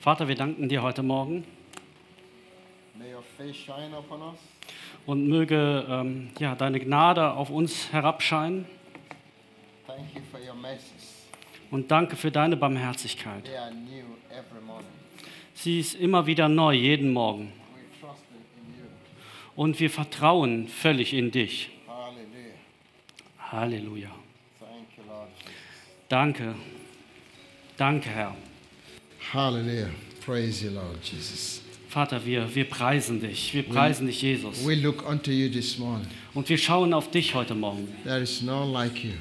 Vater, 0.00 0.28
wir 0.28 0.34
danken 0.34 0.68
dir 0.68 0.82
heute 0.82 1.02
Morgen 1.02 1.44
und 5.04 5.28
möge 5.28 5.86
ähm, 5.88 6.30
ja, 6.38 6.54
deine 6.54 6.80
Gnade 6.80 7.32
auf 7.32 7.50
uns 7.50 7.92
herabscheinen 7.92 8.66
Thank 9.86 10.14
you 10.14 10.22
for 10.30 10.40
your 10.40 10.54
mercies. 10.54 11.26
und 11.70 11.90
danke 11.90 12.16
für 12.16 12.30
deine 12.30 12.56
Barmherzigkeit. 12.56 13.44
They 13.44 13.56
are 13.56 13.70
new 13.72 14.16
every 14.30 14.64
morning. 14.64 14.86
Sie 15.54 15.80
ist 15.80 15.94
immer 15.94 16.26
wieder 16.26 16.48
neu, 16.48 16.72
jeden 16.74 17.12
Morgen. 17.12 17.52
We 17.74 18.06
trust 18.06 18.24
in 18.30 18.74
you. 18.74 18.88
Und 19.54 19.78
wir 19.78 19.90
vertrauen 19.90 20.68
völlig 20.68 21.12
in 21.12 21.30
dich. 21.30 21.70
Halleluja. 23.50 24.10
Thank 24.58 24.88
you, 24.96 25.04
Lord. 25.06 25.28
Danke. 26.08 26.54
Danke, 27.76 28.08
Herr. 28.10 28.34
Hallelujah. 29.32 29.90
Praise 30.24 30.62
you, 30.64 30.70
Lord 30.70 31.02
Jesus. 31.02 31.60
Vater, 31.88 32.24
wir, 32.24 32.54
wir 32.54 32.64
preisen 32.64 33.20
dich. 33.20 33.54
Wir 33.54 33.62
preisen 33.62 34.06
dich, 34.06 34.22
Jesus. 34.22 34.64
We 34.66 34.74
look 34.74 35.08
unto 35.08 35.30
you 35.30 35.48
this 35.48 35.78
morning. 35.78 36.06
Und 36.34 36.48
wir 36.48 36.58
schauen 36.58 36.92
auf 36.92 37.10
dich 37.10 37.34
heute 37.34 37.54
Morgen. 37.54 37.88
There 38.04 38.20
is 38.20 38.42
none 38.42 38.70
like 38.72 39.02
you. 39.02 39.12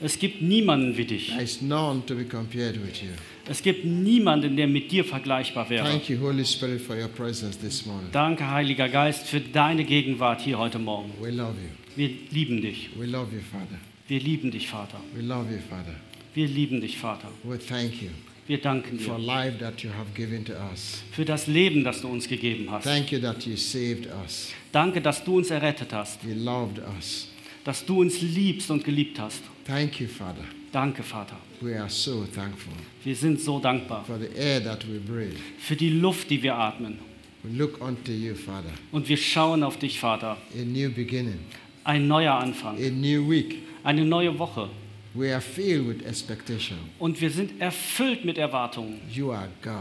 Es 0.00 0.18
gibt 0.18 0.40
niemanden 0.40 0.96
wie 0.96 1.04
dich. 1.04 1.28
There 1.28 1.42
is 1.42 1.60
none 1.60 2.02
to 2.06 2.14
be 2.14 2.24
compared 2.24 2.74
with 2.76 3.02
you. 3.02 3.08
Es 3.48 3.62
gibt 3.62 3.84
niemanden, 3.84 4.56
der 4.56 4.66
mit 4.66 4.90
dir 4.92 5.04
vergleichbar 5.04 5.68
wäre. 5.68 5.84
Thank 5.84 6.08
you, 6.08 6.18
Holy 6.20 6.44
Spirit, 6.44 6.80
for 6.80 6.96
your 6.96 7.08
presence 7.08 7.58
this 7.58 7.84
morning. 7.84 8.08
Danke, 8.12 8.50
Heiliger 8.50 8.88
Geist, 8.88 9.26
für 9.26 9.40
deine 9.40 9.84
Gegenwart 9.84 10.40
hier 10.40 10.58
heute 10.58 10.78
Morgen. 10.78 11.12
We 11.20 11.30
love 11.30 11.54
you. 11.60 11.96
Wir 11.96 12.10
lieben 12.30 12.62
dich. 12.62 12.90
We 12.96 13.06
love 13.06 13.34
you, 13.34 13.42
Father. 13.42 13.78
Wir 14.08 14.20
lieben 14.20 14.50
dich, 14.50 14.68
Vater. 14.68 15.00
We 15.14 15.22
love 15.22 15.52
you, 15.52 15.58
Father. 15.68 15.96
Wir 16.32 16.46
lieben 16.46 16.80
dich, 16.80 16.96
Vater. 16.96 17.28
We 17.42 17.58
thank 17.58 18.00
you 18.00 18.10
Wir 18.50 18.58
danken 18.60 18.98
for 18.98 19.16
dir 19.16 19.22
life 19.24 19.58
that 19.60 19.80
you 19.84 19.90
have 19.90 20.10
given 20.12 20.44
to 20.44 20.52
us. 20.72 21.04
für 21.12 21.24
das 21.24 21.46
Leben, 21.46 21.84
das 21.84 22.00
du 22.00 22.08
uns 22.08 22.26
gegeben 22.26 22.68
hast. 22.68 22.82
Thank 22.82 23.12
you 23.12 23.20
that 23.20 23.46
you 23.46 23.54
saved 23.56 24.08
us. 24.24 24.52
Danke, 24.72 25.00
dass 25.00 25.22
du 25.22 25.36
uns 25.38 25.50
errettet 25.50 25.92
hast, 25.92 26.18
You 26.24 26.34
loved 26.34 26.80
us. 26.98 27.28
dass 27.62 27.86
du 27.86 28.00
uns 28.00 28.20
liebst 28.20 28.68
und 28.72 28.82
geliebt 28.82 29.20
hast. 29.20 29.44
Thank 29.64 30.00
you, 30.00 30.08
Father. 30.08 30.42
Danke, 30.72 31.04
Vater. 31.04 31.36
We 31.60 31.78
are 31.78 31.88
so 31.88 32.24
thankful 32.34 32.72
Wir 33.04 33.14
sind 33.14 33.40
so 33.40 33.60
dankbar 33.60 34.04
for 34.04 34.18
the 34.18 34.36
air 34.36 34.60
that 34.64 34.84
we 34.88 34.98
breathe. 34.98 35.36
für 35.60 35.76
die 35.76 35.90
Luft, 35.90 36.28
die 36.28 36.42
wir 36.42 36.56
atmen. 36.56 36.98
We 37.44 37.56
look 37.56 37.80
unto 37.80 38.10
you, 38.10 38.34
Father. 38.34 38.72
Und 38.90 39.08
wir 39.08 39.16
schauen 39.16 39.62
auf 39.62 39.78
dich, 39.78 40.00
Vater. 40.00 40.36
A 40.60 40.64
new 40.64 40.90
beginning, 40.90 41.38
Ein 41.84 42.08
neuer 42.08 42.34
Anfang, 42.34 42.76
a 42.78 42.90
new 42.90 43.30
week. 43.30 43.58
eine 43.84 44.04
neue 44.04 44.36
Woche. 44.40 44.68
We 45.14 45.32
are 45.32 45.40
filled 45.40 45.88
with 45.88 46.06
expectation. 46.06 46.78
Und 46.98 47.20
wir 47.20 47.30
sind 47.30 47.60
erfüllt 47.60 48.24
mit 48.24 48.38
Erwartungen, 48.38 49.00
You 49.12 49.32
are 49.32 49.48
God. 49.62 49.72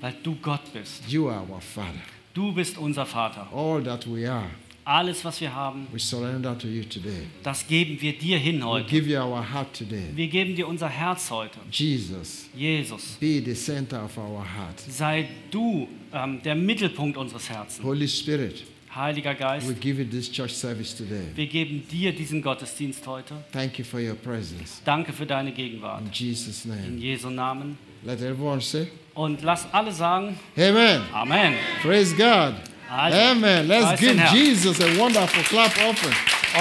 weil 0.00 0.14
du 0.22 0.34
Gott 0.42 0.70
bist. 0.72 1.08
You 1.08 1.28
are 1.30 1.40
our 1.50 1.60
Father. 1.60 1.94
Du 2.34 2.52
bist 2.52 2.76
unser 2.76 3.06
Vater. 3.06 3.48
All 3.52 3.82
that 3.82 4.06
we 4.06 4.30
are, 4.30 4.50
Alles, 4.84 5.24
was 5.24 5.40
wir 5.40 5.52
haben, 5.52 5.86
we 5.90 5.98
surrender 5.98 6.56
to 6.56 6.68
you 6.68 6.84
today. 6.84 7.26
das 7.42 7.66
geben 7.66 8.00
wir 8.00 8.12
dir 8.18 8.38
hin 8.38 8.60
We 8.60 8.64
heute. 8.66 8.88
give 8.90 9.08
you 9.10 9.18
our 9.18 9.42
heart 9.42 9.72
today. 9.76 10.10
Wir 10.14 10.28
geben 10.28 10.54
dir 10.54 10.68
unser 10.68 10.88
Herz 10.88 11.30
heute. 11.30 11.58
Jesus, 11.72 12.46
Jesus, 12.54 13.16
be 13.18 13.42
the 13.44 13.54
center 13.54 14.04
of 14.04 14.16
our 14.18 14.44
heart. 14.44 14.78
sei 14.88 15.26
du 15.50 15.88
ähm, 16.12 16.40
der 16.44 16.54
Mittelpunkt 16.54 17.16
unseres 17.16 17.48
Herzens. 17.48 17.82
Holy 17.84 18.06
Spirit, 18.06 18.62
Heiliger 18.96 19.34
Geist, 19.34 19.68
we 19.68 19.74
give 19.74 19.98
you 20.02 20.08
this 20.08 20.30
church 20.32 20.52
service 20.54 20.94
today. 20.96 21.26
wir 21.34 21.46
geben 21.46 21.86
dir 21.90 22.12
diesen 22.14 22.40
Gottesdienst 22.40 23.06
heute. 23.06 23.34
Thank 23.52 23.78
you 23.78 23.84
for 23.84 24.00
your 24.00 24.14
presence. 24.14 24.80
Danke 24.84 25.12
für 25.12 25.26
deine 25.26 25.52
Gegenwart. 25.52 26.00
In 26.02 26.10
Jesus' 26.12 26.64
In 26.64 26.70
name. 26.70 26.98
Jesu 26.98 27.28
Namen. 27.28 27.76
Let 28.04 28.20
everyone 28.22 28.60
say, 28.60 28.88
Und 29.14 29.42
lass 29.42 29.66
alle 29.72 29.92
sagen, 29.92 30.38
Amen. 30.56 31.02
Amen. 31.12 31.54
Praise 31.82 32.14
God. 32.16 32.54
Also, 32.90 33.18
Amen. 33.18 33.66
Let's 33.68 34.00
give. 34.00 34.16
Jesus 34.32 34.80
a 34.80 34.96
wonderful 34.96 35.42
clap 35.44 35.72
offering. 35.86 36.14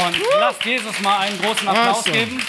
Und 0.05 0.17
lass 0.39 0.55
Jesus 0.65 0.99
mal 1.01 1.19
einen 1.19 1.37
großen 1.39 1.67
Applaus 1.67 1.99
Awesome. 1.99 2.17
geben. 2.17 2.41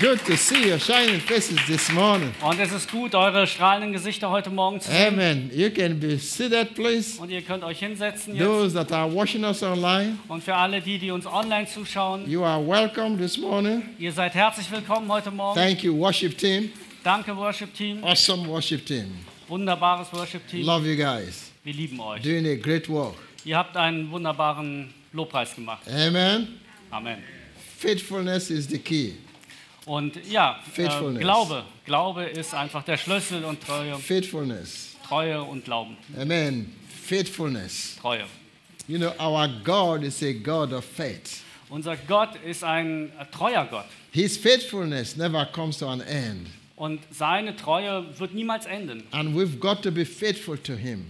Good 0.00 0.24
to 0.26 0.36
see 0.36 0.68
your 0.68 0.80
shining 0.80 1.20
faces 1.20 1.56
this 1.68 1.88
morning. 1.92 2.32
Und 2.42 2.58
es 2.58 2.72
ist 2.72 2.90
gut, 2.90 3.14
eure 3.14 3.46
strahlenden 3.46 3.92
Gesichter 3.92 4.28
heute 4.28 4.50
Morgen 4.50 4.80
zu 4.80 4.90
sehen. 4.90 5.14
Amen. 5.14 5.50
You 5.54 5.70
can 5.70 6.00
be 6.00 6.18
seated, 6.18 6.74
please. 6.74 7.20
Und 7.20 7.30
ihr 7.30 7.42
könnt 7.42 7.62
euch 7.62 7.78
hinsetzen 7.78 8.34
jetzt. 8.34 8.44
Those 8.44 8.74
that 8.74 8.90
are 8.90 9.08
watching 9.12 9.44
us 9.44 9.62
online, 9.62 10.18
Und 10.26 10.42
für 10.42 10.54
alle 10.56 10.80
die, 10.80 10.98
die 10.98 11.12
uns 11.12 11.26
online 11.26 11.68
zuschauen, 11.68 12.28
you 12.28 12.42
are 12.42 12.60
welcome 12.66 13.16
this 13.16 13.38
morning. 13.38 13.82
ihr 13.98 14.10
seid 14.12 14.34
herzlich 14.34 14.68
willkommen 14.70 15.08
heute 15.12 15.30
Morgen. 15.30 15.58
Thank 15.60 15.84
you, 15.84 15.96
worship 15.96 16.36
team. 16.36 16.70
Danke, 17.04 17.36
Worship 17.36 17.72
Team. 17.74 18.02
Awesome 18.02 18.48
worship 18.48 18.84
team. 18.86 19.04
Wunderbares 19.46 20.12
Worship 20.12 20.48
Team. 20.48 20.64
Love 20.66 20.86
you 20.88 20.96
guys. 20.96 21.52
Wir 21.62 21.74
lieben 21.74 22.00
euch. 22.00 22.20
Doing 22.22 22.46
a 22.46 22.54
great 22.56 22.88
work. 22.88 23.14
Ihr 23.44 23.56
habt 23.58 23.76
einen 23.76 24.10
wunderbaren 24.10 24.92
Lobpreis 25.12 25.54
gemacht. 25.54 25.82
Amen. 25.86 26.48
Amen. 26.90 27.18
Faithfulness 27.78 28.50
is 28.50 28.66
the 28.68 28.78
key. 28.78 29.12
Und 29.86 30.18
ja, 30.30 30.60
äh. 30.76 31.18
Glaube. 31.18 31.64
Glaube 31.84 32.24
ist 32.24 32.54
einfach 32.54 32.84
der 32.84 32.96
Schlüssel 32.96 33.44
und 33.44 33.62
Treue. 33.62 33.96
Faithfulness. 33.98 34.96
Treue 35.06 35.42
und 35.42 35.64
Glauben. 35.64 35.96
Amen. 36.18 36.74
Faithfulness. 36.88 37.96
Treue. 38.00 38.24
You 38.88 38.98
know, 38.98 39.12
our 39.18 39.48
God 39.62 40.02
is 40.02 40.22
a 40.22 40.32
God 40.32 40.72
of 40.72 40.84
faith. 40.84 41.42
Unser 41.68 41.96
Gott 41.96 42.36
ist 42.44 42.62
ein 42.62 43.10
äh, 43.18 43.24
treuer 43.30 43.66
Gott. 43.70 43.86
His 44.12 44.36
faithfulness 44.36 45.16
never 45.16 45.44
comes 45.46 45.78
to 45.78 45.88
an 45.88 46.00
end. 46.00 46.48
Und 46.76 47.00
seine 47.10 47.56
Treue 47.56 48.04
wird 48.18 48.34
niemals 48.34 48.66
enden. 48.66 49.04
And 49.10 49.36
we've 49.36 49.58
got 49.58 49.82
to 49.82 49.90
be 49.90 50.04
faithful 50.04 50.58
to 50.58 50.74
Him. 50.74 51.06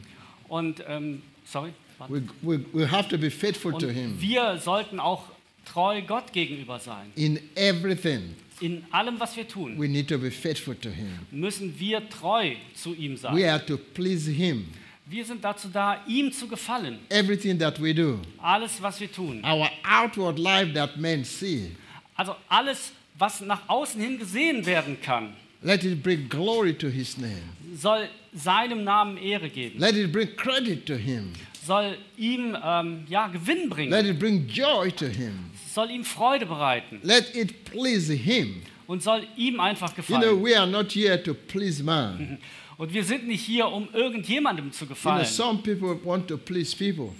Und, 0.48 0.82
ähm, 0.88 1.22
sorry. 1.44 1.72
We, 2.08 2.22
we, 2.42 2.60
we 2.72 2.90
have 2.90 3.08
to 3.08 3.16
be 3.16 3.30
faithful 3.30 3.72
to 3.72 3.86
Und 3.86 3.92
Him 3.92 4.20
wir 4.20 4.58
sollten 4.58 4.98
auch 5.00 5.24
treu 5.64 6.02
Gott 6.02 6.32
gegenüber 6.32 6.78
sein. 6.78 7.12
in 7.14 7.38
everything. 7.54 8.34
In 8.64 8.82
allem, 8.92 9.18
was 9.20 9.36
wir 9.36 9.46
tun, 9.46 9.78
We 9.78 9.88
need 9.88 10.08
to 10.08 10.16
be 10.18 10.30
faithful 10.30 10.74
to 10.76 10.88
Him. 10.88 11.10
müssen 11.30 11.78
wir 11.78 12.08
treu 12.08 12.54
zu 12.74 12.94
ihm 12.94 13.12
We 13.12 13.16
sein. 13.18 13.44
are 13.50 13.66
to 13.66 13.76
please 13.76 14.30
Him. 14.30 14.64
Wir 15.06 15.22
sind 15.24 15.44
dazu 15.44 15.68
da, 15.68 16.02
ihm 16.08 16.32
zu 16.32 16.48
gefallen. 16.48 16.98
Everything 17.10 17.58
that 17.58 17.78
we 17.78 17.92
do, 17.92 18.20
Alles, 18.38 18.80
was 18.80 18.98
wir 19.00 19.12
tun. 19.12 19.44
our 19.44 19.68
outward 19.86 20.38
life 20.38 20.72
that 20.72 20.96
men 20.96 21.24
see, 21.24 21.72
Also 22.16 22.36
alles, 22.48 22.92
was 23.18 23.40
nach 23.42 23.68
außen 23.68 24.00
hin 24.00 24.18
gesehen 24.18 24.64
werden 24.64 24.96
kann, 25.02 25.34
let 25.62 25.84
it 25.84 26.02
bring 26.02 26.26
glory 26.28 26.72
to 26.72 26.88
His 26.88 27.18
name. 27.18 27.42
soll 27.76 28.08
seinem 28.32 28.82
Namen 28.84 29.18
Ehre 29.18 29.50
geben, 29.50 29.78
Let 29.78 29.94
it 29.94 30.10
bring 30.10 30.34
credit 30.36 30.86
to 30.86 30.94
Him. 30.94 31.32
soll 31.66 31.98
ihm 32.16 32.56
ähm, 32.64 33.04
ja, 33.08 33.26
Gewinn 33.28 33.64
Let 33.64 33.70
bringen, 33.70 34.06
it 34.06 34.18
bring 34.18 34.46
joy 34.48 34.90
to 34.92 35.06
Him. 35.06 35.50
Soll 35.74 35.90
ihm 35.90 36.04
Freude 36.04 36.46
bereiten 36.46 37.00
Let 37.02 37.34
it 37.34 37.64
please 37.64 38.12
Him. 38.12 38.62
und 38.86 39.02
soll 39.02 39.26
ihm 39.36 39.60
einfach 39.60 39.90
You 39.96 40.02
know, 40.04 40.20
gefallen. 40.20 40.44
we 40.44 40.58
are 40.58 40.66
not 40.66 40.92
here 40.92 41.22
to 41.22 41.34
please 41.34 41.82
man. 41.82 42.38
Und 42.76 42.92
wir 42.92 43.04
sind 43.04 43.28
nicht 43.28 43.44
hier, 43.44 43.68
um 43.68 43.88
irgendjemandem 43.92 44.72
zu 44.72 44.84
You 44.84 44.88
know, 44.88 44.94
gefallen, 44.96 45.24
some 45.26 45.58
people 45.62 45.96
want 46.04 46.26
to 46.26 46.36
please 46.36 46.74
people. 46.76 47.14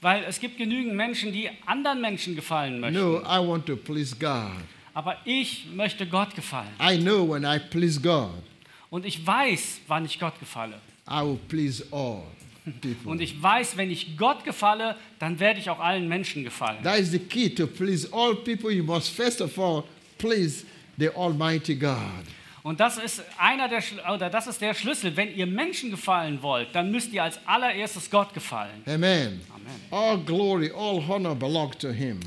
weil 0.00 0.22
es 0.24 0.38
gibt 0.38 0.56
genügend 0.56 0.94
Menschen, 0.94 1.32
die 1.32 1.50
anderen 1.66 2.00
Menschen 2.00 2.36
gefallen 2.36 2.78
möchten. 2.78 2.98
No, 3.00 3.18
I 3.22 3.44
want 3.44 3.66
to 3.66 3.74
please 3.76 4.14
God. 4.14 4.52
Aber 4.94 5.16
ich 5.24 5.66
möchte 5.74 6.06
Gott 6.06 6.34
gefallen. 6.36 6.68
I 6.80 6.96
know 6.96 7.28
when 7.28 7.42
I 7.44 7.58
please 7.58 8.00
God, 8.00 8.30
Und 8.88 9.04
ich 9.04 9.26
weiß, 9.26 9.80
wann 9.88 10.04
ich 10.04 10.18
Gott 10.20 10.38
gefalle. 10.38 10.80
I 11.08 11.22
will 11.24 11.38
please 11.48 11.84
all. 11.90 12.22
Und 13.04 13.20
ich 13.20 13.42
weiß, 13.42 13.76
wenn 13.76 13.90
ich 13.90 14.16
Gott 14.16 14.44
gefalle, 14.44 14.96
dann 15.18 15.40
werde 15.40 15.60
ich 15.60 15.70
auch 15.70 15.80
allen 15.80 16.08
Menschen 16.08 16.44
gefallen. 16.44 16.82
That 16.82 16.98
is 16.98 17.10
the 17.10 17.18
key 17.18 17.48
to 17.54 17.66
please 17.66 18.08
all 18.12 18.34
people. 18.34 18.70
You 18.70 18.84
must 18.84 19.10
first 19.10 19.40
of 19.40 19.58
all 19.58 19.84
please 20.18 20.64
the 20.98 21.08
Almighty 21.10 21.74
God. 21.74 21.96
Und 22.62 22.78
das 22.78 22.98
ist 22.98 23.22
einer 23.38 23.68
der 23.68 23.82
oder 24.12 24.28
das 24.28 24.46
ist 24.46 24.60
der 24.60 24.74
Schlüssel. 24.74 25.16
Wenn 25.16 25.34
ihr 25.34 25.46
Menschen 25.46 25.90
gefallen 25.90 26.42
wollt, 26.42 26.68
dann 26.74 26.90
müsst 26.90 27.10
ihr 27.12 27.22
als 27.22 27.40
allererstes 27.46 28.10
Gott 28.10 28.34
gefallen. 28.34 28.82
Amen. 28.84 29.40
Amen. 29.54 29.80
All 29.90 30.18
glory, 30.18 30.70
all 30.70 31.02
honor 31.08 31.34
belong 31.34 31.72
to 31.78 31.88
Him. 31.90 32.20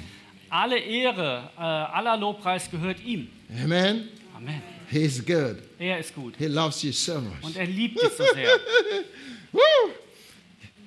Alle 0.49 0.79
Ehre, 0.79 1.49
äh, 1.55 1.61
aller 1.61 2.17
Lobpreis 2.17 2.69
gehört 2.69 2.99
ihm. 3.03 3.27
Amen. 3.63 4.09
Amen. 4.35 4.61
He's 4.89 5.23
good. 5.23 5.57
Er 5.79 5.99
ist 5.99 6.13
gut 6.15 6.33
He 6.37 6.45
loves 6.47 6.81
you 6.81 6.91
so 6.91 7.21
much. 7.21 7.43
und 7.43 7.55
er 7.55 7.65
liebt 7.67 8.01
dich 8.01 8.09
so 8.17 8.23
sehr. 8.33 8.49
Woo! 9.51 9.59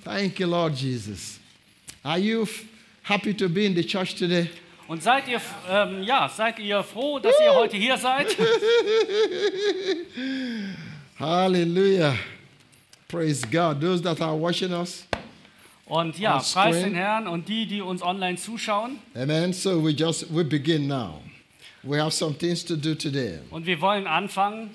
Thank 0.07 0.39
you, 0.39 0.47
Lord 0.47 0.73
Jesus. 0.77 1.41
Are 2.05 2.17
you 2.17 2.47
happy 3.03 3.35
to 3.35 3.49
be 3.49 3.67
in 3.67 3.75
the 3.75 3.83
church 3.83 4.15
today? 4.15 4.49
Und 4.87 5.03
seid 5.03 5.27
ihr, 5.27 5.41
ähm, 5.69 6.05
ja, 6.05 6.29
seid 6.29 6.61
ihr 6.61 6.81
froh, 6.85 7.19
dass 7.19 7.35
ihr 7.45 7.53
heute 7.53 7.77
hier 7.77 7.99
seid? 7.99 8.29
Hallelujah. 11.19 12.15
Praise 13.09 13.45
God. 13.51 13.81
Those 13.81 14.01
that 14.03 14.21
are 14.21 14.37
watching 14.41 14.73
us. 14.73 15.09
Und 15.87 16.17
ja, 16.21 16.39
preis 16.39 16.85
den 16.85 16.95
Herrn 16.95 17.27
und 17.27 17.49
die, 17.49 17.67
die 17.67 17.81
uns 17.81 18.01
online 18.01 18.37
zuschauen. 18.37 19.01
Amen. 19.17 19.53
So 19.53 19.83
we 19.83 19.91
just 19.91 20.33
we 20.33 20.45
begin 20.45 20.87
now. 20.87 21.21
We 21.83 22.01
have 22.01 22.13
some 22.13 22.33
things 22.33 22.65
to 22.67 22.77
do 22.77 22.95
today. 22.95 23.41
Und 23.51 23.67
wir 23.67 23.81
wollen 23.81 24.07
anfangen. 24.07 24.71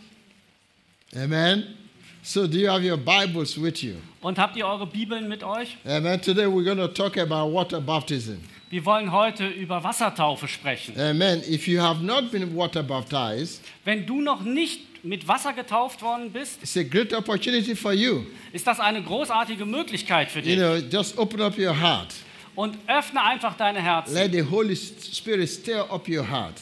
Amen. 1.16 1.81
So, 2.24 2.46
do 2.46 2.58
you 2.60 2.70
have 2.70 2.84
your 2.84 2.98
Bibles 2.98 3.58
with 3.60 3.82
you? 3.82 3.96
Und 4.22 4.38
habt 4.38 4.56
ihr 4.56 4.66
eure 4.68 4.86
Bibeln 4.86 5.28
mit 5.28 5.44
euch? 5.44 5.76
Amen. 5.86 6.22
Today 6.22 6.46
we're 6.46 6.64
going 6.64 6.78
to 6.78 6.88
talk 6.88 7.18
about 7.18 7.52
water 7.52 7.82
baptism. 7.82 8.38
Wir 8.70 8.86
wollen 8.86 9.12
heute 9.12 9.48
über 9.48 9.84
Wassertaufe 9.84 10.48
sprechen. 10.48 10.94
Amen. 11.00 11.42
If 11.50 11.68
you 11.68 11.82
have 11.82 12.04
not 12.04 12.32
been 12.32 12.56
water 12.56 12.84
baptized, 12.84 13.62
Wenn 13.86 14.06
du 14.06 14.22
noch 14.22 14.42
nicht 14.42 15.04
mit 15.04 15.28
Wasser 15.28 15.54
getauft 15.54 16.04
worden 16.04 16.32
bist, 16.32 16.62
it's 16.62 16.78
a 16.78 16.84
great 16.84 17.12
opportunity 17.12 17.76
for 17.76 17.92
you. 17.92 18.24
ist 18.54 18.68
das 18.68 18.80
eine 18.80 19.02
großartige 19.02 19.66
Möglichkeit 19.66 20.30
für 20.30 20.40
You 20.40 20.46
dich. 20.46 20.58
know, 20.58 20.76
just 20.76 21.18
open 21.18 21.42
up 21.42 21.58
your 21.58 21.74
heart. 21.78 22.14
Und 22.54 22.78
öffne 22.88 23.24
einfach 23.24 23.58
deine 23.58 23.82
Herzen. 23.82 24.14
Let 24.14 24.32
the 24.34 24.44
Holy 24.44 24.76
Spirit 24.76 25.50
stir 25.50 25.92
up 25.92 26.08
your 26.08 26.30
heart. 26.30 26.54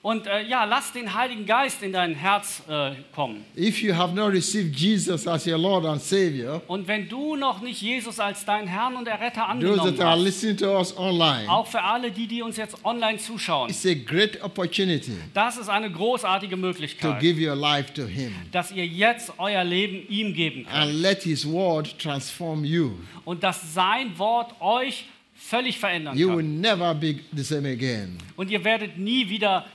Und 0.00 0.26
äh, 0.26 0.42
ja, 0.46 0.64
lass 0.64 0.92
den 0.92 1.12
Heiligen 1.12 1.44
Geist 1.44 1.82
in 1.82 1.92
dein 1.92 2.14
Herz 2.14 2.62
äh, 2.68 2.92
kommen. 3.14 3.44
If 3.56 3.82
you 3.82 3.94
have 3.94 4.14
not 4.14 4.32
received 4.32 4.76
Jesus 4.76 5.26
as 5.26 5.46
your 5.46 5.58
Lord 5.58 5.84
and 5.86 6.00
Savior, 6.00 6.62
Und 6.68 6.86
wenn 6.86 7.08
du 7.08 7.34
noch 7.36 7.60
nicht 7.60 7.82
Jesus 7.82 8.20
als 8.20 8.44
deinen 8.44 8.68
Herrn 8.68 8.94
und 8.96 9.08
Erretter 9.08 9.40
those 9.40 9.50
angenommen 9.50 9.96
that 9.96 10.00
are 10.04 10.16
hast, 10.16 10.24
listening 10.24 10.56
to 10.56 10.76
us 10.78 10.96
online, 10.96 11.48
auch 11.48 11.66
für 11.66 11.82
alle 11.82 12.10
die, 12.12 12.26
die 12.28 12.42
uns 12.42 12.56
jetzt 12.56 12.84
online 12.84 13.18
zuschauen, 13.18 13.70
it's 13.70 13.84
a 13.84 13.94
great 13.94 14.42
opportunity 14.42 15.16
das 15.34 15.58
ist 15.58 15.68
eine 15.68 15.90
großartige 15.90 16.54
to 16.54 16.60
Möglichkeit, 16.60 17.20
give 17.20 17.40
your 17.44 17.56
life 17.56 17.92
to 17.92 18.06
Him 18.06 18.32
dass 18.52 18.70
ihr 18.70 18.86
jetzt 18.86 19.32
euer 19.38 19.64
Leben 19.64 20.06
ihm 20.08 20.32
geben 20.32 20.64
könnt. 20.64 20.74
and 20.74 20.92
let 20.94 21.22
His 21.22 21.44
Word 21.46 21.98
transform 21.98 22.64
you. 22.64 22.92
Und 23.24 23.42
dass 23.42 23.74
sein 23.74 24.16
Wort 24.18 24.54
euch 24.60 25.06
völlig 25.34 25.78
verändern 25.78 26.16
You 26.16 26.28
will 26.28 26.36
kann. 26.38 26.60
never 26.60 26.94
be 26.94 27.16
the 27.34 27.42
same 27.42 27.68
again. 27.68 28.18
Und 28.36 28.50
ihr 28.50 28.62
werdet 28.64 28.96
nie 28.98 29.28
wieder 29.28 29.66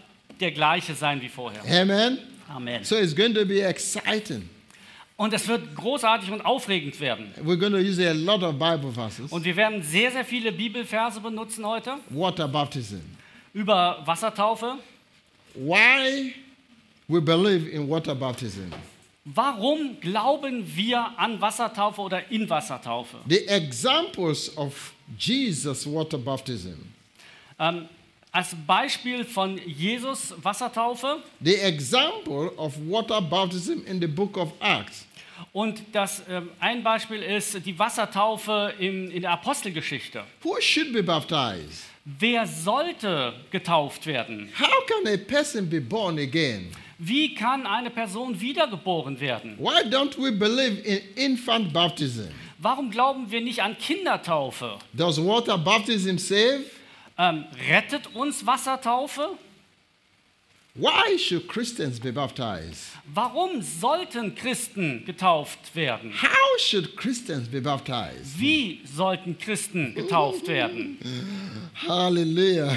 der 0.44 0.52
gleiche 0.52 0.94
sein 0.94 1.22
wie 1.22 1.30
vorher. 1.30 1.62
Amen. 1.64 2.20
Amen. 2.50 2.84
So 2.84 2.96
it's 2.98 3.16
going 3.16 3.34
to 3.34 3.46
be 3.46 3.62
exciting. 3.62 4.50
Und 5.16 5.34
es 5.34 5.48
wird 5.48 5.76
großartig 5.76 6.32
und 6.32 6.42
aufregend 6.42 7.00
werden. 7.00 7.32
We're 7.42 7.58
going 7.58 7.72
to 7.72 7.78
use 7.80 8.00
a 8.00 8.14
lot 8.14 8.44
of 8.44 8.58
Bible 8.60 8.92
verses. 8.92 9.32
Und 9.32 9.46
wir 9.46 9.56
werden 9.56 9.82
sehr, 9.82 10.12
sehr 10.12 10.26
viele 10.26 10.52
Bibelverse 10.52 11.22
benutzen 11.22 11.66
heute 11.66 11.96
Water 12.10 12.48
baptism. 12.48 13.00
über 13.54 14.02
Wassertaufe. 14.06 14.80
Why 15.54 16.34
we 17.08 17.22
believe 17.22 17.70
in 17.70 17.88
water 17.88 18.16
baptism? 18.16 18.72
Warum 19.26 19.98
glauben 20.02 20.66
wir 20.76 21.18
an 21.18 21.40
Wassertaufe 21.40 22.02
oder 22.02 22.30
in 22.32 22.50
Wassertaufe? 22.50 23.18
The 23.30 23.48
examples 23.48 24.52
of 24.58 24.94
Jesus' 25.18 25.86
water 25.86 26.18
baptism. 26.18 26.92
Ähm, 27.60 27.88
als 28.34 28.56
Beispiel 28.68 29.24
von 29.24 29.60
Jesus 29.66 30.34
Wassertaufe 30.42 31.24
The 31.40 31.56
example 31.56 32.52
of 32.58 32.74
water 32.90 33.22
baptism 33.22 33.86
in 33.86 34.02
the 34.02 34.08
book 34.08 34.36
of 34.38 34.52
Acts. 34.60 35.06
und 35.54 35.82
das 35.92 36.24
ähm, 36.30 36.50
ein 36.60 36.84
Beispiel 36.84 37.22
ist 37.22 37.64
die 37.66 37.78
Wassertaufe 37.78 38.74
im, 38.80 39.12
in 39.12 39.22
der 39.22 39.32
Apostelgeschichte. 39.32 40.24
Who 40.42 40.60
should 40.60 40.92
be 40.92 41.04
baptized? 41.04 41.84
Wer 42.06 42.46
sollte 42.48 43.34
getauft 43.52 44.06
werden? 44.08 44.50
How 44.60 44.86
can 44.88 45.14
a 45.14 45.18
person 45.18 45.70
be 45.70 45.80
born 45.80 46.18
again? 46.18 46.72
Wie 46.98 47.36
kann 47.36 47.68
eine 47.68 47.90
Person 47.92 48.40
wiedergeboren 48.40 49.20
werden? 49.20 49.58
Why 49.60 49.84
don't 49.88 50.18
we 50.18 50.32
believe 50.32 50.82
in 50.84 51.02
infant 51.16 51.72
baptism? 51.72 52.30
Warum 52.58 52.90
glauben 52.90 53.30
wir 53.30 53.42
nicht 53.42 53.62
an 53.62 53.78
Kindertaufe? 53.78 54.80
Does 54.94 55.18
water 55.24 55.58
baptism 55.58 56.18
save? 56.18 56.64
Ähm, 57.18 57.46
rettet 57.70 58.16
uns 58.16 58.46
Wassertaufe? 58.46 59.38
Why 60.76 61.20
should 61.20 61.48
Christians 61.48 62.00
be 62.00 62.12
baptized? 62.12 62.94
Warum 63.14 63.62
sollten 63.62 64.34
Christen 64.34 65.06
getauft 65.06 65.76
werden? 65.76 66.12
How 66.20 66.58
should 66.58 66.96
Christians 66.96 67.48
be 67.48 67.62
baptized? 67.62 68.40
Wie 68.40 68.82
sollten 68.84 69.38
Christen 69.38 69.94
getauft 69.94 70.48
werden? 70.48 70.98
Hallelujah. 71.76 72.76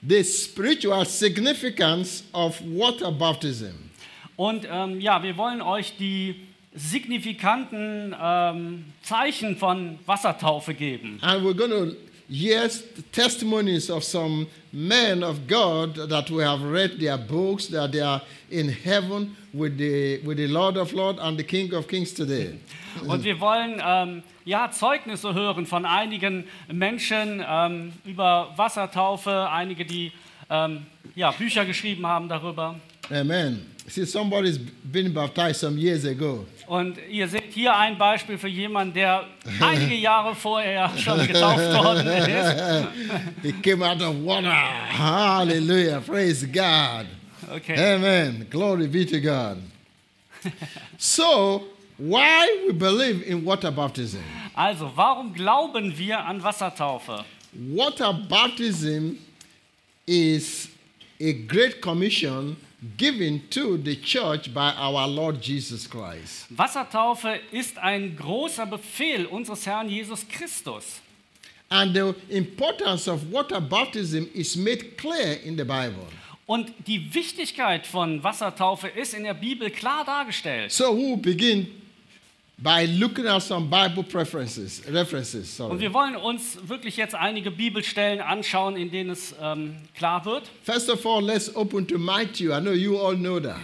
The 0.00 0.24
spiritual 0.24 1.04
significance 1.04 2.24
of 2.32 2.58
water 2.62 3.12
baptism. 3.12 3.90
Und 4.36 4.66
ähm, 4.70 4.98
ja, 4.98 5.22
wir 5.22 5.36
wollen 5.36 5.60
euch 5.60 5.98
die 5.98 6.36
signifikanten 6.74 8.16
ähm, 8.18 8.84
Zeichen 9.02 9.58
von 9.58 9.98
Wassertaufe 10.06 10.72
geben. 10.72 11.18
And 11.20 11.44
we're 11.44 11.54
going 11.54 11.70
to 11.70 11.96
hear 12.28 12.68
testimonies 13.12 13.90
of 13.90 14.04
some 14.04 14.46
men 14.72 15.22
of 15.22 15.46
God 15.46 15.94
that 16.08 16.30
we 16.30 16.42
have 16.42 16.62
read 16.62 16.98
their 16.98 17.18
books, 17.18 17.66
that 17.68 17.92
they 17.92 18.00
are 18.00 18.22
in 18.50 18.68
heaven 18.68 19.36
with 19.52 19.76
the, 19.78 20.20
with 20.24 20.38
the 20.38 20.48
Lord 20.48 20.76
of 20.76 20.92
Lords 20.92 21.18
and 21.20 21.38
the 21.38 21.44
King 21.44 21.72
of 21.74 21.86
Kings 21.86 22.12
today. 22.12 22.58
Und 23.08 23.24
wir 23.24 23.40
wollen 23.40 23.82
ähm, 23.84 24.22
ja, 24.44 24.70
Zeugnisse 24.70 25.34
hören 25.34 25.66
von 25.66 25.84
einigen 25.84 26.44
Menschen 26.68 27.44
ähm, 27.46 27.92
über 28.04 28.52
Wassertaufe, 28.56 29.48
einige, 29.50 29.84
die 29.84 30.12
ähm, 30.48 30.86
ja, 31.14 31.30
Bücher 31.32 31.64
geschrieben 31.64 32.06
haben 32.06 32.28
darüber. 32.28 32.76
Amen. 33.10 33.73
See, 33.86 34.06
somebody's 34.06 34.56
been 34.56 35.12
baptized 35.12 35.60
some 35.60 35.76
years 35.76 36.04
ago. 36.06 36.46
Und 36.66 36.96
ihr 37.10 37.28
seht 37.28 37.52
hier 37.52 37.76
ein 37.76 37.98
Beispiel 37.98 38.38
für 38.38 38.48
jemanden, 38.48 38.94
der 38.94 39.26
einige 39.60 39.94
Jahre 39.94 40.34
vorher 40.34 40.90
schon 40.96 41.26
getauft 41.26 41.58
worden 41.58 42.06
ist. 42.06 43.42
He 43.42 43.52
came 43.52 43.82
out 43.82 44.00
of 44.00 44.16
water. 44.24 44.50
Hallelujah. 44.50 46.00
Praise 46.00 46.46
God. 46.46 47.06
Okay. 47.50 47.94
Amen. 47.94 48.46
Glory 48.50 48.86
be 48.88 49.04
to 49.04 49.20
God. 49.20 49.58
so, 50.98 51.64
why 51.98 52.64
we 52.66 52.72
believe 52.72 53.22
in 53.22 53.44
water 53.44 53.70
baptism? 53.70 54.22
Also, 54.54 54.90
warum 54.94 55.34
glauben 55.34 55.92
wir 55.96 56.24
an 56.24 56.42
Wassertaufe? 56.42 57.22
Water 57.52 58.14
baptism 58.14 59.18
is 60.06 60.68
a 61.20 61.32
great 61.32 61.80
commission 61.80 62.56
given 62.96 63.42
to 63.50 63.78
the 63.78 63.96
church 63.96 64.52
by 64.52 64.72
our 64.76 65.06
Lord 65.08 65.40
Jesus 65.40 65.88
Christ. 65.88 66.46
Wassertaufe 66.50 67.40
ist 67.50 67.78
ein 67.78 68.16
großer 68.16 68.66
Befehl 68.66 69.26
unseres 69.26 69.66
Herrn 69.66 69.88
Jesus 69.88 70.26
Christus. 70.28 71.00
And 71.70 71.94
the 71.94 72.14
importance 72.28 73.08
of 73.08 73.32
water 73.32 73.60
baptism 73.60 74.26
is 74.34 74.56
made 74.56 74.96
clear 74.96 75.38
in 75.44 75.56
the 75.56 75.64
Bible. 75.64 76.06
Und 76.46 76.72
die 76.86 77.14
Wichtigkeit 77.14 77.86
von 77.86 78.22
Wassertaufe 78.22 78.88
ist 78.88 79.14
in 79.14 79.24
der 79.24 79.34
Bibel 79.34 79.70
klar 79.70 80.04
dargestellt. 80.04 80.70
So 80.70 80.92
we'll 80.94 81.16
begin 81.16 81.68
by 82.64 82.86
looking 82.86 83.26
at 83.26 83.42
some 83.42 83.68
Bible 83.68 84.02
preferences, 84.02 84.82
references. 84.90 85.60
Und 85.60 85.68
Sorry. 85.68 85.80
wir 85.80 85.92
wollen 85.92 86.16
uns 86.16 86.56
wirklich 86.66 86.96
jetzt 86.96 87.14
einige 87.14 87.50
Bibelstellen 87.50 88.22
anschauen, 88.22 88.76
in 88.76 88.90
denen 88.90 89.10
es 89.10 89.34
ähm, 89.40 89.76
klar 89.94 90.24
wird. 90.24 90.50
First 90.62 90.88
of 90.88 91.04
all, 91.04 91.22
let's 91.22 91.54
open 91.54 91.86
to 91.86 91.98
Matthew. 91.98 92.52
I 92.52 92.60
know 92.60 92.72
you 92.72 92.96
all 92.98 93.14
know 93.14 93.38
that. 93.38 93.58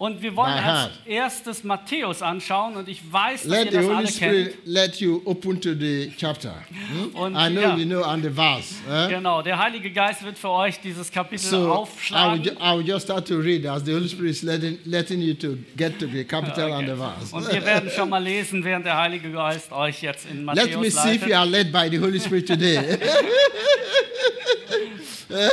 Und 0.00 0.22
wir 0.22 0.34
wollen 0.34 0.54
als 0.54 0.92
erstes 1.04 1.62
Matthäus 1.62 2.22
anschauen 2.22 2.74
und 2.74 2.88
ich 2.88 3.02
weiß, 3.12 3.42
dass 3.42 3.50
Let 3.50 3.66
ihr 3.70 3.82
das 3.82 3.90
alle 3.90 4.08
Spirit 4.08 4.52
kennt. 4.64 4.66
let 4.66 4.96
you 4.96 5.20
open 5.26 5.60
to 5.60 5.74
the 5.74 6.10
chapter. 6.16 6.54
Hmm? 6.70 7.14
Und 7.14 7.34
I 7.36 7.50
know 7.50 7.60
ja. 7.60 7.76
you 7.76 7.84
know 7.84 8.02
and 8.02 8.24
the 8.24 8.30
verse. 8.30 8.76
eh? 8.90 9.08
Genau, 9.10 9.42
der 9.42 9.58
Heilige 9.58 9.90
Geist 9.90 10.24
wird 10.24 10.38
für 10.38 10.48
euch 10.48 10.80
dieses 10.80 11.12
Kapitel 11.12 11.44
So 11.44 11.56
I 11.56 11.60
will, 11.60 11.70
aufschlagen. 11.72 12.56
I 12.58 12.78
will 12.78 12.88
just 12.88 13.04
start 13.04 13.28
to 13.28 13.36
read 13.36 13.66
as 13.66 13.84
the 13.84 13.92
Holy 13.92 14.08
Spirit 14.08 14.30
is 14.30 14.42
letting, 14.42 14.78
letting 14.86 15.20
you 15.20 15.34
to 15.34 15.58
get 15.76 15.98
to 15.98 16.06
the 16.06 16.24
capital 16.24 16.72
and 16.72 16.88
the 16.88 16.94
verse. 16.96 17.36
Und 17.36 17.52
wir 17.52 17.62
werden 17.62 17.90
schon 17.90 18.08
mal 18.08 18.22
lesen, 18.24 18.64
während 18.64 18.86
der 18.86 18.96
Heilige 18.96 19.30
Geist 19.30 19.70
euch 19.70 20.00
jetzt 20.00 20.24
in 20.30 20.46
Let 20.46 20.46
Matthäus 20.46 20.76
me 20.80 20.90
see 20.90 21.16
if 21.16 21.22
you 21.26 21.28
leitet. 21.28 21.34
are 21.36 21.46
led 21.46 21.70
by 21.70 21.90
the 21.90 21.98
Holy 21.98 22.18
Spirit 22.18 22.46
today. 22.46 22.78
Eh? 25.32 25.48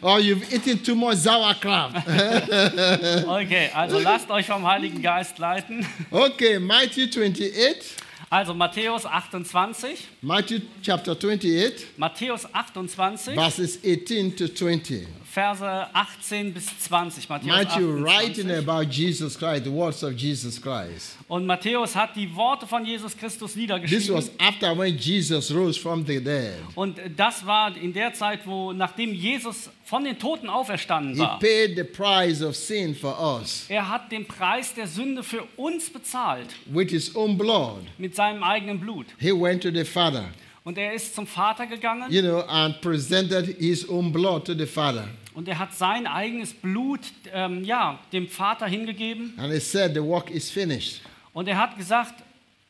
or 0.00 0.18
you've 0.18 0.50
eaten 0.50 0.78
too 0.82 0.94
much 0.94 1.16
sauerkraut. 1.16 1.94
Okay, 1.94 3.70
also 3.80 3.98
lasst 4.02 4.30
euch 4.30 4.46
vom 4.46 4.66
Heiligen 4.66 5.02
Geist 5.02 5.38
leiten. 5.38 5.86
okay, 6.10 6.58
Matthew 6.58 7.06
28. 7.06 7.96
Also 8.28 8.54
Matthäus 8.54 9.06
28, 9.06 10.06
Matthew 10.22 10.60
chapter 10.82 11.18
28, 11.18 11.86
Matthäus 11.96 12.46
28, 12.52 13.34
verses 13.34 13.80
18 13.82 14.36
to 14.36 14.46
20. 14.46 15.04
Verse 15.32 15.62
18 15.92 16.52
bis 16.52 16.66
20. 16.88 17.28
Matthäus 17.28 17.46
Matthew 17.46 18.02
writing 18.02 18.48
28. 18.50 18.68
about 18.68 18.90
Jesus 18.90 19.38
Christ, 19.38 19.62
the 19.64 19.70
words 19.70 20.02
of 20.02 20.12
Jesus 20.16 20.60
Christ. 20.60 21.16
Und 21.28 21.46
Matthäus 21.46 21.94
hat 21.94 22.16
die 22.16 22.34
Worte 22.34 22.66
von 22.66 22.84
Jesus 22.84 23.16
Christus 23.16 23.52
This 23.52 23.56
niedergeschrieben. 23.60 24.16
was 24.16 24.30
after 24.40 24.76
when 24.76 24.96
Jesus 24.98 25.54
rose 25.54 25.78
from 25.78 26.04
the 26.04 26.18
dead. 26.20 26.54
Und 26.74 26.98
das 27.16 27.46
war 27.46 27.76
in 27.76 27.92
der 27.92 28.12
Zeit, 28.12 28.40
wo 28.44 28.72
nachdem 28.72 29.14
Jesus 29.14 29.70
von 29.84 30.02
den 30.02 30.18
Toten 30.18 30.48
auferstanden 30.48 31.14
He 31.14 31.20
war. 31.20 31.38
paid 31.38 31.76
the 31.76 31.84
price 31.84 32.42
of 32.42 32.56
sin 32.56 32.94
for 32.96 33.16
us 33.38 33.66
Er 33.68 33.88
hat 33.88 34.10
den 34.10 34.26
Preis 34.26 34.74
der 34.74 34.88
Sünde 34.88 35.22
für 35.22 35.44
uns 35.56 35.90
bezahlt 35.90 36.48
with 36.66 36.90
his 36.90 37.14
own 37.14 37.38
blood. 37.38 37.82
mit 37.98 38.16
seinem 38.16 38.42
eigenen 38.42 38.80
Blut. 38.80 39.06
He 39.18 39.30
went 39.30 39.62
to 39.62 39.70
the 39.70 39.84
Father, 39.84 40.24
Und 40.64 40.76
er 40.76 40.92
ist 40.92 41.14
zum 41.14 41.26
Vater 41.26 41.66
gegangen 41.66 42.10
you 42.10 42.20
know, 42.20 42.40
and 42.40 42.80
presented 42.80 43.56
his 43.58 43.88
own 43.88 44.12
blood 44.12 44.44
to 44.44 44.54
the 44.54 44.66
Father. 44.66 45.08
und 45.34 45.48
er 45.48 45.58
hat 45.58 45.74
sein 45.74 46.06
eigenes 46.06 46.52
Blut 46.52 47.00
ähm, 47.32 47.64
ja, 47.64 47.98
dem 48.12 48.28
Vater 48.28 48.66
hingegeben. 48.66 49.32
And 49.38 49.52
he 49.52 49.60
said, 49.60 49.94
The 49.94 50.02
work 50.02 50.30
is 50.30 50.50
finished. 50.50 51.00
Und 51.32 51.48
er 51.48 51.56
hat 51.56 51.78
gesagt, 51.78 52.14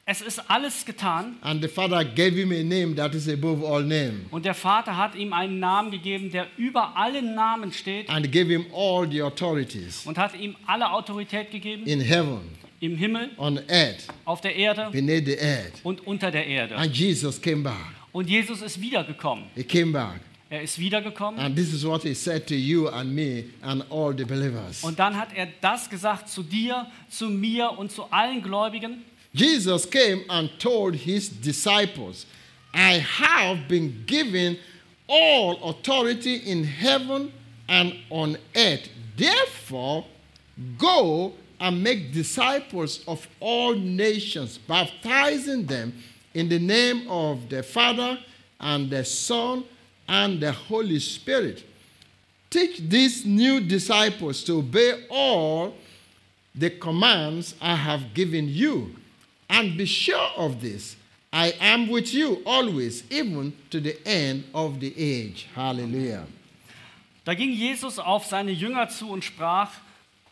es 0.05 0.21
ist 0.23 0.51
alles 0.51 0.85
getan. 0.85 1.37
And 1.41 1.63
the 1.63 1.69
Father 1.69 2.05
gave 2.05 2.35
him 2.35 2.51
a 2.51 2.63
name 2.65 2.95
that 2.97 3.15
is 3.15 3.29
above 3.29 3.65
all 3.65 3.83
names. 3.83 4.27
Und 4.31 4.45
der 4.45 4.55
Vater 4.55 4.97
hat 4.97 5.15
ihm 5.15 5.33
einen 5.33 5.61
Namen 5.61 5.91
gegeben, 5.91 6.31
der 6.31 6.49
über 6.57 6.97
allen 6.97 7.35
Namen 7.35 7.73
steht 7.73 8.11
And 8.11 8.31
gave 8.33 8.47
him 8.49 8.67
all 8.75 9.09
the 9.09 9.23
authorities 9.23 10.05
und 10.07 10.19
hat 10.19 10.35
ihm 10.35 10.57
alle 10.67 10.91
Autorität 10.91 11.51
gegeben 11.51 11.85
in 11.87 12.01
heaven, 12.01 12.41
im 12.81 12.97
Himmel, 12.97 13.31
on 13.37 13.59
earth, 13.69 14.07
auf 14.25 14.41
der 14.41 14.57
Erde 14.57 14.89
beneath 14.91 15.27
the 15.27 15.39
earth. 15.39 15.81
und 15.85 16.07
unter 16.07 16.31
der 16.31 16.47
Erde. 16.47 16.77
And 16.77 16.95
Jesus 16.95 17.41
came 17.41 17.63
back. 17.63 17.95
Und 18.13 18.29
Jesus 18.29 18.63
ist 18.63 18.81
wiedergekommen. 18.81 19.45
He 19.55 19.63
came 19.63 19.93
back. 19.93 20.21
Er 20.49 20.63
ist 20.63 20.79
wiedergekommen. 20.79 21.39
And 21.39 21.55
this 21.55 21.73
is 21.73 21.87
what 21.87 22.03
he 22.03 22.13
said 22.13 22.47
to 22.49 22.55
you 22.55 22.89
and 22.89 23.15
me 23.15 23.45
and 23.63 23.85
all 23.91 24.13
the 24.17 24.25
believers. 24.25 24.83
Und 24.83 24.99
dann 24.99 25.17
hat 25.17 25.29
er 25.35 25.47
das 25.61 25.89
gesagt 25.89 26.29
zu 26.29 26.43
dir, 26.43 26.87
zu 27.09 27.29
mir 27.29 27.79
und 27.79 27.93
zu 27.93 28.05
allen 28.11 28.43
Gläubigen. 28.43 29.05
Jesus 29.33 29.89
came 29.89 30.25
and 30.29 30.51
told 30.59 30.97
his 30.97 31.31
disciples, 31.31 32.27
I 32.75 33.01
have 33.01 33.69
been 33.69 34.05
given 34.07 34.57
all 35.07 35.57
authority 35.63 36.37
in 36.37 36.65
heaven 36.65 37.31
and 37.69 37.95
on 38.09 38.37
earth. 38.57 38.89
Therefore, 39.17 40.05
go 40.77 41.35
and 41.61 41.83
make 41.83 42.13
disciples 42.13 43.05
of 43.07 43.29
all 43.39 43.75
nations, 43.75 44.57
baptizing 44.57 45.67
them 45.67 45.93
in 46.33 46.49
the 46.49 46.59
name 46.59 47.07
of 47.09 47.49
the 47.51 47.63
Father 47.63 48.19
and 48.59 48.89
the 48.89 49.05
Son 49.05 49.65
and 50.09 50.41
the 50.41 50.51
Holy 50.51 50.99
Spirit. 50.99 51.63
Teach 52.49 52.79
these 52.79 53.27
new 53.27 53.61
disciples 53.61 54.43
to 54.45 54.59
obey 54.59 55.07
all 55.11 55.75
the 56.55 56.71
commands 56.71 57.55
I 57.61 57.77
have 57.77 58.15
given 58.15 58.49
you. 58.49 58.97
And 59.49 59.77
be 59.77 59.85
sure 59.85 60.31
of 60.37 60.61
this 60.61 60.97
I 61.33 61.55
am 61.61 61.89
with 61.89 62.13
you 62.13 62.43
always, 62.45 63.05
even 63.11 63.53
to 63.71 63.81
the 63.81 63.97
end 64.07 64.45
of 64.53 64.81
the 64.81 64.93
age. 64.97 65.47
Hallelujah. 65.55 66.27
Da 67.25 67.35
ging 67.35 67.53
Jesus 67.53 67.99
auf 67.99 68.25
seine 68.27 68.51
Jünger 68.51 68.89
zu 68.89 69.11
und 69.11 69.23
sprach, 69.23 69.71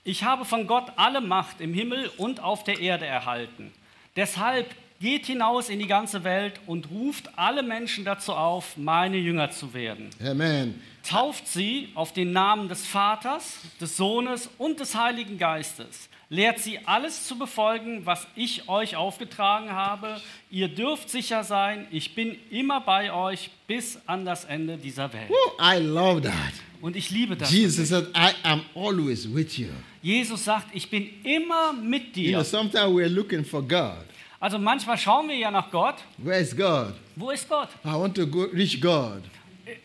ich 0.08 0.24
habe 0.24 0.46
von 0.46 0.66
Gott 0.66 0.90
alle 0.96 1.20
Macht 1.20 1.60
im 1.60 1.74
Himmel 1.74 2.10
und 2.16 2.40
auf 2.40 2.64
der 2.64 2.80
Erde 2.80 3.04
erhalten. 3.04 3.70
Deshalb 4.16 4.66
geht 5.00 5.26
hinaus 5.26 5.68
in 5.68 5.78
die 5.78 5.86
ganze 5.86 6.24
Welt 6.24 6.54
und 6.66 6.90
ruft 6.90 7.38
alle 7.38 7.62
Menschen 7.62 8.06
dazu 8.06 8.32
auf, 8.32 8.78
meine 8.78 9.18
Jünger 9.18 9.50
zu 9.50 9.74
werden. 9.74 10.08
Amen. 10.24 10.80
Tauft 11.06 11.46
sie 11.46 11.90
auf 11.94 12.14
den 12.14 12.32
Namen 12.32 12.70
des 12.70 12.86
Vaters, 12.86 13.58
des 13.82 13.98
Sohnes 13.98 14.48
und 14.56 14.80
des 14.80 14.94
Heiligen 14.94 15.36
Geistes. 15.36 16.08
Lehrt 16.30 16.58
sie 16.58 16.78
alles 16.86 17.26
zu 17.26 17.36
befolgen, 17.36 18.06
was 18.06 18.26
ich 18.34 18.66
euch 18.66 18.96
aufgetragen 18.96 19.72
habe. 19.72 20.22
Ihr 20.50 20.68
dürft 20.68 21.10
sicher 21.10 21.44
sein, 21.44 21.86
ich 21.90 22.14
bin 22.14 22.34
immer 22.50 22.80
bei 22.80 23.12
euch 23.12 23.50
bis 23.66 23.98
an 24.06 24.24
das 24.24 24.46
Ende 24.46 24.78
dieser 24.78 25.12
Welt. 25.12 25.28
Woo, 25.28 25.62
I 25.62 25.78
love 25.78 26.22
that. 26.22 26.54
Und 26.80 26.96
ich 26.96 27.10
liebe 27.10 27.36
das. 27.36 27.50
Jesus 27.52 27.90
said, 27.90 28.06
I 28.16 28.32
am 28.42 28.62
always 28.74 29.28
with 29.30 29.58
you. 29.58 29.68
Jesus 30.02 30.44
sagt, 30.44 30.66
ich 30.74 30.88
bin 30.88 31.08
immer 31.24 31.72
mit 31.72 32.16
You 32.16 32.30
know, 32.32 32.38
dir. 32.40 32.44
sometimes 32.44 32.92
we're 32.94 33.08
looking 33.08 33.44
for 33.44 33.62
God. 33.62 34.04
Also 34.40 34.58
manchmal 34.58 34.96
schauen 34.96 35.28
wir 35.28 35.36
ja 35.36 35.50
nach 35.50 35.70
Gott. 35.70 35.96
Where's 36.18 36.56
God? 36.56 36.94
Wo 37.16 37.30
ist 37.30 37.48
Gott? 37.48 37.68
I 37.84 37.88
want 37.94 38.14
to 38.16 38.26
go 38.26 38.44
reach 38.52 38.80
God. 38.80 39.22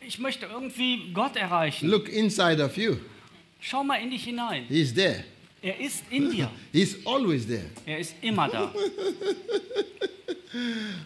Ich 0.06 0.20
möchte 0.20 0.46
irgendwie 0.46 1.12
Gott 1.14 1.36
erreichen. 1.36 1.90
Look 1.90 2.08
inside 2.10 2.64
of 2.64 2.78
you. 2.78 2.98
Schau 3.60 3.84
mal 3.84 3.96
in 3.96 4.12
dich 4.12 4.24
hinein. 4.26 4.66
He's 4.70 4.94
there. 4.94 5.24
Er 5.62 5.80
ist 5.80 6.04
in 6.12 6.30
dir. 6.30 6.50
He's 6.72 6.98
always 7.06 7.48
there. 7.48 7.66
Er 7.86 7.98
ist 7.98 8.14
immer 8.22 8.48
da. 8.50 8.72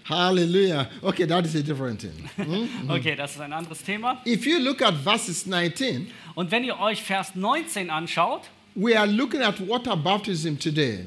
Hallelujah. 0.04 0.90
Okay, 1.02 1.26
that 1.26 1.46
is 1.46 1.56
a 1.56 1.62
different 1.64 2.02
thing. 2.02 2.30
Okay, 2.90 3.16
das 3.16 3.36
ist 3.36 3.42
ein 3.42 3.54
anderes 3.54 3.82
Thema. 3.84 4.22
If 4.26 4.46
you 4.46 4.60
look 4.60 4.82
at 4.82 4.94
verses 4.96 5.46
19, 5.46 6.12
Und 6.36 6.52
wenn 6.52 6.64
ihr 6.66 6.78
euch 6.80 7.02
Vers 7.02 7.34
19 7.36 7.90
anschaut, 7.90 8.42
we 8.80 8.96
are 8.96 9.08
looking 9.08 9.42
at 9.42 9.60
water 9.68 9.96
baptism 9.96 10.56
today. 10.58 11.06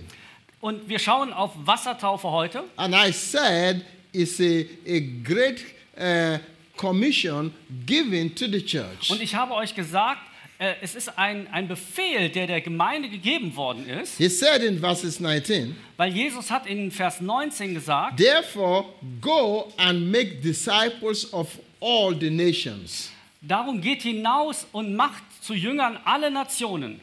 und 0.60 0.88
wir 0.88 0.98
schauen 0.98 1.32
auf 1.32 1.52
Wassertaufe 1.64 2.28
heute, 2.30 2.64
And 2.76 2.94
I 2.94 3.12
said 3.12 3.84
it's 4.12 4.40
a, 4.40 4.64
a 4.86 5.00
great 5.24 5.64
uh, 5.96 6.38
commission 6.76 7.52
given 7.86 8.34
to 8.34 8.46
the 8.46 8.60
church. 8.64 9.10
und 9.10 9.22
ich 9.22 9.34
habe 9.34 9.54
euch 9.54 9.74
gesagt, 9.74 10.20
äh, 10.58 10.74
es 10.82 10.94
ist 10.94 11.16
ein, 11.18 11.46
ein 11.52 11.68
Befehl, 11.68 12.28
der 12.28 12.46
der 12.46 12.60
Gemeinde 12.60 13.08
gegeben 13.08 13.54
worden 13.56 13.88
ist, 13.88 14.18
He 14.18 14.28
said 14.28 14.62
in 14.62 14.78
verses 14.80 15.20
19, 15.20 15.76
weil 15.96 16.12
Jesus 16.12 16.50
hat 16.50 16.66
in 16.66 16.90
Vers 16.90 17.20
19 17.20 17.72
gesagt, 17.74 18.16
Therefore, 18.18 18.84
go 19.20 19.72
and 19.78 20.10
make 20.10 20.40
disciples 20.42 21.32
of 21.32 21.58
all 21.80 22.14
the 22.18 22.30
nations. 22.30 23.10
darum 23.40 23.80
geht 23.80 24.02
hinaus 24.02 24.66
und 24.72 24.94
macht 24.96 25.22
zu 25.40 25.54
Jüngern 25.54 25.96
alle 26.04 26.30
Nationen. 26.30 27.00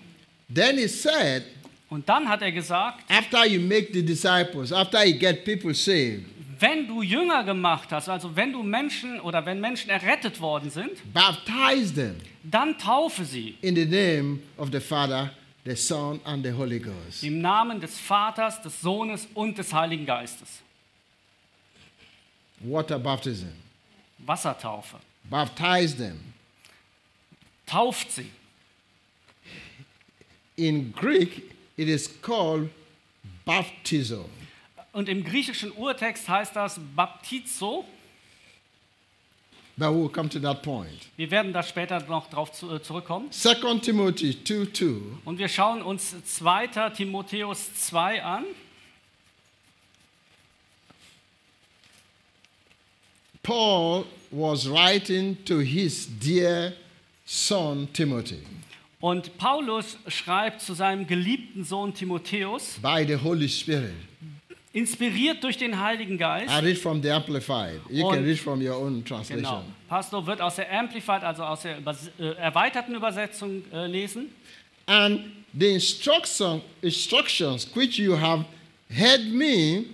Then 0.53 0.77
he 0.77 0.87
said, 0.87 1.43
Und 1.89 2.07
dann 2.07 2.27
hat 2.27 2.41
er 2.41 2.51
gesagt, 2.51 3.03
after 3.09 3.45
you 3.45 3.59
make 3.61 3.93
the 3.93 4.03
disciples, 4.03 4.71
after 4.73 5.05
you 5.05 5.17
get 5.17 5.45
people 5.45 5.73
saved, 5.73 6.25
wenn 6.59 6.87
du 6.87 7.01
Jünger 7.01 7.43
gemacht 7.43 7.91
hast, 7.91 8.09
also 8.09 8.35
wenn 8.35 8.51
du 8.51 8.63
Menschen 8.63 9.19
oder 9.21 9.45
wenn 9.45 9.59
Menschen 9.61 9.89
errettet 9.89 10.41
worden 10.41 10.69
sind, 10.69 10.91
baptize 11.13 11.93
them 11.93 12.15
dann 12.43 12.77
taufe 12.77 13.25
sie 13.25 13.57
in 13.61 13.75
the 13.75 13.85
name 13.85 14.39
of 14.57 14.69
the 14.71 14.79
Father, 14.79 15.31
the 15.65 15.75
Son, 15.75 16.19
and 16.23 16.43
the 16.45 16.51
Holy 16.51 16.79
Ghost. 16.79 17.23
im 17.23 17.41
Namen 17.41 17.79
des 17.79 17.99
Vaters, 17.99 18.61
des 18.61 18.81
Sohnes 18.81 19.27
und 19.33 19.57
des 19.57 19.71
Heiligen 19.73 20.05
Geistes. 20.05 20.61
Water 22.61 22.97
baptism. 22.97 23.49
Wassertaufe. 24.19 24.97
Baptize 25.29 25.95
them. 25.95 26.19
Tauft 27.65 28.11
sie. 28.11 28.31
In 30.57 30.91
Greek, 30.91 31.55
it 31.77 31.87
is 31.87 32.09
called 32.21 32.69
baptism. 33.45 34.25
Und 34.91 35.07
im 35.07 35.23
griechischen 35.23 35.71
Urtext 35.71 36.27
heißt 36.27 36.55
das 36.55 36.79
Baptizo. 36.95 37.85
But 39.77 39.89
we'll 39.89 40.09
come 40.09 40.27
to 40.29 40.39
that 40.39 40.63
point. 40.63 41.07
Wir 41.17 41.29
werden 41.29 41.53
da 41.53 41.61
später 41.61 41.99
noch 42.07 42.27
drauf 42.31 42.51
zu, 42.51 42.73
äh, 42.73 42.81
zurückkommen. 42.81 43.31
2 43.31 43.79
Timothy 43.79 44.43
2 44.43 44.65
2. 44.73 44.85
Und 45.23 45.37
wir 45.37 45.47
schauen 45.47 45.83
uns 45.83 46.15
2. 46.25 46.89
Timotheus 46.89 47.75
2 47.75 48.23
an. 48.23 48.45
Paul 53.43 54.05
was 54.31 54.67
writing 54.67 55.37
to 55.45 55.59
his 55.59 56.07
dear 56.19 56.73
son 57.23 57.87
Timothy 57.93 58.41
Und 58.99 59.37
Paulus 59.37 59.97
schreibt 60.07 60.61
zu 60.61 60.73
seinem 60.73 61.05
geliebten 61.05 61.63
Sohn 61.63 61.93
Timotheus, 61.93 62.79
by 62.81 63.05
the 63.05 63.15
Holy 63.15 63.47
Spirit. 63.47 63.93
inspiriert 64.73 65.43
durch 65.43 65.57
den 65.57 65.79
Heiligen 65.79 66.17
Geist. 66.17 66.51
I 66.51 66.65
read 66.65 66.77
from 66.77 67.01
the 67.01 67.11
Amplified. 67.11 67.79
You 67.89 68.09
can 68.09 68.23
read 68.23 68.39
from 68.39 68.59
your 68.59 68.75
own 68.75 69.03
translation. 69.05 69.43
Genau. 69.43 69.63
Pastor 69.87 70.25
wird 70.25 70.41
aus 70.41 70.55
der 70.55 70.71
Amplified, 70.71 71.23
also 71.23 71.43
aus 71.43 71.61
der 71.61 71.77
Übers 71.77 72.09
äh, 72.19 72.31
erweiterten 72.37 72.95
Übersetzung 72.95 73.63
äh, 73.71 73.85
lesen. 73.85 74.29
And 74.87 75.21
the 75.53 75.73
instruction, 75.73 76.61
instructions 76.81 77.67
which 77.75 77.99
you 77.99 78.15
have 78.15 78.45
heard 78.89 79.25
me, 79.25 79.85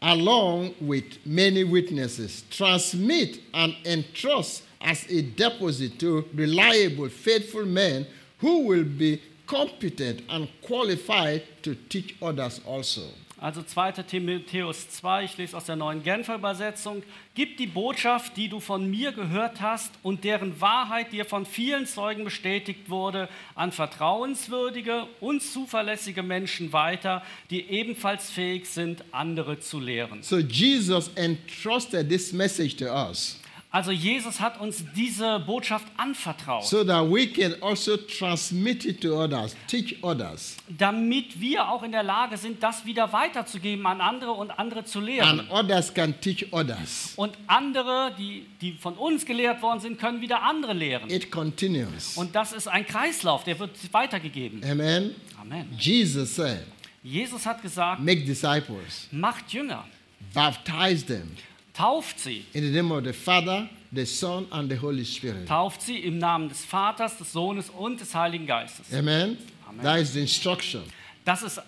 along 0.00 0.74
with 0.80 1.04
many 1.24 1.64
witnesses, 1.64 2.44
transmit 2.50 3.40
and 3.52 3.74
entrust 3.84 4.62
as 4.80 5.04
a 5.10 5.22
deposit 5.22 5.98
to 5.98 6.24
reliable, 6.34 7.10
faithful 7.10 7.66
men 7.66 8.06
who 8.40 8.68
will 8.68 8.84
be 8.84 9.20
competent 9.46 10.22
and 10.28 10.48
qualified 10.62 11.42
to 11.62 11.74
teach 11.88 12.14
others 12.20 12.60
also. 12.66 13.02
Also 13.40 13.62
2. 13.62 13.92
Timotheus 14.02 14.90
2, 14.90 15.24
ich 15.24 15.36
lese 15.38 15.56
aus 15.56 15.64
der 15.64 15.76
neuen 15.76 16.02
Genfer 16.02 16.34
Übersetzung. 16.34 17.04
Gib 17.36 17.56
die 17.56 17.68
Botschaft, 17.68 18.36
die 18.36 18.48
du 18.48 18.58
von 18.58 18.90
mir 18.90 19.12
gehört 19.12 19.60
hast 19.60 19.92
und 20.02 20.24
deren 20.24 20.60
Wahrheit 20.60 21.12
dir 21.12 21.24
von 21.24 21.46
vielen 21.46 21.86
Zeugen 21.86 22.24
bestätigt 22.24 22.90
wurde, 22.90 23.28
an 23.54 23.70
vertrauenswürdige 23.70 25.06
und 25.20 25.40
zuverlässige 25.40 26.24
Menschen 26.24 26.72
weiter, 26.72 27.22
die 27.50 27.70
ebenfalls 27.70 28.28
fähig 28.28 28.66
sind, 28.66 29.04
andere 29.12 29.60
zu 29.60 29.78
lehren. 29.78 30.24
So 30.24 30.38
Jesus 30.38 31.08
entrusted 31.14 32.08
this 32.08 32.32
message 32.32 32.74
to 32.76 32.86
us 32.86 33.38
Also 33.70 33.90
Jesus 33.90 34.40
hat 34.40 34.58
uns 34.58 34.82
diese 34.96 35.40
Botschaft 35.40 35.86
anvertraut, 35.98 36.64
so 36.64 36.82
that 36.82 37.04
we 37.10 37.26
can 37.26 37.54
also 37.62 37.98
transmit 37.98 38.86
it 38.86 39.02
to 39.02 39.22
others, 39.22 39.54
teach 39.66 40.02
others. 40.02 40.56
damit 40.68 41.38
wir 41.38 41.68
auch 41.68 41.82
in 41.82 41.92
der 41.92 42.02
Lage 42.02 42.38
sind, 42.38 42.62
das 42.62 42.86
wieder 42.86 43.12
weiterzugeben 43.12 43.86
an 43.86 44.00
andere 44.00 44.32
und 44.32 44.50
andere 44.52 44.84
zu 44.84 45.00
lehren. 45.00 45.40
And 45.40 45.50
others 45.50 45.92
can 45.92 46.18
teach 46.18 46.50
others. 46.50 47.12
Und 47.16 47.36
andere, 47.46 48.14
die, 48.18 48.46
die 48.62 48.72
von 48.72 48.94
uns 48.94 49.26
gelehrt 49.26 49.60
worden 49.60 49.80
sind, 49.80 49.98
können 49.98 50.22
wieder 50.22 50.42
andere 50.42 50.72
lehren. 50.72 51.10
It 51.10 51.30
continues. 51.30 52.16
Und 52.16 52.34
das 52.34 52.54
ist 52.54 52.68
ein 52.68 52.86
Kreislauf, 52.86 53.44
der 53.44 53.58
wird 53.58 53.72
weitergegeben. 53.92 54.64
Amen. 54.64 55.14
Amen. 55.38 55.68
Jesus 55.78 56.34
said, 56.36 56.64
Jesus 57.02 57.44
hat 57.44 57.60
gesagt, 57.60 58.00
make 58.00 58.24
disciples, 58.24 59.08
macht 59.10 59.52
Jünger, 59.52 59.84
baptize 60.32 61.04
them 61.04 61.36
tauft 61.78 62.18
sie. 62.20 62.44
in 62.52 62.64
the 62.64 62.70
name 62.70 62.90
of 62.92 63.04
the 63.04 63.12
Father, 63.12 63.68
the 63.92 64.04
Son, 64.04 64.46
and 64.50 64.70
the 64.70 64.76
Holy 64.76 65.04
Spirit. 65.04 65.46
Tauft 65.46 65.82
sie 65.82 65.98
im 65.98 66.18
Namen 66.18 66.48
des 66.48 66.64
Vaters, 66.64 67.16
des 67.18 67.32
Sohnes 67.32 67.70
und 67.70 68.00
des 68.00 68.14
Heiligen 68.14 68.46
Geistes. 68.46 68.92
Amen. 68.92 69.38
Amen. 69.68 69.82
That 69.82 70.00
is 70.00 70.12
the 70.12 70.20
instruction. 70.20 70.82
Das 71.24 71.42
ist 71.42 71.58
äh, 71.58 71.62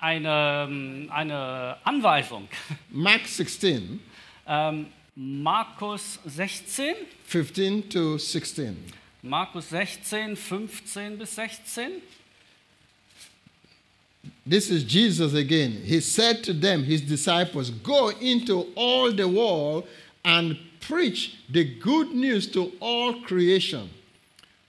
eine, 0.00 0.66
ähm, 0.68 1.08
eine 1.10 1.76
Anweisung. 1.84 2.48
Mark 2.90 3.26
16, 3.26 4.00
Ähm, 4.46 4.86
Markus 5.16 6.18
16, 6.26 6.94
15 7.24 7.88
to 7.88 8.18
16. 8.18 8.76
Markus 9.22 9.70
16, 9.70 10.36
15 10.36 11.16
bis 11.16 11.34
16. 11.36 11.92
This 14.46 14.70
is 14.70 14.84
Jesus 14.84 15.32
again. 15.32 15.72
He 15.84 16.00
said 16.00 16.44
to 16.44 16.52
them, 16.52 16.84
his 16.84 17.00
disciples, 17.00 17.70
Go 17.70 18.10
into 18.10 18.66
all 18.74 19.10
the 19.10 19.26
world 19.26 19.86
and 20.24 20.58
preach 20.80 21.38
the 21.50 21.64
good 21.64 22.12
news 22.12 22.46
to 22.52 22.72
all 22.80 23.22
creation. 23.22 23.88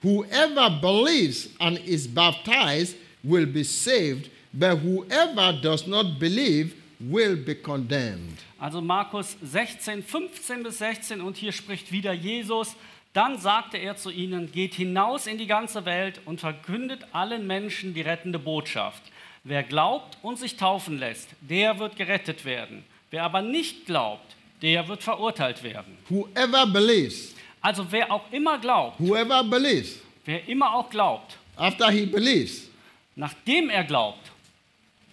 Whoever 0.02 0.70
believes 0.80 1.50
and 1.60 1.78
is 1.80 2.08
baptized 2.08 2.96
will 3.24 3.46
be 3.46 3.64
saved, 3.64 4.30
but 4.54 4.78
whoever 4.78 5.60
does 5.62 5.88
not 5.88 6.20
believe 6.20 6.76
will 7.02 7.36
be 7.36 7.56
condemned. 7.56 8.38
Also 8.60 8.80
Markus 8.82 9.36
16, 9.42 10.04
15 10.04 10.64
bis 10.64 10.78
16 10.78 11.22
und 11.22 11.36
hier 11.36 11.52
spricht 11.52 11.92
wieder 11.92 12.14
Jesus. 12.14 12.76
Dann 13.14 13.38
sagte 13.40 13.78
er 13.78 13.96
zu 13.96 14.10
ihnen, 14.10 14.52
geht 14.52 14.74
hinaus 14.74 15.28
in 15.28 15.38
die 15.38 15.48
ganze 15.48 15.86
Welt 15.86 16.22
und 16.26 16.40
verkündet 16.40 17.06
allen 17.12 17.48
Menschen 17.48 17.94
die 17.94 18.02
rettende 18.02 18.40
Botschaft. 18.40 19.02
Wer 19.48 19.62
glaubt 19.62 20.18
und 20.24 20.40
sich 20.40 20.58
taufen 20.58 20.98
lässt, 20.98 21.30
der 21.40 21.78
wird 21.78 21.96
gerettet 21.96 22.46
werden. 22.46 22.84
Wer 23.12 23.24
aber 23.24 23.44
nicht 23.44 23.86
glaubt, 23.86 24.36
der 24.64 24.88
wird 24.88 25.04
verurteilt 25.04 25.62
werden. 25.62 25.96
Whoever 26.10 26.66
believes, 26.66 27.36
Also 27.62 27.86
wer 27.92 28.12
auch 28.12 28.32
immer 28.32 28.58
glaubt, 28.58 29.00
whoever 29.00 29.44
believes, 29.44 30.00
wer 30.26 30.48
immer 30.48 30.74
auch 30.74 30.90
glaubt, 30.90 31.38
after 31.56 31.92
he 31.92 32.08
believes, 32.08 32.70
nachdem 33.16 33.70
er 33.70 33.84
glaubt, 33.84 34.32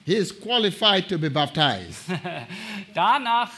he 0.07 0.15
is 0.15 0.33
qualified 0.39 1.07
to 1.09 1.19
be 1.19 1.31
baptized. 1.31 2.05
danach 2.95 3.51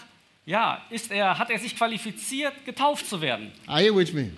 ja, 0.44 0.82
ist 0.90 1.10
er, 1.12 1.38
hat 1.38 1.50
er 1.50 1.58
sich 1.58 1.76
qualifiziert, 1.76 2.64
getauft 2.64 3.08
zu 3.08 3.20
werden. 3.20 3.52
Are 3.66 3.82
you 3.84 3.94
with 3.96 4.12
me? 4.12 4.32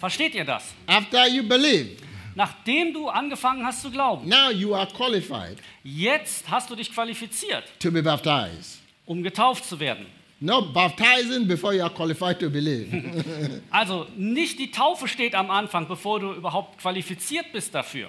Versteht 0.00 0.34
ihr 0.34 0.44
das? 0.44 0.74
After 0.86 1.28
you 1.28 1.42
believe, 1.42 1.96
Nachdem 2.38 2.92
du 2.92 3.08
angefangen 3.08 3.66
hast 3.66 3.82
zu 3.82 3.90
glauben, 3.90 4.28
now 4.28 4.48
you 4.52 4.72
are 4.72 4.86
qualified 4.86 5.58
jetzt 5.82 6.48
hast 6.48 6.70
du 6.70 6.76
dich 6.76 6.92
qualifiziert, 6.92 7.64
to 7.80 7.90
be 7.90 8.00
baptized. 8.00 8.78
um 9.06 9.24
getauft 9.24 9.64
zu 9.64 9.80
werden. 9.80 10.06
Not 10.40 10.72
baptizing 10.72 11.48
before 11.48 11.74
you 11.74 11.82
are 11.82 11.92
qualified 11.92 12.38
to 12.38 12.48
believe. 12.48 12.92
Also 13.72 14.06
nicht 14.16 14.56
die 14.60 14.70
Taufe 14.70 15.08
steht 15.08 15.34
am 15.34 15.50
Anfang, 15.50 15.88
bevor 15.88 16.20
du 16.20 16.32
überhaupt 16.32 16.78
qualifiziert 16.80 17.50
bist 17.52 17.74
dafür. 17.74 18.08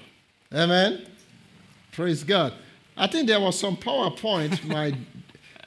Amen. 0.51 0.99
Praise 1.91 2.23
God. 2.23 2.53
I 2.95 3.07
think 3.07 3.25
there 3.27 3.41
was 3.41 3.59
some 3.59 3.75
PowerPoint 3.77 4.63
my 4.67 4.93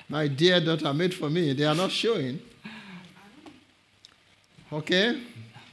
my 0.09 0.29
dear 0.29 0.61
daughter 0.61 0.95
made 0.95 1.13
for 1.13 1.29
me. 1.29 1.53
They 1.53 1.65
are 1.67 1.75
not 1.75 1.91
showing. 1.91 2.39
Okay. 4.71 5.17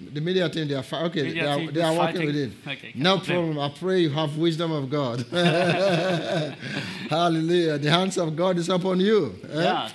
The 0.01 0.21
media 0.21 0.47
team, 0.47 0.67
they 0.67 0.75
are 0.75 0.83
fi- 0.83 1.03
okay. 1.05 1.23
Media 1.23 1.43
they 1.43 1.49
are, 1.49 1.71
they 1.71 1.81
are 1.81 1.93
working 1.93 2.15
fighting. 2.15 2.27
with 2.27 2.35
it. 2.35 2.51
Okay, 2.65 2.91
no 2.95 3.15
okay. 3.15 3.33
problem. 3.33 3.59
I 3.59 3.69
pray 3.69 3.99
you 3.99 4.09
have 4.09 4.37
wisdom 4.37 4.71
of 4.71 4.89
God. 4.89 5.25
Hallelujah. 7.09 7.77
The 7.77 7.91
hands 7.91 8.17
of 8.17 8.33
God 8.35 8.57
is 8.57 8.69
upon 8.69 9.01
you. 9.01 9.35
Eh? 9.51 9.61
Ja, 9.61 9.89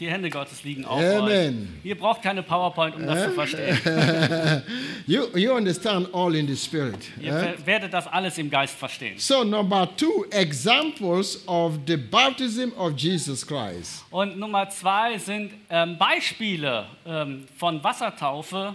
die 0.00 0.10
Hände 0.10 0.28
Gottes 0.28 0.64
liegen 0.64 0.84
auf 0.84 1.00
euch. 1.00 1.18
Amen. 1.18 1.80
Ihr 1.84 1.96
braucht 1.96 2.20
keine 2.20 2.42
PowerPoint, 2.42 2.96
um 2.96 3.06
das 3.06 3.24
zu 3.24 3.30
verstehen. 3.30 3.78
You 5.06 5.26
you 5.36 5.52
understand 5.52 6.12
all 6.12 6.34
in 6.34 6.48
the 6.48 6.56
spirit. 6.56 6.98
Ihr 7.20 7.32
eh? 7.32 7.54
werdet 7.64 7.92
das 7.92 8.06
alles 8.06 8.36
im 8.38 8.50
Geist 8.50 8.74
verstehen. 8.74 9.18
So 9.18 9.44
number 9.44 9.88
two, 9.96 10.24
examples 10.30 11.46
of 11.46 11.78
the 11.86 11.96
baptism 11.96 12.70
of 12.76 12.94
Jesus 12.96 13.46
Christ. 13.46 14.04
Und 14.10 14.36
Nummer 14.36 14.68
zwei 14.70 15.16
sind 15.18 15.52
ähm, 15.70 15.96
Beispiele 15.96 16.86
ähm, 17.06 17.46
von 17.56 17.84
Wassertaufe. 17.84 18.74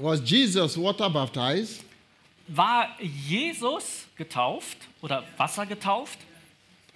Was 0.00 0.20
Jesus 0.20 0.76
water 0.76 1.10
baptized? 1.10 1.82
War 2.48 2.88
Jesus 3.00 4.06
getauft 4.16 4.78
oder 5.02 5.22
Wasser 5.36 5.66
getauft? 5.66 6.18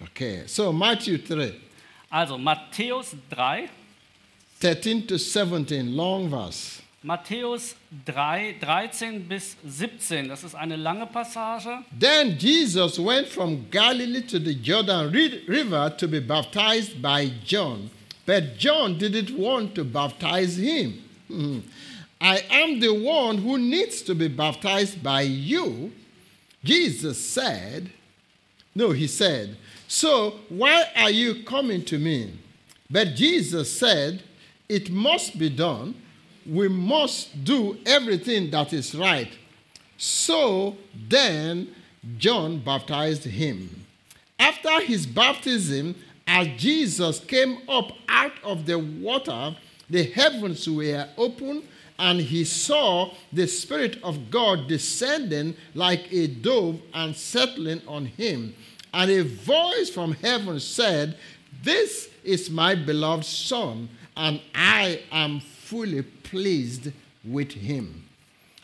Okay, 0.01 0.43
so 0.47 0.73
Matthew 0.73 1.17
3, 1.19 1.53
Also 2.09 2.37
Matthäus 2.37 3.15
3, 3.29 3.69
13 4.59 5.07
to 5.07 5.17
17, 5.17 5.95
long 5.95 6.29
verse. 6.29 6.81
Matthäus 7.03 7.75
3, 8.05 8.55
13 8.59 9.27
bis 9.27 9.55
17. 9.63 10.27
Das 10.27 10.43
ist 10.43 10.55
eine 10.55 10.75
lange 10.75 11.05
Passage. 11.05 11.69
Then 11.97 12.35
Jesus 12.39 12.97
went 12.97 13.27
from 13.27 13.69
Galilee 13.69 14.23
to 14.23 14.39
the 14.39 14.55
Jordan 14.55 15.11
ri- 15.11 15.43
River 15.47 15.95
to 15.97 16.07
be 16.07 16.19
baptized 16.19 16.99
by 17.01 17.31
John. 17.45 17.91
But 18.25 18.57
John 18.57 18.97
didn't 18.97 19.37
want 19.37 19.75
to 19.75 19.83
baptize 19.85 20.57
him. 20.57 20.99
I 22.25 22.43
am 22.49 22.79
the 22.79 22.91
one 22.91 23.37
who 23.37 23.59
needs 23.59 24.01
to 24.01 24.15
be 24.15 24.27
baptized 24.27 25.03
by 25.03 25.21
you. 25.21 25.91
Jesus 26.63 27.23
said, 27.23 27.91
No, 28.73 28.89
he 28.89 29.05
said, 29.05 29.55
So 29.87 30.39
why 30.49 30.85
are 30.95 31.11
you 31.11 31.43
coming 31.43 31.85
to 31.85 31.99
me? 31.99 32.33
But 32.89 33.13
Jesus 33.13 33.71
said, 33.71 34.23
It 34.67 34.89
must 34.89 35.37
be 35.37 35.51
done. 35.51 35.93
We 36.47 36.67
must 36.67 37.43
do 37.43 37.77
everything 37.85 38.49
that 38.49 38.73
is 38.73 38.95
right. 38.95 39.31
So 39.95 40.77
then 41.07 41.75
John 42.17 42.57
baptized 42.57 43.25
him. 43.25 43.85
After 44.39 44.81
his 44.81 45.05
baptism, 45.05 45.93
as 46.25 46.47
Jesus 46.57 47.19
came 47.19 47.59
up 47.69 47.91
out 48.09 48.33
of 48.43 48.65
the 48.65 48.79
water, 48.79 49.55
the 49.87 50.05
heavens 50.05 50.67
were 50.67 51.07
open, 51.17 51.61
and 51.97 52.19
he 52.19 52.43
saw 52.43 53.11
the 53.31 53.47
Spirit 53.47 53.97
of 54.03 54.29
God 54.29 54.67
descending 54.67 55.55
like 55.73 56.11
a 56.11 56.27
dove 56.27 56.81
and 56.93 57.15
settling 57.15 57.81
on 57.87 58.05
him. 58.05 58.53
And 58.93 59.11
a 59.11 59.23
voice 59.23 59.89
from 59.89 60.13
heaven 60.13 60.59
said, 60.59 61.17
This 61.63 62.09
is 62.23 62.49
my 62.49 62.75
beloved 62.75 63.25
Son, 63.25 63.89
and 64.15 64.41
I 64.53 65.01
am 65.11 65.39
fully 65.39 66.01
pleased 66.01 66.91
with 67.23 67.51
him. 67.53 68.03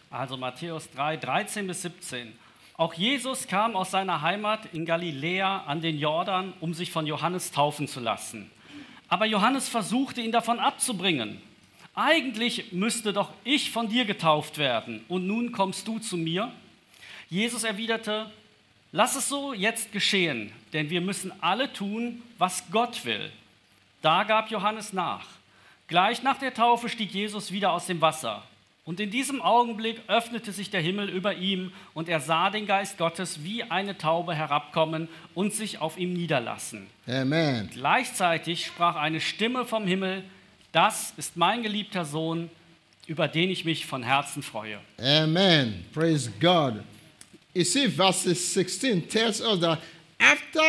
Also 0.09 0.35
Matthäus 0.35 0.89
3, 0.93 1.17
13 1.17 1.67
bis 1.67 1.81
17. 1.81 2.33
Auch 2.77 2.93
Jesus 2.93 3.47
kam 3.47 3.75
aus 3.75 3.91
seiner 3.91 4.21
Heimat 4.21 4.73
in 4.73 4.85
Galiläa 4.85 5.65
an 5.67 5.81
den 5.81 5.97
Jordan, 5.97 6.53
um 6.59 6.73
sich 6.73 6.91
von 6.91 7.05
Johannes 7.05 7.51
taufen 7.51 7.87
zu 7.87 7.99
lassen. 7.99 8.49
Aber 9.07 9.25
Johannes 9.25 9.69
versuchte 9.69 10.21
ihn 10.21 10.31
davon 10.31 10.59
abzubringen. 10.59 11.41
Eigentlich 11.93 12.71
müsste 12.71 13.11
doch 13.11 13.31
ich 13.43 13.71
von 13.71 13.89
dir 13.89 14.05
getauft 14.05 14.57
werden 14.57 15.03
und 15.07 15.27
nun 15.27 15.51
kommst 15.51 15.87
du 15.87 15.99
zu 15.99 16.15
mir. 16.15 16.51
Jesus 17.29 17.63
erwiderte, 17.63 18.31
lass 18.91 19.15
es 19.15 19.27
so 19.27 19.53
jetzt 19.53 19.91
geschehen, 19.91 20.51
denn 20.73 20.89
wir 20.89 21.01
müssen 21.01 21.33
alle 21.41 21.71
tun, 21.73 22.21
was 22.37 22.63
Gott 22.71 23.03
will. 23.03 23.31
Da 24.01 24.23
gab 24.23 24.49
Johannes 24.49 24.93
nach. 24.93 25.25
Gleich 25.87 26.23
nach 26.23 26.37
der 26.37 26.53
Taufe 26.53 26.87
stieg 26.87 27.11
Jesus 27.11 27.51
wieder 27.51 27.73
aus 27.73 27.87
dem 27.87 27.99
Wasser. 27.99 28.43
Und 28.83 28.99
in 28.99 29.11
diesem 29.11 29.41
Augenblick 29.41 30.01
öffnete 30.07 30.51
sich 30.51 30.69
der 30.69 30.81
Himmel 30.81 31.09
über 31.09 31.35
ihm 31.35 31.71
und 31.93 32.09
er 32.09 32.19
sah 32.19 32.49
den 32.49 32.65
Geist 32.65 32.97
Gottes 32.97 33.43
wie 33.43 33.63
eine 33.63 33.97
Taube 33.97 34.33
herabkommen 34.33 35.07
und 35.35 35.53
sich 35.53 35.79
auf 35.79 35.97
ihm 35.97 36.13
niederlassen. 36.13 36.87
Amen. 37.07 37.69
Gleichzeitig 37.71 38.65
sprach 38.65 38.95
eine 38.95 39.21
Stimme 39.21 39.65
vom 39.65 39.85
Himmel, 39.85 40.23
das 40.71 41.13
ist 41.17 41.35
mein 41.37 41.63
geliebter 41.63 42.05
Sohn, 42.05 42.49
über 43.07 43.27
den 43.27 43.49
ich 43.49 43.65
mich 43.65 43.85
von 43.85 44.03
Herzen 44.03 44.41
freue. 44.43 44.79
Amen. 44.99 45.85
Praise 45.93 46.31
God. 46.39 46.83
You 47.53 47.63
see, 47.63 47.89
verses 47.89 48.53
16 48.53 49.09
tells 49.09 49.41
us 49.41 49.59
that 49.59 49.79
after 50.19 50.61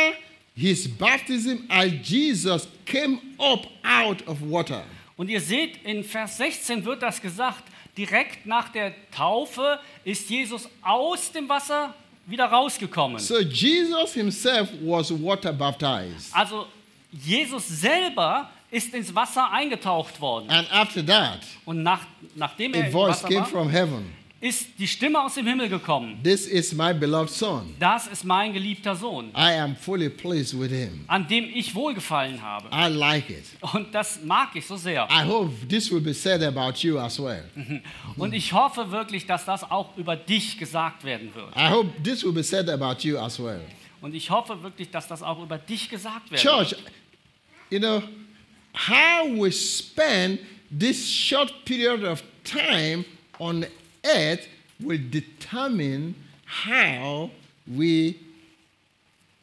his 0.56 0.88
baptism, 0.88 1.64
as 1.68 1.92
Jesus 2.02 2.66
came 2.84 3.18
up 3.38 3.66
out 3.84 4.26
of 4.26 4.38
water, 4.42 4.84
Und 5.16 5.28
ihr 5.28 5.40
seht, 5.40 5.84
in 5.84 6.02
Vers 6.02 6.38
16 6.38 6.84
wird 6.84 7.02
das 7.02 7.20
gesagt, 7.20 7.62
direkt 7.96 8.44
nach 8.46 8.70
der 8.70 8.92
Taufe 9.12 9.78
ist 10.04 10.28
Jesus 10.30 10.68
aus 10.82 11.30
dem 11.30 11.48
Wasser 11.48 11.94
wieder 12.26 12.46
rausgekommen. 12.46 13.18
so 13.20 13.38
Jesus 13.38 14.14
himself 14.14 14.68
was 14.82 15.12
water 15.12 15.52
baptized. 15.52 16.34
Also 16.34 16.66
Jesus 17.12 17.68
selber 17.68 18.50
ist 18.72 18.92
ins 18.94 19.14
Wasser 19.14 19.50
eingetaucht 19.52 20.20
worden. 20.20 20.50
And 20.50 20.70
after 20.72 21.04
that, 21.06 21.40
Und 21.64 21.82
nach, 21.84 22.00
nachdem 22.34 22.74
er 22.74 22.86
a 22.86 22.90
voice 22.90 23.22
Wasser 23.22 23.28
came 23.28 23.46
from 23.46 23.68
heaven 23.70 24.22
ist 24.42 24.76
die 24.76 24.88
Stimme 24.88 25.22
aus 25.22 25.34
dem 25.34 25.46
Himmel 25.46 25.68
gekommen. 25.68 26.20
This 26.24 26.46
is 26.48 26.72
my 26.74 26.92
beloved 26.92 27.30
Son. 27.30 27.76
Das 27.78 28.08
ist 28.08 28.24
mein 28.24 28.52
geliebter 28.52 28.96
Sohn, 28.96 29.28
I 29.36 29.56
am 29.60 29.76
fully 29.76 30.08
pleased 30.08 30.58
with 30.58 30.70
him. 30.72 31.04
an 31.06 31.28
dem 31.28 31.44
ich 31.54 31.72
wohlgefallen 31.76 32.42
habe. 32.42 32.68
I 32.72 32.88
like 32.92 33.30
it. 33.30 33.44
Und 33.72 33.94
das 33.94 34.20
mag 34.24 34.48
ich 34.54 34.66
so 34.66 34.76
sehr. 34.76 35.06
I 35.08 35.24
hope 35.24 35.52
this 35.68 35.92
will 35.92 36.00
be 36.00 36.12
said 36.12 36.42
about 36.42 36.78
you 36.80 36.98
as 36.98 37.22
well. 37.22 37.44
Und 38.16 38.34
ich 38.34 38.52
hoffe 38.52 38.90
wirklich, 38.90 39.26
dass 39.26 39.44
das 39.44 39.62
auch 39.70 39.96
über 39.96 40.16
dich 40.16 40.58
gesagt 40.58 41.04
werden 41.04 41.32
wird. 41.34 41.54
I 41.56 41.68
hope 41.70 41.90
this 42.02 42.24
will 42.24 42.32
be 42.32 42.42
said 42.42 42.68
about 42.68 43.06
you 43.06 43.18
as 43.18 43.38
well. 43.38 43.60
Und 44.00 44.12
ich 44.12 44.28
hoffe 44.28 44.60
wirklich, 44.60 44.90
dass 44.90 45.06
das 45.06 45.22
auch 45.22 45.40
über 45.40 45.58
dich 45.58 45.88
gesagt 45.88 46.32
werden 46.32 46.42
Church, 46.42 46.72
wird. 46.72 46.82
you 47.70 47.78
know, 47.78 48.02
how 48.74 49.26
we 49.26 49.50
spend 49.50 50.38
this 50.70 51.08
short 51.08 51.52
period 51.64 52.04
of 52.04 52.22
time 52.44 53.04
on 53.38 53.66
earth 54.04 54.48
will 54.80 54.98
determine 55.10 56.14
how 56.44 57.30
we 57.66 58.16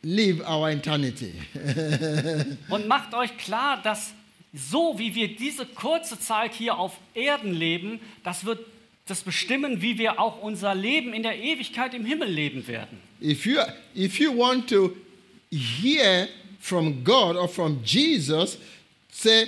live 0.03 0.41
our 0.41 0.69
eternity. 0.69 1.33
Und 2.69 2.87
macht 2.87 3.13
euch 3.13 3.37
klar, 3.37 3.81
dass 3.81 4.13
so 4.53 4.97
wie 4.97 5.13
wir 5.13 5.35
diese 5.35 5.65
kurze 5.65 6.19
Zeit 6.19 6.55
hier 6.55 6.77
auf 6.77 6.97
Erden 7.13 7.53
leben, 7.53 7.99
das 8.23 8.45
wird 8.45 8.59
das 9.05 9.21
bestimmen, 9.21 9.81
wie 9.81 9.97
wir 9.97 10.19
auch 10.19 10.41
unser 10.41 10.75
Leben 10.75 11.13
in 11.13 11.23
der 11.23 11.37
Ewigkeit 11.37 11.93
im 11.93 12.05
Himmel 12.05 12.29
leben 12.29 12.67
werden. 12.67 12.97
if 13.21 13.45
you 13.45 13.57
if 13.95 14.19
you 14.19 14.31
want 14.31 14.69
to 14.69 14.95
hear 15.51 16.27
from 16.59 17.03
God 17.03 17.35
or 17.35 17.47
from 17.47 17.79
Jesus, 17.83 18.57
say, 19.11 19.47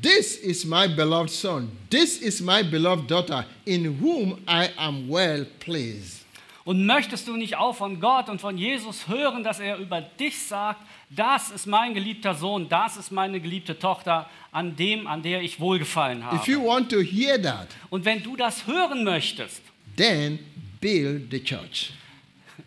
This 0.00 0.36
is 0.36 0.64
my 0.64 0.86
beloved 0.86 1.30
son, 1.30 1.68
this 1.90 2.18
is 2.22 2.40
my 2.40 2.62
beloved 2.62 3.08
daughter, 3.08 3.44
in 3.64 3.98
whom 4.00 4.38
I 4.48 4.68
am 4.76 5.08
well 5.10 5.44
pleased. 5.58 6.20
Und 6.64 6.86
möchtest 6.86 7.26
du 7.28 7.36
nicht 7.36 7.56
auch 7.56 7.74
von 7.74 7.98
Gott 8.00 8.28
und 8.28 8.40
von 8.40 8.56
Jesus 8.56 9.06
hören, 9.08 9.42
dass 9.42 9.58
er 9.60 9.76
über 9.78 10.00
dich 10.00 10.38
sagt, 10.38 10.80
das 11.10 11.50
ist 11.50 11.66
mein 11.66 11.92
geliebter 11.92 12.34
Sohn, 12.34 12.68
das 12.68 12.96
ist 12.96 13.10
meine 13.10 13.38
geliebte 13.40 13.78
Tochter, 13.78 14.30
an 14.52 14.74
dem, 14.76 15.06
an 15.08 15.22
der 15.22 15.42
ich 15.42 15.58
wohlgefallen 15.60 16.22
If 16.32 16.46
you 16.46 16.58
habe. 16.60 16.66
want 16.68 16.90
to 16.90 17.00
hear 17.02 17.40
that, 17.42 17.68
Und 17.90 18.04
wenn 18.04 18.22
du 18.22 18.36
das 18.36 18.66
hören 18.66 19.02
möchtest, 19.04 19.60
then 19.96 20.38
build 20.80 21.30
the 21.32 21.42
church. 21.42 21.90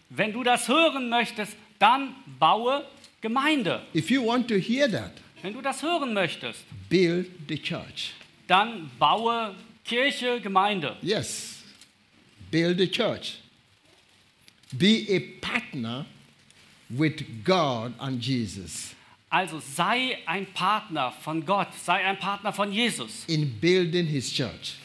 wenn 0.09 0.31
du 0.33 0.43
das 0.43 0.67
hören 0.67 1.09
möchtest, 1.09 1.55
dann 1.79 2.13
baue 2.37 2.83
Gemeinde. 3.21 3.81
If 3.95 4.11
you 4.11 4.23
want 4.27 4.47
to 4.49 4.55
hear 4.55 4.91
that, 4.91 5.13
Wenn 5.41 5.53
du 5.53 5.61
das 5.61 5.81
hören 5.83 6.13
möchtest, 6.13 6.63
build 6.89 7.27
the 7.47 7.57
church. 7.57 8.13
dann 8.47 8.89
baue 8.99 9.53
Kirche, 9.85 10.39
Gemeinde. 10.41 10.95
Yes, 11.01 11.63
build 12.51 12.77
the 12.79 12.87
church. 12.89 13.37
Be 14.71 15.05
a 15.09 15.19
partner 15.45 16.05
with 16.89 17.23
God 17.43 17.93
and 17.99 18.21
Jesus 18.23 18.93
Also 19.29 19.59
sei 19.59 20.17
ein 20.25 20.45
Partner 20.53 21.11
von 21.21 21.45
Gott, 21.45 21.67
sei 21.83 22.03
ein 22.05 22.17
Partner 22.17 22.51
von 22.53 22.71
Jesus, 22.71 23.25
in 23.27 23.49
building 23.59 24.05
his 24.07 24.31
church. 24.33 24.75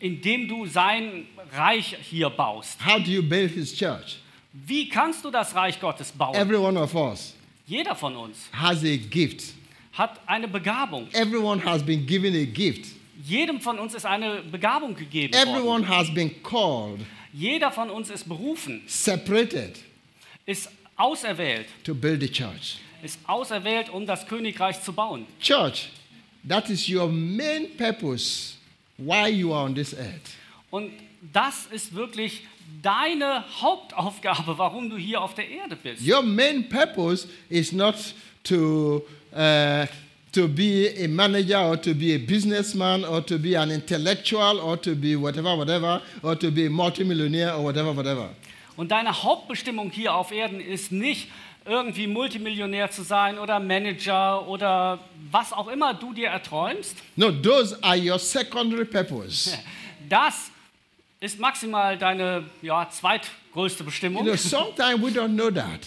indem 0.00 0.46
du 0.48 0.66
sein 0.66 1.26
Reich 1.52 1.96
hier 2.02 2.30
baust. 2.30 2.78
How 2.84 2.98
do 3.02 3.10
you 3.10 3.22
build 3.22 3.50
his 3.52 3.74
church? 3.76 4.18
Wie 4.52 4.88
kannst 4.88 5.24
du 5.24 5.30
das 5.30 5.54
Reich 5.54 5.80
Gottes 5.80 6.12
bauen? 6.12 6.34
Every 6.34 6.56
one 6.56 6.78
of 6.78 6.94
us 6.94 7.34
Jeder 7.66 7.94
von 7.94 8.16
uns 8.16 8.48
has 8.52 8.82
a 8.84 8.96
gift. 8.96 9.54
Hat 9.98 10.20
eine 10.26 10.48
Begabung. 10.48 11.08
Everyone 11.12 11.62
has 11.64 11.82
been 11.82 12.06
given 12.06 12.34
a 12.34 12.44
gift. 12.44 12.86
Jedem 13.24 13.60
von 13.60 13.78
uns 13.78 13.94
ist 13.94 14.06
eine 14.06 14.42
Begabung 14.42 14.94
gegeben 14.94 15.34
worden. 15.34 15.48
Everyone 15.48 15.88
has 15.88 16.12
been 16.14 16.42
called, 16.42 17.00
Jeder 17.32 17.70
von 17.70 17.90
uns 17.90 18.08
ist 18.08 18.28
berufen, 18.28 18.82
separated 18.86 19.76
ist 20.46 20.70
auserwählt, 20.96 21.66
to 21.84 21.94
build 21.94 22.20
the 22.20 22.28
church. 22.30 22.78
ist 23.02 23.18
auserwählt, 23.26 23.90
um 23.90 24.06
das 24.06 24.26
Königreich 24.26 24.82
zu 24.82 24.92
bauen. 24.92 25.26
Church, 25.40 25.90
that 26.48 26.70
is 26.70 26.88
your 26.88 27.08
main 27.08 27.76
purpose 27.76 28.54
why 28.96 29.28
you 29.28 29.52
are 29.52 29.64
on 29.64 29.74
this 29.74 29.92
earth. 29.94 30.36
Und 30.70 30.92
das 31.32 31.66
ist 31.66 31.94
wirklich 31.94 32.42
deine 32.82 33.44
Hauptaufgabe, 33.60 34.58
warum 34.58 34.90
du 34.90 34.96
hier 34.96 35.20
auf 35.20 35.34
der 35.34 35.48
Erde 35.48 35.76
bist. 35.76 36.06
Your 36.06 36.22
main 36.22 36.68
purpose 36.68 37.28
is 37.48 37.72
not 37.72 37.96
to, 38.44 39.02
uh, 39.32 39.86
to 40.32 40.48
be 40.48 40.88
a 41.04 41.08
manager 41.08 41.58
or 41.58 41.76
to 41.76 41.94
be 41.94 42.14
a 42.14 42.18
businessman 42.18 43.04
or 43.04 43.20
to 43.24 43.38
be 43.38 43.56
an 43.56 43.70
intellectual 43.70 44.60
or 44.60 44.76
to 44.76 44.94
be 44.94 45.16
whatever, 45.16 45.56
whatever, 45.56 46.00
or 46.22 46.36
to 46.36 46.50
be 46.50 46.66
a 46.66 46.70
multimillionaire 46.70 47.54
or 47.54 47.64
whatever, 47.64 47.94
whatever. 47.96 48.30
Und 48.76 48.90
deine 48.90 49.22
Hauptbestimmung 49.22 49.90
hier 49.90 50.14
auf 50.14 50.30
Erden 50.30 50.60
ist 50.60 50.92
nicht 50.92 51.28
irgendwie 51.64 52.06
Multimillionär 52.06 52.90
zu 52.90 53.02
sein 53.02 53.38
oder 53.38 53.60
Manager 53.60 54.46
oder 54.48 55.00
was 55.30 55.52
auch 55.52 55.68
immer 55.68 55.94
du 55.94 56.12
dir 56.12 56.28
erträumst. 56.28 56.96
No, 57.16 57.30
those 57.30 57.76
are 57.82 57.96
your 57.96 58.18
secondary 58.18 58.84
purpose. 58.84 59.56
Das 60.08 60.50
ist 61.20 61.38
maximal 61.38 61.98
deine 61.98 62.44
ja, 62.62 62.88
zweitgrößte 62.88 63.80
You 63.80 63.86
Bestimmung. 63.86 64.24
know, 64.24 64.36
sometimes 64.36 65.02
we 65.02 65.10
don't 65.10 65.34
know 65.34 65.50
that. 65.50 65.80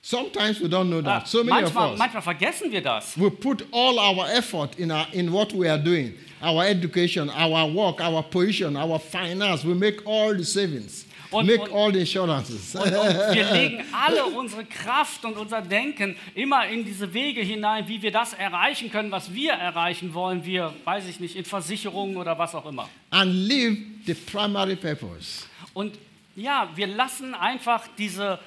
Sometimes 0.00 0.60
we 0.60 0.68
don't 0.68 0.88
know 0.88 1.00
that. 1.02 1.26
So 1.28 1.42
many 1.42 1.64
of 1.64 1.72
manchmal, 1.72 1.92
us. 1.92 1.98
manchmal 1.98 2.22
vergessen 2.22 2.70
wir 2.70 2.80
das. 2.82 3.16
We 3.16 3.30
put 3.30 3.66
all 3.72 3.98
our 3.98 4.26
effort 4.30 4.78
in, 4.78 4.90
our, 4.90 5.06
in 5.12 5.30
what 5.32 5.52
we 5.52 5.68
are 5.68 5.78
doing 5.78 6.14
our 6.40 6.64
education, 6.64 7.28
our 7.30 7.66
work, 7.66 8.00
our 8.00 8.22
position, 8.22 8.76
our 8.76 8.98
finance. 9.00 9.64
We 9.64 9.74
make 9.74 10.06
all 10.06 10.32
the 10.36 10.44
savings, 10.44 11.04
Und- 11.32 11.46
make 11.46 11.60
und- 11.62 11.72
all 11.72 11.90
the 11.92 11.98
insurances. 12.00 12.76
Und, 12.76 12.84
und 12.84 13.34
wir 13.34 13.50
legen 13.52 13.84
alle 13.92 14.24
unsere 14.24 14.64
Kraft 14.64 15.24
und 15.24 15.36
unser 15.36 15.60
Denken 15.62 16.16
immer 16.36 16.66
in 16.68 16.84
diese 16.84 17.12
Wege 17.12 17.40
hinein, 17.42 17.88
wie 17.88 18.00
wir 18.00 18.12
das 18.12 18.34
erreichen 18.34 18.90
können, 18.92 19.10
was 19.10 19.34
wir 19.34 19.52
erreichen 19.54 20.14
wollen. 20.14 20.44
Wir, 20.44 20.72
weiß 20.84 21.08
ich 21.08 21.18
nicht, 21.18 21.34
in 21.34 21.44
Versicherungen 21.44 22.16
oder 22.16 22.38
was 22.38 22.54
auch 22.54 22.66
immer. 22.66 22.88
and 23.10 23.34
leave 23.34 23.76
the 24.06 24.14
primary 24.14 24.76
purpose. 24.76 25.44
Und 25.74 25.98
ja, 26.36 26.70
wir 26.76 26.86
lassen 26.86 27.34
einfach 27.34 27.82
diese 27.98 28.38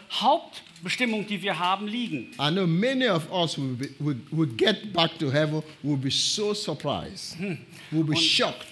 Hauptbestimmung, 0.81 1.27
die 1.27 1.39
wir 1.39 1.59
haben, 1.59 1.87
liegen. 1.87 2.31
I 2.39 2.49
know 2.49 2.65
many 2.65 3.07
of 3.07 3.31
us 3.31 3.55
will, 3.55 3.75
be, 3.75 3.89
will, 3.99 4.15
will 4.31 4.49
get 4.57 4.91
back 4.91 5.15
to 5.19 5.31
heaven, 5.31 5.61
will 5.83 5.95
be 5.95 6.09
so 6.09 6.55
surprised, 6.55 7.37
will 7.91 8.03
be 8.03 8.15
shocked. 8.15 8.65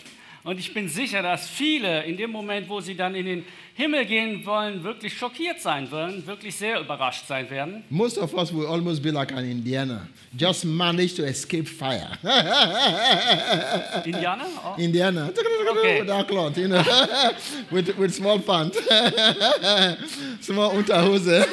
Und 0.43 0.57
ich 0.57 0.73
bin 0.73 0.89
sicher, 0.89 1.21
dass 1.21 1.47
viele 1.47 2.03
in 2.05 2.17
dem 2.17 2.31
Moment, 2.31 2.67
wo 2.67 2.81
sie 2.81 2.95
dann 2.95 3.13
in 3.13 3.25
den 3.25 3.45
Himmel 3.79 4.03
gehen 4.05 4.45
wollen, 4.45 4.83
wirklich 4.83 5.17
schockiert 5.17 5.61
sein 5.61 5.89
werden, 5.89 6.27
wirklich 6.27 6.53
sehr 6.53 6.81
überrascht 6.81 7.25
sein 7.27 7.49
werden. 7.49 7.81
Most 7.89 8.17
of 8.17 8.33
us 8.33 8.53
will 8.53 8.65
almost 8.65 9.01
be 9.01 9.09
like 9.09 9.31
an 9.31 9.49
Indiana, 9.49 10.05
just 10.37 10.65
manage 10.65 11.15
to 11.15 11.23
escape 11.23 11.65
fire. 11.65 12.09
Indianer? 14.03 14.45
Oh. 14.65 14.75
Indiana, 14.77 15.29
Okay. 15.29 16.01
with 16.01 16.09
our 16.09 16.25
cloth, 16.25 16.57
you 16.57 16.67
know, 16.67 16.83
with, 17.71 17.97
with 17.97 18.13
small 18.13 18.37
pants, 18.39 18.77
small 20.41 20.71
Unterhose, 20.75 21.45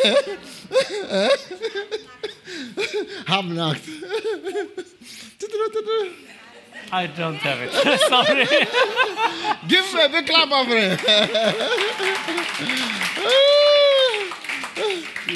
half 3.26 3.44
nackt. 3.44 3.82
I 6.92 7.06
don't 7.06 7.36
have 7.36 7.58
it. 7.60 7.72
Sorry. 8.08 8.46
Give 9.68 9.92
me 9.94 10.04
a 10.04 10.08
big 10.08 10.26
clap 10.26 10.52
of 10.52 10.66
it. 10.70 11.00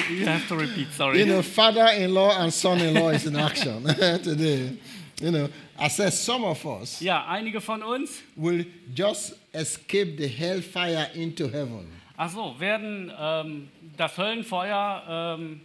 You 0.09 0.25
have 0.25 0.47
to 0.47 0.55
repeat, 0.55 0.91
sorry. 0.93 1.19
you 1.19 1.25
know, 1.25 1.41
father-in-law 1.41 2.41
and 2.41 2.53
son-in-law 2.53 3.09
is 3.09 3.25
in 3.25 3.35
action 3.35 3.83
today. 4.23 4.77
You 5.19 5.31
know, 5.31 5.49
I 5.77 5.89
said 5.89 6.13
some 6.13 6.45
of 6.45 6.65
us 6.65 7.01
Ja, 7.01 7.25
einige 7.27 7.59
von 7.61 7.83
uns 7.83 8.21
will 8.35 8.65
just 8.93 9.33
escape 9.53 10.17
the 10.17 10.27
hellfire 10.27 11.09
into 11.13 11.47
heaven. 11.49 11.87
Ach 12.17 12.29
so, 12.29 12.55
werden 12.59 13.11
ähm, 13.19 13.67
das 13.97 14.17
Höllenfeuer 14.17 15.03
ähm, 15.37 15.61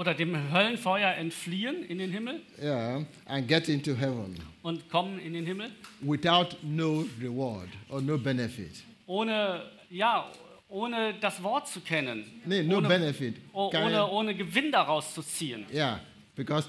oder 0.00 0.14
dem 0.14 0.34
Höllenfeuer 0.50 1.12
entfliehen 1.16 1.84
in 1.84 1.98
den 1.98 2.10
Himmel 2.10 2.40
Yeah, 2.58 3.04
and 3.26 3.46
get 3.46 3.68
into 3.68 3.94
heaven 3.94 4.34
und 4.62 4.88
kommen 4.88 5.18
in 5.20 5.34
den 5.34 5.44
Himmel 5.44 5.70
without 6.00 6.56
no 6.62 7.04
reward 7.20 7.68
or 7.90 8.00
no 8.00 8.16
benefit. 8.16 8.82
ohne 9.06 9.62
ja 9.90 10.26
ohne 10.70 11.12
das 11.20 11.42
Wort 11.42 11.68
zu 11.68 11.80
kennen, 11.80 12.24
Nee, 12.46 12.62
no 12.62 12.78
ohne, 12.78 12.88
benefit. 12.88 13.34
oh, 13.52 13.70
ohne, 13.74 14.08
ohne 14.08 14.34
Gewinn 14.34 14.72
daraus 14.72 15.12
zu 15.12 15.20
ziehen. 15.22 15.66
yeah, 15.70 16.00
because 16.34 16.66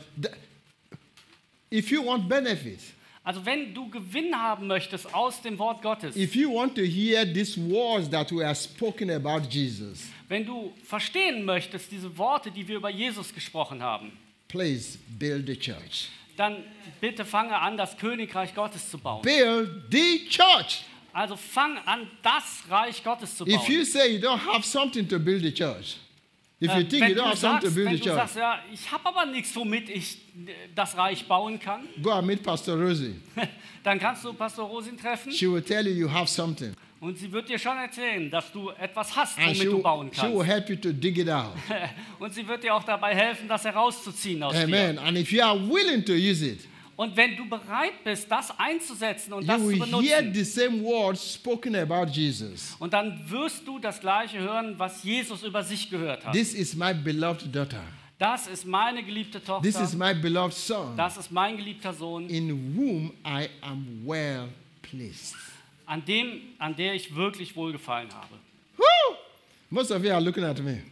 if 1.72 1.90
you 1.90 2.04
want 2.06 2.28
benefit, 2.28 2.80
Also 3.24 3.46
wenn 3.46 3.74
du 3.74 3.88
Gewinn 3.90 4.36
haben 4.36 4.66
möchtest 4.66 5.14
aus 5.14 5.42
dem 5.42 5.60
Wort 5.60 5.82
Gottes, 5.84 6.16
if 6.16 6.36
you 6.36 6.52
want 6.54 6.76
to 6.76 6.82
hear 6.82 7.24
these 7.32 7.60
words 7.70 8.10
that 8.10 8.32
we 8.32 8.44
are 8.44 8.56
spoken 8.56 9.12
about 9.12 9.48
Jesus, 9.48 10.08
wenn 10.28 10.44
du 10.46 10.74
verstehen 10.84 11.46
möchtest 11.46 11.92
diese 11.92 12.18
Worte, 12.18 12.50
die 12.50 12.68
wir 12.68 12.78
über 12.78 12.90
Jesus 12.90 13.32
gesprochen 13.34 13.84
haben, 13.84 14.12
please 14.48 14.98
build 15.20 15.46
the 15.46 15.56
church. 15.56 16.10
dann 16.36 16.64
bitte 17.00 17.24
fange 17.24 17.56
an, 17.56 17.78
das 17.78 17.96
Königreich 17.98 18.56
Gottes 18.56 18.90
zu 18.90 18.98
bauen. 18.98 19.22
Build 19.22 19.70
the 19.92 20.28
church. 20.28 20.84
Also 21.14 21.36
fang 21.36 21.78
an, 21.86 22.08
das 22.24 22.64
Reich 22.70 23.04
Gottes 23.04 23.36
zu 23.38 23.46
bauen. 23.46 23.54
If 23.54 23.68
you 23.68 23.84
say 23.84 24.16
you 24.16 24.20
don't 24.20 24.40
have 24.40 24.64
something 24.66 25.08
to 25.08 25.20
build 25.20 25.44
the 25.44 25.54
church, 25.54 25.98
if 26.62 26.74
you 26.76 26.84
think 26.84 27.02
wenn 27.02 27.10
you 27.10 27.16
don't 27.16 27.24
du 27.24 27.24
have 27.30 27.38
something 27.38 27.62
to 27.62 27.68
sagst, 27.70 27.76
wenn 27.86 27.94
the 27.94 27.98
du 28.00 28.04
church, 28.06 28.16
sagst, 28.16 28.36
ja, 28.38 28.60
ich 28.72 28.92
habe 28.92 29.06
aber 29.08 29.26
nichts, 29.26 29.56
womit 29.56 29.90
ich 29.90 30.18
das 30.76 30.96
Reich 30.96 31.26
bauen 31.28 31.60
kann, 31.60 31.88
go 32.02 32.12
and 32.12 32.28
meet 32.28 32.44
Pastor 32.44 32.76
Rosie. 32.80 33.16
dann 33.84 34.00
kannst 34.00 34.24
du 34.24 34.34
Pastor 34.34 34.68
Rosin 34.68 34.98
treffen 34.98 35.32
She 35.32 35.52
will 35.52 35.62
tell 35.62 35.88
you 35.88 35.94
you 35.94 36.12
have 36.12 36.28
something. 36.28 36.74
und 37.00 37.18
sie 37.18 37.32
wird 37.32 37.50
dir 37.50 37.58
schon 37.58 37.76
erzählen, 37.78 38.30
dass 38.30 38.52
du 38.52 38.70
etwas 38.70 39.16
hast, 39.16 39.38
And 39.40 39.56
she 39.56 39.62
womit 39.64 39.68
du 39.72 39.76
will, 39.78 39.84
bauen 39.84 40.12
she 40.14 40.22
will 40.22 40.32
kannst. 40.38 40.48
help 40.48 40.70
you 40.70 40.76
to 40.76 40.92
dig 40.94 41.18
it 41.18 41.30
out. 41.30 41.54
Und 42.20 42.34
sie 42.36 42.48
wird 42.48 42.64
dir 42.64 42.76
auch 42.76 42.84
dabei 42.84 43.16
helfen, 43.16 43.48
das 43.48 43.66
herauszuziehen 43.66 44.44
aus 44.44 44.56
Amen. 44.56 44.96
dir. 44.98 45.02
And 45.02 45.18
if 45.18 45.32
you 45.32 45.42
are 45.44 45.58
willing 45.60 46.06
to 46.06 46.14
use 46.14 46.46
it, 46.46 46.60
Und 47.02 47.18
wenn 47.18 47.36
du 47.36 47.50
bereit 47.50 48.04
bist, 48.04 48.30
das 48.30 48.54
einzusetzen 48.60 49.34
und 49.34 49.42
you 49.42 49.48
das 49.48 49.60
zu 49.60 49.80
benutzen, 49.80 50.34
the 50.36 50.44
same 50.44 50.84
words 50.84 51.34
spoken 51.34 51.76
about 51.76 52.06
Jesus. 52.12 52.76
und 52.78 52.94
dann 52.94 53.20
wirst 53.28 53.68
du 53.68 53.80
das 53.80 54.00
Gleiche 54.00 54.38
hören, 54.38 54.76
was 54.78 55.04
Jesus 55.04 55.42
über 55.42 55.64
sich 55.64 55.90
gehört 55.90 56.24
hat. 56.24 56.32
This 56.32 56.54
is 56.54 56.76
my 56.76 56.94
beloved 56.94 57.52
daughter. 57.56 57.82
Das 58.20 58.46
ist 58.46 58.68
meine 58.68 59.04
geliebte 59.04 59.42
This 59.64 59.80
is 59.80 59.94
Tochter, 59.94 59.98
my 59.98 60.14
beloved 60.14 60.54
son, 60.54 60.96
das 60.96 61.18
ist 61.18 61.32
mein 61.32 61.58
geliebter 61.58 61.92
Sohn, 61.92 62.30
in 62.30 62.78
whom 62.78 63.12
I 63.26 63.50
am 63.62 64.04
well 64.06 64.50
pleased. 64.84 65.34
an, 65.88 66.06
dem, 66.06 66.40
an 66.60 66.76
der 66.76 66.94
ich 66.94 67.16
wirklich 67.16 67.56
wohlgefallen 67.56 68.10
habe. 68.14 68.36
Woo! 68.78 69.16
Most 69.72 69.92
of 69.92 70.04
you 70.04 70.12
are 70.12 70.22
looking 70.22 70.44
at 70.44 70.62
me. 70.62 70.84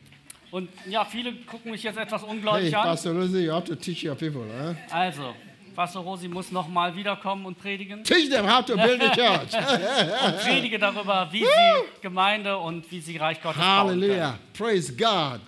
Und 0.50 0.70
ja, 0.90 1.06
viele 1.06 1.34
gucken 1.46 1.70
mich 1.70 1.84
jetzt 1.84 2.00
etwas 2.00 2.24
Hey, 2.24 2.32
ungläubig 2.32 2.76
an. 2.76 2.84
Pastor 2.84 3.14
Rosie, 3.14 3.46
you 3.46 3.52
have 3.52 3.66
to 3.66 3.76
teach 3.76 4.04
your 4.04 4.16
people. 4.16 4.42
Huh? 4.42 4.74
Also, 4.90 5.36
Pastor 5.80 6.02
Rosi 6.04 6.28
muss 6.28 6.52
nochmal 6.52 6.94
wiederkommen 6.94 7.46
und 7.46 7.58
predigen. 7.58 8.04
Teach 8.04 8.30
them 8.30 8.46
how 8.46 8.62
to 8.66 8.76
build 8.76 9.00
the 9.02 9.08
church. 9.16 9.54
Und 9.54 10.38
predige 10.42 10.78
darüber, 10.78 11.30
wie 11.32 11.46
sie 11.46 12.02
Gemeinde 12.02 12.58
und 12.58 12.92
wie 12.92 13.00
sie 13.00 13.16
Reich 13.16 13.42
Gottes 13.42 13.62
bauen 13.62 13.88
können. 13.88 14.02
Hallelujah. 14.02 14.40
Praise 14.52 14.94
God. 14.94 15.40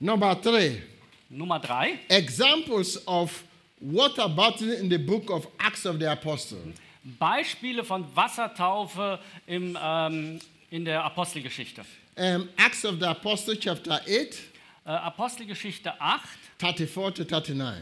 Number 0.00 0.34
three, 0.42 0.82
Nummer 1.30 1.60
drei. 1.60 2.00
examples 2.08 3.06
of 3.06 3.44
water 3.78 4.28
baptism 4.28 4.72
in 4.82 4.90
the 4.90 4.98
book 4.98 5.30
of 5.30 5.46
Acts 5.64 5.86
of 5.86 6.00
the 6.00 6.08
Apostles. 6.08 6.74
Beispiele 7.04 7.84
von 7.84 8.04
Wassertaufe 8.16 9.20
im, 9.46 9.78
ähm, 9.80 10.40
in 10.70 10.84
der 10.84 11.04
Apostelgeschichte. 11.04 11.82
Um, 12.16 12.48
Acts 12.56 12.84
of 12.84 12.96
the 12.98 13.06
Apostles, 13.06 13.60
chapter 13.60 14.00
8, 14.08 14.38
Äh, 14.86 14.90
Apostelgeschichte 14.90 15.98
8, 16.00 16.20
34 16.58 17.14
to 17.14 17.24
39. 17.24 17.80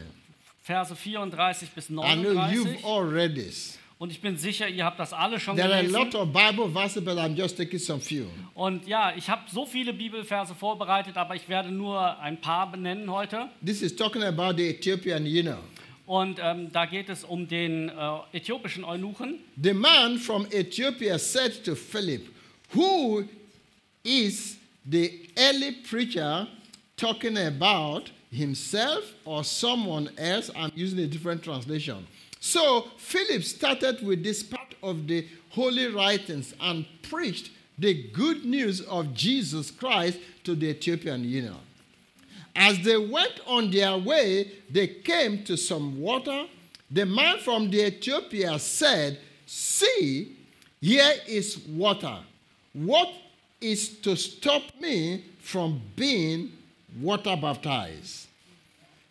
Verse 0.63 0.95
34 0.95 1.69
bis 1.75 1.89
I 1.89 1.93
know 1.93 2.03
you've 2.49 2.63
39. 2.79 2.83
all 2.85 3.03
read 3.03 3.35
this. 3.35 3.77
Und 3.99 4.11
ich 4.11 4.21
bin 4.21 4.37
sicher, 4.37 4.67
ihr 4.67 4.83
habt 4.85 4.99
das 4.99 5.13
alle 5.13 5.39
schon 5.39 5.55
There 5.55 5.69
are 5.73 5.79
a 5.79 5.81
lot 5.83 6.11
gelesen. 6.11 6.21
of 6.21 6.33
Bible 6.33 6.69
verses, 6.69 7.03
but 7.03 7.17
I'm 7.17 7.35
just 7.35 7.55
taking 7.57 7.79
some 7.79 7.99
few. 8.01 8.25
Und 8.53 8.87
ja, 8.87 9.13
ich 9.15 9.29
habe 9.29 9.43
so 9.51 9.65
viele 9.65 9.93
Bibelverse 9.93 10.55
vorbereitet, 10.55 11.15
aber 11.17 11.35
ich 11.35 11.47
werde 11.47 11.69
nur 11.69 12.19
ein 12.19 12.39
paar 12.39 12.71
benennen 12.71 13.11
heute. 13.11 13.49
This 13.65 13.81
is 13.81 13.95
talking 13.95 14.23
about 14.23 14.57
the 14.57 14.69
Ethiopian 14.69 15.23
eunuch. 15.25 15.57
Und 16.05 16.39
ähm, 16.41 16.69
da 16.71 16.85
geht 16.85 17.09
es 17.09 17.23
um 17.23 17.47
den 17.47 17.89
äh, 17.89 18.37
äthiopischen 18.37 18.83
Eunuchen. 18.83 19.39
The 19.61 19.73
man 19.73 20.17
from 20.17 20.47
Ethiopia 20.51 21.17
said 21.17 21.63
to 21.63 21.75
Philip, 21.75 22.27
Who 22.73 23.23
is 24.03 24.57
the 24.89 25.29
early 25.37 25.71
preacher 25.89 26.47
talking 26.97 27.37
about 27.37 28.11
himself 28.33 29.13
or 29.25 29.43
someone 29.43 30.09
else? 30.17 30.49
I'm 30.55 30.71
using 30.75 30.99
a 30.99 31.07
different 31.07 31.43
translation. 31.43 32.07
So 32.39 32.87
Philip 32.97 33.43
started 33.43 34.05
with 34.05 34.23
this 34.23 34.43
part 34.43 34.75
of 34.83 35.07
the 35.07 35.27
holy 35.49 35.87
writings 35.87 36.53
and 36.59 36.85
preached 37.01 37.51
the 37.77 37.93
good 38.11 38.45
news 38.45 38.81
of 38.81 39.13
Jesus 39.13 39.71
Christ 39.71 40.19
to 40.43 40.55
the 40.55 40.67
Ethiopian 40.69 41.23
eunuch. 41.23 41.55
As 42.55 42.83
they 42.83 42.97
went 42.97 43.39
on 43.47 43.71
their 43.71 43.97
way, 43.97 44.51
they 44.69 44.87
came 44.87 45.43
to 45.45 45.57
some 45.57 45.99
water. 45.99 46.45
The 46.91 47.05
man 47.05 47.39
from 47.39 47.71
the 47.71 47.87
Ethiopia 47.87 48.59
said, 48.59 49.19
See, 49.45 50.35
here 50.79 51.13
is 51.27 51.59
water. 51.59 52.19
What 52.73 53.09
is 53.61 53.97
to 54.01 54.15
stop 54.15 54.63
me 54.79 55.23
from 55.39 55.81
being 55.95 56.51
water 56.99 57.35
baptized? 57.35 58.27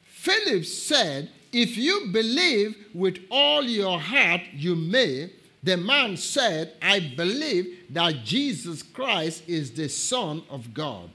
Philip 0.05 0.65
said, 0.65 1.31
If 1.53 1.77
you 1.77 2.09
believe 2.13 2.77
with 2.95 3.19
all 3.31 3.63
your 3.65 3.99
heart, 3.99 4.43
you 4.53 4.75
may. 4.75 5.31
The 5.65 5.77
man 5.77 6.17
said, 6.17 6.75
I 6.83 6.99
believe 7.17 7.87
that 7.91 8.25
Jesus 8.25 8.83
Christ 8.83 9.45
is 9.49 9.71
the 9.71 9.89
Son 9.89 10.43
of 10.51 10.75
God. 10.75 11.09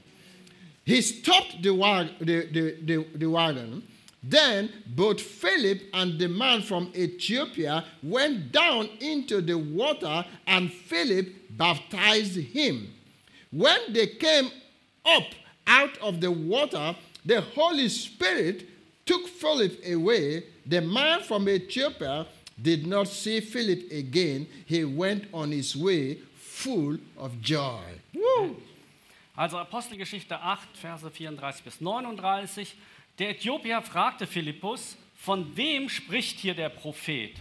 He 0.85 1.01
stopped 1.01 1.61
the, 1.61 1.73
wag- 1.73 2.17
the, 2.19 2.47
the, 2.47 2.77
the, 2.81 3.05
the 3.17 3.25
wagon. 3.27 3.83
Then 4.23 4.71
both 4.85 5.21
Philip 5.21 5.81
and 5.93 6.17
the 6.17 6.27
man 6.27 6.61
from 6.61 6.91
Ethiopia 6.95 7.83
went 8.01 8.51
down 8.51 8.89
into 8.99 9.41
the 9.41 9.57
water, 9.57 10.25
and 10.45 10.71
Philip 10.71 11.27
baptized 11.51 12.37
him. 12.37 12.93
When 13.51 13.93
they 13.93 14.07
came 14.07 14.49
up 15.05 15.23
out 15.67 15.97
of 15.99 16.19
the 16.21 16.31
water, 16.31 16.95
the 17.25 17.41
Holy 17.41 17.89
Spirit 17.89 18.67
took 19.05 19.27
Philip 19.27 19.79
away. 19.85 20.43
The 20.65 20.81
man 20.81 21.21
from 21.21 21.47
Ethiopia 21.47 22.25
did 22.61 22.87
not 22.87 23.07
see 23.07 23.41
Philip 23.41 23.91
again. 23.91 24.47
He 24.65 24.83
went 24.83 25.25
on 25.33 25.51
his 25.51 25.75
way 25.75 26.17
full 26.35 26.97
of 27.17 27.39
joy. 27.41 27.81
Woo! 28.13 28.55
Also 29.35 29.57
Apostelgeschichte 29.57 30.41
8, 30.41 30.59
Verse 30.73 31.11
34 31.11 31.63
bis 31.63 31.79
39. 31.79 32.75
Der 33.19 33.29
Äthiopier 33.29 33.81
fragte 33.81 34.25
Philippus, 34.25 34.97
von 35.15 35.55
wem 35.55 35.89
spricht 35.89 36.39
hier 36.39 36.55
der 36.55 36.69
Prophet? 36.69 37.31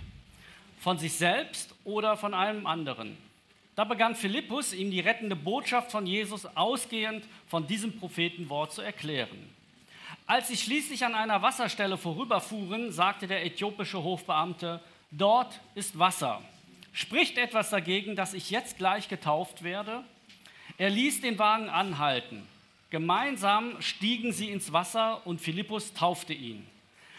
Von 0.81 0.99
sich 0.99 1.15
selbst 1.15 1.75
oder 1.85 2.17
von 2.17 2.35
einem 2.35 2.67
anderen? 2.67 3.17
Da 3.77 3.85
begann 3.85 4.17
Philippus, 4.17 4.73
ihm 4.73 4.91
die 4.91 5.01
rettende 5.01 5.37
Botschaft 5.37 5.93
von 5.93 6.07
Jesus 6.07 6.47
ausgehend 6.57 7.25
von 7.47 7.67
diesem 7.67 7.99
Prophetenwort 7.99 8.73
zu 8.73 8.81
erklären. 8.81 9.55
Als 10.27 10.49
sie 10.49 10.57
schließlich 10.57 11.05
an 11.05 11.15
einer 11.15 11.43
Wasserstelle 11.43 11.99
vorüberfuhren, 11.99 12.91
sagte 12.91 13.27
der 13.27 13.45
äthiopische 13.45 14.03
Hofbeamte, 14.03 14.81
dort 15.11 15.61
ist 15.75 15.99
Wasser. 15.99 16.41
Spricht 16.93 17.37
etwas 17.37 17.69
dagegen, 17.69 18.17
dass 18.17 18.33
ich 18.33 18.51
jetzt 18.51 18.79
gleich 18.79 19.09
getauft 19.09 19.63
werde? 19.63 20.03
Er 20.79 20.89
ließ 20.89 21.21
den 21.21 21.39
Wagen 21.39 21.69
anhalten. 21.69 22.49
Gemeinsam 22.89 23.81
stiegen 23.83 24.33
sie 24.33 24.49
ins 24.49 24.73
Wasser 24.73 25.27
und 25.27 25.41
Philippus 25.41 25.93
taufte 25.93 26.33
ihn. 26.33 26.67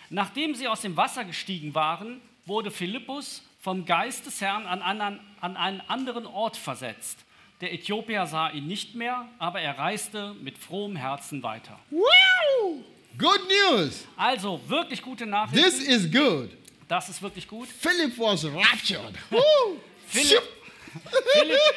Nachdem 0.10 0.56
sie 0.56 0.68
aus 0.68 0.82
dem 0.82 0.98
Wasser 0.98 1.24
gestiegen 1.24 1.76
waren, 1.76 2.20
wurde 2.48 2.72
Philippus 2.72 3.44
vom 3.68 3.86
Geist 3.86 4.26
des 4.26 4.40
Herrn 4.40 4.66
an, 4.66 4.82
anderen, 4.82 5.20
an 5.42 5.58
einen 5.58 5.82
anderen 5.90 6.26
Ort 6.26 6.56
versetzt. 6.56 7.18
Der 7.60 7.74
Äthiopier 7.74 8.26
sah 8.26 8.50
ihn 8.50 8.66
nicht 8.66 8.96
mehr, 8.96 9.28
aber 9.40 9.60
er 9.60 9.78
reiste 9.78 10.34
mit 10.42 10.58
frohem 10.58 10.96
Herzen 10.96 11.44
weiter. 11.44 11.78
Wow! 11.90 12.78
Good 13.18 13.42
news. 13.50 14.06
Also 14.16 14.62
wirklich 14.68 15.02
gute 15.02 15.26
This 15.26 15.32
Nachrichten. 15.32 15.82
is 15.86 16.10
good. 16.10 16.50
Das 16.88 17.10
ist 17.10 17.22
wirklich 17.22 17.46
gut. 17.46 17.68
Philip 17.68 18.18
was 18.18 18.46
raptured. 18.46 19.16
Woo! 19.32 19.82
Philipp, 20.06 20.44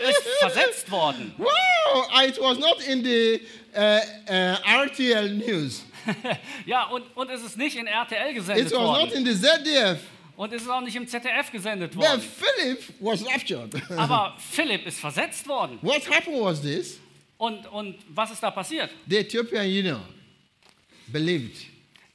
ist 0.09 0.29
versetzt 0.39 0.89
worden. 0.93 1.35
Wow! 1.39 2.23
It 2.25 2.41
was 2.41 2.57
not 2.61 2.81
in 2.87 3.03
the 3.03 3.41
uh, 3.75 3.99
uh, 4.29 4.85
RTL 4.85 5.29
news. 5.29 5.85
Ja, 6.67 6.85
und, 6.85 7.03
und 7.17 7.31
es 7.31 7.43
ist 7.43 7.59
nicht 7.59 7.77
in 7.77 7.89
RTL 7.89 8.33
gesendet 8.33 8.67
It 8.69 8.73
was 8.73 8.81
not 8.81 9.11
worden. 9.11 9.27
in 9.27 9.27
the 9.27 9.35
ZDF. 9.35 9.99
Und 10.41 10.55
es 10.55 10.63
ist 10.63 10.71
auch 10.71 10.81
nicht 10.81 10.97
im 10.97 11.07
ZDF 11.07 11.53
gesendet 11.53 11.95
But 11.95 12.03
worden. 12.03 12.23
Philip 12.23 12.83
was 12.99 13.23
raptured. 13.27 13.75
Aber 13.99 14.35
Philipp 14.39 14.87
ist 14.87 14.99
versetzt 14.99 15.47
worden. 15.47 15.79
what 15.83 16.01
happened 16.11 16.41
was 16.41 16.63
this: 16.63 16.99
Und, 17.37 17.67
und 17.67 17.97
was 18.09 18.31
ist 18.31 18.43
da 18.43 18.51
passiert? 18.51 18.89
the 19.07 19.19
Ethiopian 19.19 19.67
eunuch 19.67 20.01
believed, 21.09 21.67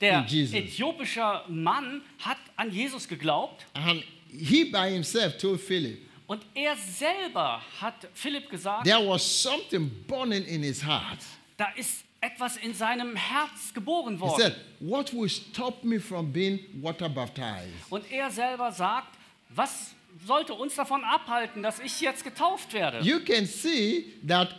Der 0.01 0.21
In 0.21 0.25
Jesus. 0.25 0.55
äthiopische 0.55 1.43
Mann 1.49 2.01
hat 2.17 2.39
an 2.55 2.71
Jesus 2.71 3.07
geglaubt 3.07 3.63
and 3.73 4.03
he 4.31 4.65
by 4.65 4.89
himself 4.89 5.37
told 5.37 5.61
Philip 5.61 5.99
und 6.25 6.41
er 6.55 6.75
selber 6.75 7.61
hat 7.79 8.07
Philipp 8.15 8.49
gesagt, 8.49 8.85
there 8.85 9.07
was 9.07 9.21
something 9.21 9.87
burning 10.07 10.43
in 10.45 10.63
his 10.63 10.83
heart. 10.83 11.19
da 11.57 11.67
ist 11.75 12.04
etwas 12.25 12.57
in 12.57 12.73
seinem 12.73 13.15
Herz 13.15 13.73
geboren 13.73 14.15
He 14.15 14.21
worden. 14.21 14.41
said, 14.41 14.55
"What 14.79 15.13
will 15.13 15.29
stop 15.29 15.83
me 15.83 15.99
from 15.99 16.31
being 16.31 16.59
water 16.81 17.09
baptized?" 17.09 17.69
Und 17.89 18.11
er 18.11 18.31
selber 18.31 18.71
sagt, 18.71 19.15
was 19.49 19.93
sollte 20.25 20.53
uns 20.53 20.75
davon 20.75 21.03
abhalten, 21.03 21.61
dass 21.61 21.79
ich 21.79 22.01
jetzt 22.01 22.23
getauft 22.23 22.73
werde? 22.73 22.99
You 23.01 23.19
can 23.19 23.45
see 23.45 24.05
that 24.27 24.55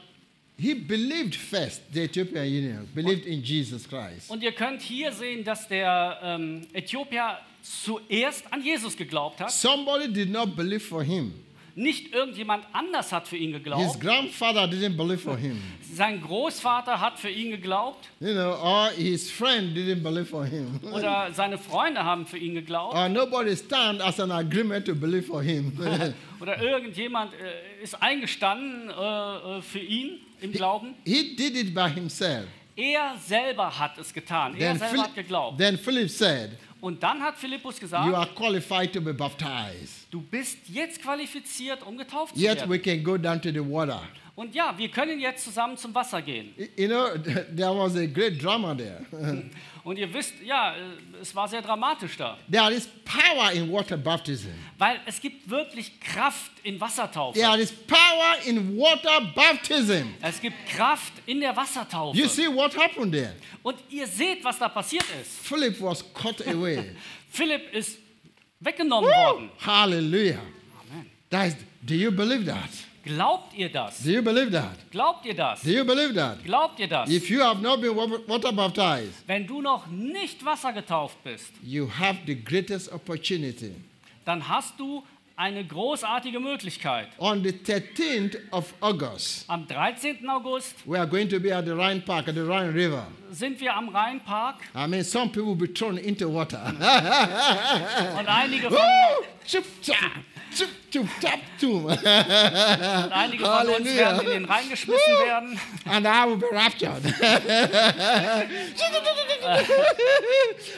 he 0.59 0.75
believed 0.75 1.35
first. 1.35 1.83
The 1.93 2.03
Ethiopian 2.05 2.45
eunuch 2.45 2.87
believed 2.95 3.27
in 3.27 3.43
Jesus 3.43 3.89
Christ. 3.89 4.31
Und 4.31 4.43
ihr 4.43 4.53
könnt 4.53 4.81
hier 4.83 5.13
sehen, 5.13 5.45
dass 5.45 5.67
der 5.69 6.19
ähm, 6.23 6.67
Äthiopier 6.73 7.39
zuerst 7.63 8.45
an 8.53 8.63
Jesus 8.63 8.97
geglaubt 8.97 9.41
hat. 9.41 9.51
Somebody 9.51 10.13
did 10.13 10.31
not 10.31 10.55
believe 10.57 10.81
for 10.81 11.03
him. 11.03 11.33
Nicht 11.79 12.15
irgendjemand 12.15 12.65
anders 12.73 13.13
hat 13.13 13.29
für 13.29 13.37
ihn 13.37 13.53
His 13.53 13.63
geglaubt. 13.63 14.01
grandfather 14.01 14.65
didn't 14.65 14.97
believe 14.97 15.19
for 15.19 15.37
him. 15.37 15.61
Sein 15.83 16.23
Großvater 16.23 16.99
hat 17.03 17.19
für 17.19 17.29
ihn 17.29 17.51
geglaubt. 17.51 18.09
You 18.19 18.33
know, 18.33 18.55
or 18.55 18.89
his 18.97 19.31
friend 19.31 19.77
didn't 19.77 20.03
believe 20.03 20.25
for 20.25 20.47
him. 20.47 20.81
Oder 20.91 21.29
seine 21.35 21.59
Freunde 21.59 22.03
haben 22.03 22.25
für 22.25 22.39
ihn 22.39 22.55
geglaubt. 22.55 22.95
or 22.97 23.11
nobody 23.11 23.55
stand 23.55 24.01
as 24.01 24.19
an 24.19 24.31
agreement 24.33 24.87
to 24.87 24.95
believe 24.95 25.25
for 25.27 25.43
him. 25.43 25.73
Oder 26.41 26.63
irgendjemand 26.63 27.35
äh, 27.35 27.83
ist 27.83 28.03
eingestanden 28.03 28.89
äh, 28.89 29.59
äh, 29.59 29.61
für 29.61 29.79
ihn 29.81 30.21
im 30.41 30.53
Glauben. 30.53 30.95
he 31.05 31.37
did 31.37 31.57
it 31.57 31.75
by 31.75 31.91
himself. 31.91 32.47
Er 32.77 33.17
selber 33.27 33.79
hat 33.79 33.97
es 33.99 34.13
getan. 34.13 34.53
Er 34.55 34.59
Then, 34.59 34.79
selber 34.79 34.95
Phil- 34.95 35.03
hat 35.03 35.15
geglaubt. 35.15 35.59
then 35.59 35.79
Philip 35.79 36.11
said, 36.11 36.51
Und 36.81 37.03
dann 37.03 37.21
hat 37.23 37.37
Philippus 37.39 37.77
You 37.77 37.81
gesagt, 37.81 38.15
are 38.15 38.29
qualified 38.35 38.93
to 38.93 39.01
be 39.01 39.15
baptized. 39.15 40.07
du 40.11 40.21
bist 40.21 40.59
jetzt 40.69 41.01
qualifiziert, 41.03 41.83
um 41.87 41.97
getauft 41.97 42.35
zu 42.37 42.41
Yet 42.43 42.57
werden. 42.59 42.71
we 42.71 42.79
can 42.79 43.03
go 43.03 43.17
down 43.17 43.41
to 43.41 43.51
the 43.51 43.61
water. 43.61 44.03
Und 44.35 44.55
ja, 44.55 44.75
wir 44.77 44.91
können 44.91 45.19
jetzt 45.19 45.45
zusammen 45.45 45.79
zum 45.79 45.95
Wasser 45.95 46.21
gehen. 46.21 46.55
You 46.77 46.89
know, 46.89 47.09
there 47.57 47.75
was 47.75 47.97
a 47.97 48.05
great 48.07 48.41
drama 48.43 48.75
there. 48.75 49.01
Und 49.87 49.99
ihr 49.99 50.13
wisst, 50.13 50.35
ja, 50.45 50.75
äh, 50.75 50.79
es 51.23 51.33
war 51.33 51.47
sehr 51.47 51.63
dramatisch 51.63 52.17
da. 52.17 52.37
there 52.51 52.73
is 52.73 52.89
power 53.05 53.53
in 53.53 53.71
water 53.71 53.97
baptism. 53.97 54.49
Weil 54.77 54.99
es 55.07 55.21
gibt 55.21 55.49
wirklich 55.49 56.01
Kraft 56.01 56.51
in 56.65 56.81
Wassertaufe. 56.81 57.39
There 57.39 57.57
is 57.57 57.71
power 57.71 58.37
in 58.45 58.77
water 58.77 59.21
baptism. 59.33 60.09
Es 60.21 60.41
gibt 60.41 60.57
Kraft 60.67 61.13
in 61.27 61.39
der 61.39 61.57
Wassertaufe. 61.57 62.19
You 62.19 62.27
see 62.27 62.49
what 62.49 62.77
happened 62.77 63.13
there? 63.13 63.37
Und 63.63 63.77
ihr 63.89 64.09
seht, 64.09 64.43
was 64.43 64.59
da 64.59 64.69
passiert 64.69 65.05
ist. 65.23 65.47
Philip 65.47 65.81
was 65.81 66.05
caught 66.13 66.45
away. 66.49 66.97
Philipp 67.31 67.73
ist 67.73 68.01
weggenommen 68.59 69.09
worden. 69.09 69.51
Hallelujah. 69.65 70.41
Amen. 70.81 71.07
That 71.31 71.47
is, 71.47 71.57
do 71.87 71.95
you 71.95 72.11
believe 72.11 72.45
that? 72.47 72.71
Glaubt 73.07 73.55
ihr 73.55 73.69
das? 73.71 74.03
Do 74.03 74.11
you 74.11 74.21
believe 74.23 74.51
that? 74.51 74.91
Glaubt 74.91 75.25
ihr 75.25 75.35
das? 75.35 75.63
Do 75.63 75.71
you 75.71 75.85
believe 75.85 76.13
that? 76.15 76.43
Glaubt 76.45 76.79
ihr 76.81 76.89
das? 76.89 77.09
If 77.09 77.31
you 77.31 77.41
have 77.41 77.63
not 77.63 77.81
been 77.81 77.95
wa- 77.97 78.19
water 78.27 78.53
baptized, 78.53 79.13
Wenn 79.27 79.47
du 79.47 79.63
noch 79.63 79.87
nicht 79.87 80.45
wassergetauft 80.45 81.23
bist, 81.25 81.53
you 81.65 81.89
have 81.99 82.19
the 82.27 82.35
greatest 82.35 82.93
opportunity. 82.93 83.73
dann 84.25 84.49
hast 84.49 84.79
du 84.79 85.05
eine 85.39 85.65
großartige 85.65 86.41
Möglichkeit. 86.41 87.09
On 87.19 87.45
the 87.45 87.53
13th 87.53 88.39
of 88.51 88.73
August, 88.81 89.45
Am 89.49 89.69
13. 89.69 90.27
August 90.29 90.75
we 90.87 90.99
are 90.99 91.07
going 91.07 91.29
to 91.29 91.39
be 91.39 91.55
at 91.55 91.65
the 91.65 91.73
Rhine 91.73 92.01
Park, 92.01 92.27
at 92.29 92.35
the 92.35 92.41
Rhine 92.41 92.73
River. 92.75 93.07
sind 93.31 93.61
wir 93.61 93.75
am 93.77 93.89
Rheinpark 93.91 94.57
I 94.75 94.87
mean, 94.89 95.05
some 95.05 95.29
people 95.31 95.49
will 95.55 95.69
be 95.69 95.73
thrown 95.73 95.97
into 95.99 96.27
water. 96.33 96.61
und 98.19 98.27
einige 98.29 98.69
von, 98.71 98.79
Chup, 100.57 100.69
chup, 100.91 101.07
chap, 101.21 101.41
tum. 101.61 101.85
und 101.85 102.07
einige 102.07 103.45
von 103.45 103.69
uns 103.69 103.85
werden 103.85 104.21
in 104.23 104.31
den 104.31 104.45
Rhein 104.47 104.69
geschmissen 104.71 105.13
werden. 105.27 105.61
and 105.85 106.07
I 106.07 106.25
will 106.27 106.37
be 106.37 106.47
raptured. 106.51 107.03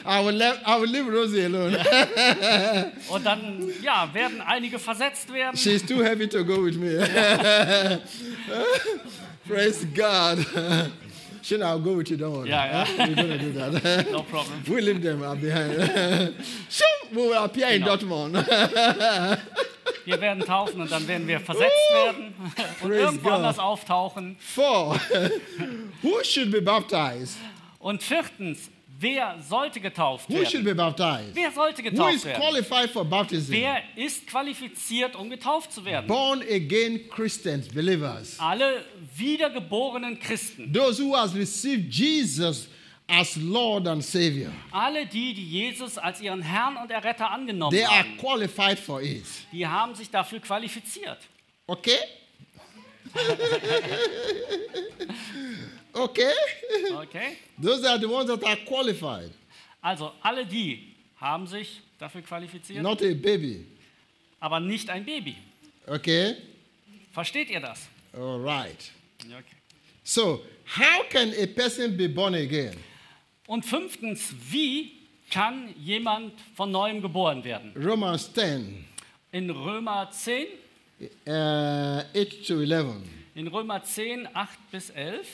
I 0.05 0.21
will, 0.23 0.33
leave, 0.33 0.59
I 0.65 0.79
will 0.79 0.89
leave 0.89 1.07
Rosie 1.09 1.45
alone. 1.45 1.77
Und 3.09 3.25
dann 3.25 3.71
ja, 3.81 4.09
werden 4.13 4.41
einige 4.41 4.79
versetzt 4.79 5.31
werden. 5.33 5.57
She's 5.57 5.81
too 5.85 6.03
heavy 6.03 6.27
to 6.27 6.43
go 6.43 6.63
with 6.63 6.75
me. 6.75 6.99
Praise 9.47 9.85
God. 9.95 10.45
Shouldn't 11.41 11.63
I'll 11.69 11.79
go 11.79 11.93
with 11.97 12.09
you, 12.11 12.17
don't 12.17 12.33
worry. 12.33 12.49
Yeah, 12.49 12.85
yeah. 12.87 13.07
We're 13.07 13.15
going 13.15 13.29
to 13.29 13.37
do 13.37 13.51
that. 13.53 14.07
No 14.11 14.23
problem. 14.23 14.63
we 14.67 14.81
leave 14.81 15.01
them 15.01 15.21
uh, 15.23 15.35
behind. 15.35 15.77
We 17.11 17.17
will 17.17 17.43
appear 17.43 17.69
in 17.69 17.81
Genau. 17.81 17.95
Dortmund. 17.97 18.35
Wir 20.05 20.21
werden 20.21 20.43
taufen 20.45 20.81
und 20.81 20.91
dann 20.91 21.07
werden 21.07 21.27
wir 21.27 21.39
versetzt 21.39 21.73
werden 21.93 22.33
und 22.81 22.91
irgendwo 22.91 23.29
anders 23.29 23.57
auftauchen. 23.59 24.37
Four, 24.39 24.99
who 26.03 26.23
should 26.23 26.51
be 26.51 26.61
baptized? 26.61 27.37
Und 27.79 28.03
viertens, 28.03 28.69
wer 28.99 29.37
sollte 29.41 29.79
getauft 29.79 30.29
Who 30.29 30.43
should 30.45 30.65
werden? 30.65 30.65
be 30.65 30.75
baptized? 30.75 31.35
Wer 31.35 31.51
sollte 31.51 31.83
Who 31.83 31.89
getauft 31.89 32.15
is 32.15 32.25
werden? 32.25 32.41
qualified 32.41 32.89
for 32.89 33.05
baptism? 33.05 33.53
Wer 33.53 33.81
ist 33.95 34.27
qualifiziert, 34.27 35.15
um 35.15 35.29
getauft 35.29 35.71
zu 35.71 35.83
werden? 35.85 36.07
Born 36.07 36.41
again 36.41 37.07
Christians, 37.09 37.67
believers. 37.67 38.37
Alle 38.39 38.83
wiedergeborenen 39.15 40.19
Christen. 40.19 40.71
Those 40.73 41.01
who 41.01 41.15
has 41.15 41.33
received 41.35 41.93
Jesus 41.93 42.67
as 43.07 43.35
Lord 43.37 43.87
and 43.87 44.03
Savior. 44.03 44.51
Alle 44.71 45.05
die, 45.05 45.33
die 45.33 45.45
Jesus 45.45 45.97
als 45.97 46.21
ihren 46.21 46.41
Herrn 46.41 46.77
und 46.77 46.91
Erretter 46.91 47.29
angenommen 47.31 47.75
They 47.75 47.85
are 47.85 47.99
haben, 47.99 48.17
qualified 48.17 48.77
for 48.77 49.01
it. 49.01 49.23
die 49.51 49.65
haben 49.65 49.95
sich 49.95 50.09
dafür 50.09 50.39
qualifiziert. 50.39 51.17
Okay? 51.65 51.97
okay? 55.93 56.31
Okay? 56.93 57.37
Those 57.61 57.83
are 57.85 57.97
the 57.99 58.07
ones 58.07 58.27
that 58.27 58.43
are 58.43 58.57
qualified, 58.65 59.31
Also 59.81 60.11
alle 60.21 60.45
die 60.45 60.95
haben 61.19 61.47
sich 61.47 61.81
dafür 61.97 62.21
qualifiziert, 62.21 62.81
not 62.81 63.01
a 63.01 63.13
baby. 63.13 63.65
aber 64.39 64.59
nicht 64.59 64.89
ein 64.89 65.03
Baby. 65.05 65.35
Okay? 65.87 66.35
Versteht 67.11 67.49
ihr 67.49 67.59
das? 67.59 67.87
All 68.13 68.39
right. 68.41 68.91
Okay. 69.23 69.55
So, 70.03 70.41
how 70.65 71.03
can 71.09 71.33
a 71.33 71.45
person 71.47 71.95
be 71.97 72.07
born 72.07 72.33
again? 72.35 72.75
Und 73.47 73.65
fünftens, 73.65 74.33
wie 74.51 74.91
kann 75.31 75.73
jemand 75.77 76.33
von 76.55 76.71
neuem 76.71 77.01
geboren 77.01 77.43
werden? 77.43 77.73
Romans 77.75 78.31
10, 78.33 78.85
In 79.31 79.49
Römer 79.49 80.09
10, 80.11 80.47
uh, 81.27 82.01
8 82.15 82.47
to 82.47 82.61
11. 82.61 83.03
in 83.35 83.47
Römer 83.47 83.83
10, 83.83 84.27
8 84.33 84.57
bis 84.71 84.89
11. 84.91 85.27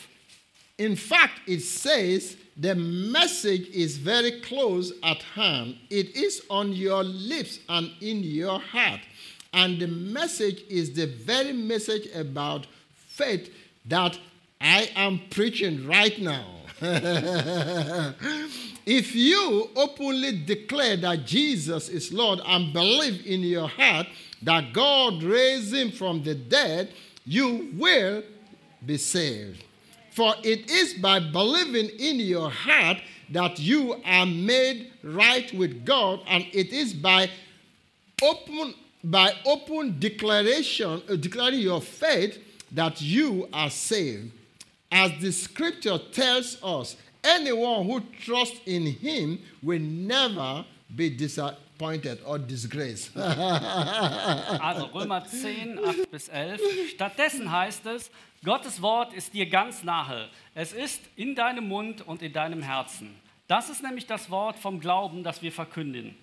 In 0.77 0.95
fact, 0.95 1.41
it 1.47 1.61
says 1.61 2.35
the 2.57 2.75
message 2.75 3.69
is 3.69 3.97
very 3.97 4.41
close 4.41 4.93
at 5.03 5.21
hand. 5.21 5.77
It 5.89 6.15
is 6.15 6.41
on 6.49 6.73
your 6.73 7.03
lips 7.03 7.59
and 7.69 7.91
in 8.01 8.23
your 8.23 8.59
heart. 8.59 9.01
And 9.53 9.79
the 9.79 9.87
message 9.87 10.63
is 10.69 10.93
the 10.93 11.07
very 11.07 11.53
message 11.53 12.07
about 12.13 12.67
faith 12.93 13.53
that 13.85 14.17
I 14.59 14.89
am 14.95 15.21
preaching 15.29 15.87
right 15.87 16.17
now. 16.19 16.45
if 18.85 19.15
you 19.15 19.69
openly 19.75 20.43
declare 20.43 20.97
that 20.97 21.25
Jesus 21.25 21.87
is 21.87 22.11
Lord 22.11 22.41
and 22.45 22.73
believe 22.73 23.25
in 23.25 23.41
your 23.41 23.69
heart 23.69 24.07
that 24.41 24.73
God 24.73 25.23
raised 25.23 25.73
him 25.73 25.91
from 25.91 26.21
the 26.23 26.35
dead, 26.35 26.91
you 27.25 27.69
will 27.77 28.23
be 28.85 28.97
saved. 28.97 29.64
For 30.15 30.33
it 30.43 30.71
is 30.71 30.93
by 30.93 31.19
believing 31.19 31.89
in 31.99 32.21
your 32.21 32.49
heart 32.49 32.99
that 33.31 33.59
you 33.59 34.01
are 34.05 34.25
made 34.25 34.93
right 35.03 35.53
with 35.53 35.85
God, 35.85 36.21
and 36.25 36.45
it 36.53 36.71
is 36.71 36.93
by 36.93 37.29
open 38.23 38.75
by 39.03 39.33
open 39.45 39.99
declaration, 39.99 41.01
uh, 41.09 41.17
declaring 41.17 41.59
your 41.59 41.81
faith 41.81 42.41
that 42.71 43.01
you 43.01 43.49
are 43.51 43.69
saved. 43.69 44.31
As 44.89 45.11
the 45.19 45.31
scripture 45.31 45.97
tells 46.13 46.63
us, 46.63 46.95
anyone 47.21 47.85
who 47.85 47.99
trusts 48.21 48.61
in 48.65 48.85
him 48.85 49.39
will 49.61 49.81
never 49.81 50.65
be 50.95 51.09
disappointed 51.75 52.19
or 52.25 52.39
disgraced. 52.39 53.11
Also 53.15 54.85
Römer 54.93 55.25
10, 55.25 55.79
8 55.83 56.11
bis 56.11 56.27
11. 56.29 56.61
Stattdessen 56.93 57.51
heißt 57.51 57.85
es, 57.87 58.11
Gottes 58.43 58.81
Wort 58.81 59.13
ist 59.13 59.33
dir 59.33 59.47
ganz 59.47 59.83
nahe. 59.83 60.29
Es 60.53 60.73
ist 60.73 61.01
in 61.15 61.35
deinem 61.35 61.67
Mund 61.67 62.01
und 62.07 62.21
in 62.21 62.33
deinem 62.33 62.61
Herzen. 62.61 63.15
Das 63.47 63.69
ist 63.69 63.83
nämlich 63.83 64.07
das 64.07 64.29
Wort 64.29 64.57
vom 64.57 64.79
Glauben, 64.79 65.23
das 65.23 65.41
wir 65.41 65.51
verkünden. 65.51 66.15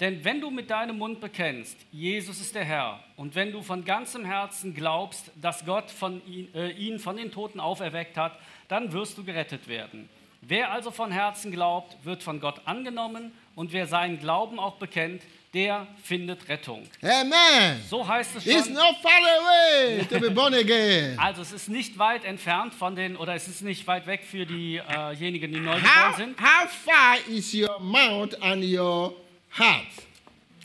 Denn 0.00 0.24
wenn 0.24 0.40
du 0.40 0.50
mit 0.50 0.70
deinem 0.70 0.98
Mund 0.98 1.20
bekennst, 1.20 1.76
Jesus 1.92 2.40
ist 2.40 2.54
der 2.54 2.64
Herr, 2.64 3.00
und 3.16 3.34
wenn 3.34 3.52
du 3.52 3.62
von 3.62 3.84
ganzem 3.84 4.24
Herzen 4.24 4.74
glaubst, 4.74 5.30
dass 5.40 5.64
Gott 5.64 5.90
von 5.90 6.24
ihn, 6.26 6.52
äh, 6.54 6.70
ihn 6.70 6.98
von 6.98 7.16
den 7.16 7.30
Toten 7.30 7.60
auferweckt 7.60 8.16
hat, 8.16 8.38
dann 8.68 8.92
wirst 8.92 9.16
du 9.18 9.24
gerettet 9.24 9.68
werden. 9.68 10.08
Wer 10.42 10.72
also 10.72 10.90
von 10.90 11.12
Herzen 11.12 11.52
glaubt, 11.52 11.96
wird 12.04 12.22
von 12.22 12.40
Gott 12.40 12.60
angenommen, 12.64 13.32
und 13.54 13.72
wer 13.72 13.86
seinen 13.86 14.18
Glauben 14.18 14.58
auch 14.58 14.76
bekennt, 14.76 15.22
der 15.54 15.86
findet 16.02 16.48
Rettung. 16.48 16.84
Amen. 17.02 17.80
So 17.88 18.06
heißt 18.06 18.36
es 18.36 18.46
It's 18.46 18.64
schon. 18.64 18.72
not 18.74 18.96
far 19.02 19.12
away 19.12 20.04
to 20.10 20.18
be 20.18 20.30
born 20.30 20.54
again. 20.54 21.18
Also 21.18 21.42
es 21.42 21.52
ist 21.52 21.68
nicht 21.68 21.98
weit 21.98 22.24
entfernt 22.24 22.72
von 22.74 22.96
den, 22.96 23.16
oder 23.16 23.34
es 23.34 23.46
ist 23.48 23.60
nicht 23.62 23.86
weit 23.86 24.06
weg 24.06 24.22
für 24.24 24.46
diejenigen, 24.46 25.52
die 25.52 25.60
neu 25.60 25.76
geboren 25.76 26.08
How, 26.08 26.16
sind. 26.16 26.40
how 26.40 26.68
far 26.68 27.18
is 27.28 27.52
your 27.54 27.78
mouth 27.80 28.34
and 28.42 28.64
your 28.64 29.14
heart? 29.50 29.86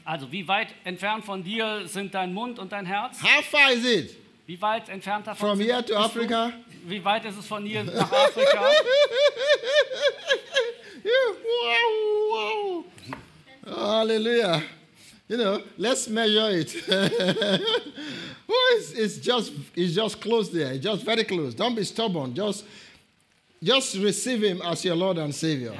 Also 0.05 0.31
wie 0.31 0.47
weit 0.47 0.69
entfernt 0.85 1.25
von 1.25 1.43
dir 1.43 1.85
sind 1.85 2.13
dein 2.13 2.33
Mund 2.33 2.57
und 2.57 2.71
dein 2.71 2.85
Herz? 2.85 3.21
How 3.21 3.43
far 3.43 3.71
is 3.73 3.83
it? 3.85 4.15
Wie 4.45 4.61
weit 4.61 4.87
entfernt 4.87 5.27
davon 5.27 5.49
From 5.49 5.59
here 5.59 5.83
to 5.85 5.93
Africa? 5.97 6.53
Du? 6.66 6.66
Wie 6.85 7.03
weit 7.03 7.25
ist 7.25 7.37
es 7.37 7.47
von 7.47 7.65
hier 7.65 7.83
nach 7.83 8.11
Afrika? 8.11 8.61
wow, 11.03 11.83
wow. 12.31 12.85
Hallelujah. 13.65 14.61
You 15.29 15.37
know, 15.37 15.61
let's 15.77 16.07
measure 16.07 16.49
it. 16.51 16.73
it's, 18.47 18.91
it's 18.93 19.17
just 19.17 19.51
it's 19.75 19.93
just 19.93 20.21
close 20.21 20.49
there. 20.51 20.73
It's 20.73 20.83
just 20.83 21.03
very 21.03 21.25
close. 21.25 21.53
Don't 21.53 21.75
be 21.75 21.83
stubborn. 21.83 22.33
Just 22.33 22.63
just 23.61 23.95
receive 23.97 24.41
him 24.41 24.61
as 24.61 24.85
your 24.85 24.95
Lord 24.95 25.17
and 25.17 25.35
Savior. 25.35 25.73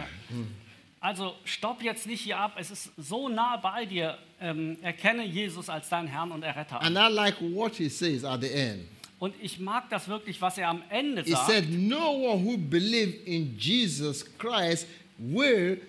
Also 1.00 1.36
stopp 1.46 1.82
jetzt 1.82 2.08
nicht 2.08 2.22
hier 2.22 2.38
ab. 2.38 2.56
Es 2.58 2.72
ist 2.72 2.92
so 2.98 3.30
nah 3.30 3.56
bei 3.58 3.86
dir. 3.86 4.18
Ähm, 4.40 4.78
erkenne 4.82 5.26
Jesus 5.26 5.70
als 5.70 5.90
deinen 5.90 6.08
Herrn 6.08 6.32
und 6.32 6.44
Erretter. 6.44 6.82
And 6.82 6.98
I 6.98 7.08
like 7.08 7.36
what 7.40 7.76
he 7.76 7.90
says 7.90 8.24
at 8.24 8.42
the 8.42 8.52
end. 8.54 8.86
Und 9.20 9.34
ich 9.42 9.60
mag 9.60 9.90
das 9.90 10.08
wirklich, 10.08 10.40
was 10.42 10.58
er 10.58 10.70
am 10.70 10.84
Ende 10.90 11.24
He 11.24 11.32
sagt. 11.32 11.48
said, 11.48 11.70
No 11.70 12.12
one 12.12 12.44
who 12.46 12.58
believes 12.58 13.16
in 13.26 13.58
Jesus 13.58 14.26
Christ 14.38 14.88
will 15.18 15.80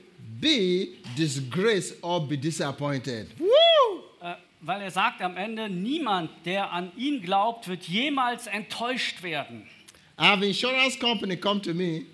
be 0.41 0.89
disgraced 1.17 2.03
or 2.03 2.27
be 2.27 2.39
disappointed. 2.39 3.29
Woo! 3.39 3.47
Äh, 4.23 4.35
weil 4.63 4.81
er 4.83 4.91
sagt 4.91 5.21
am 5.21 5.37
Ende, 5.37 5.69
niemand, 5.69 6.31
der 6.47 6.73
an 6.73 6.91
ihn 6.97 7.21
glaubt, 7.21 7.69
wird 7.69 7.85
jemals 7.85 8.47
enttäuscht 8.47 9.23
werden. 9.23 9.67
I 10.19 10.25
have 10.25 10.45
insurance 10.45 10.99
company 10.99 11.37
come 11.37 11.61
to 11.61 11.75
me. 11.75 12.07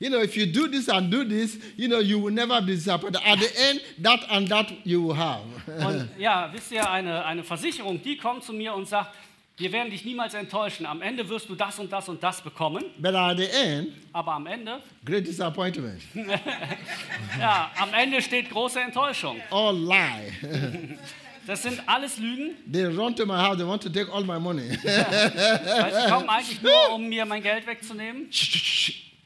You 0.00 0.10
know, 0.10 0.20
if 0.22 0.36
you 0.36 0.46
do 0.46 0.68
this 0.68 0.88
and 0.88 1.10
do 1.12 1.24
this, 1.24 1.58
you 1.76 1.88
know, 1.88 1.98
you 2.00 2.20
will 2.22 2.32
never 2.32 2.60
be 2.60 2.74
disappointed. 2.74 3.20
At 3.24 3.38
the 3.40 3.50
end, 3.68 3.80
that 4.02 4.20
and 4.30 4.48
that 4.48 4.66
you 4.84 5.02
will 5.02 5.16
have. 5.16 5.42
Und 5.66 6.08
ja, 6.18 6.52
wisst 6.52 6.70
ihr, 6.70 6.88
eine, 6.88 7.24
eine 7.24 7.42
Versicherung, 7.42 8.00
die 8.02 8.16
kommt 8.16 8.44
zu 8.44 8.52
mir 8.52 8.74
und 8.74 8.86
sagt, 8.86 9.10
wir 9.58 9.72
werden 9.72 9.90
dich 9.90 10.04
niemals 10.04 10.34
enttäuschen. 10.34 10.86
Am 10.86 11.02
Ende 11.02 11.28
wirst 11.28 11.48
du 11.48 11.54
das 11.54 11.78
und 11.78 11.92
das 11.92 12.08
und 12.08 12.22
das 12.22 12.40
bekommen. 12.40 12.84
But 12.98 13.14
at 13.14 13.36
the 13.36 13.48
end, 13.48 13.92
Aber 14.12 14.32
am 14.32 14.46
Ende, 14.46 14.80
great 15.04 15.26
disappointment. 15.26 16.00
ja, 17.38 17.70
am 17.76 17.92
Ende 17.92 18.22
steht 18.22 18.50
große 18.50 18.80
Enttäuschung. 18.80 19.40
All 19.50 19.76
lie. 19.76 20.98
Das 21.48 21.62
sind 21.62 21.80
alles 21.86 22.18
Lügen, 22.18 22.56
they 22.70 22.84
run 22.84 23.16
to 23.16 23.24
my 23.24 23.32
house, 23.32 23.56
they 23.56 23.66
want 23.66 23.82
to 23.82 23.88
take 23.88 24.12
all 24.12 24.22
my 24.22 24.38
money. 24.38 24.68
weil 24.82 25.94
sie 25.94 26.10
kommen 26.10 26.28
eigentlich 26.28 26.60
nur, 26.60 26.92
um 26.92 27.08
mir 27.08 27.24
mein 27.24 27.42
Geld 27.42 27.66
wegzunehmen. 27.66 28.28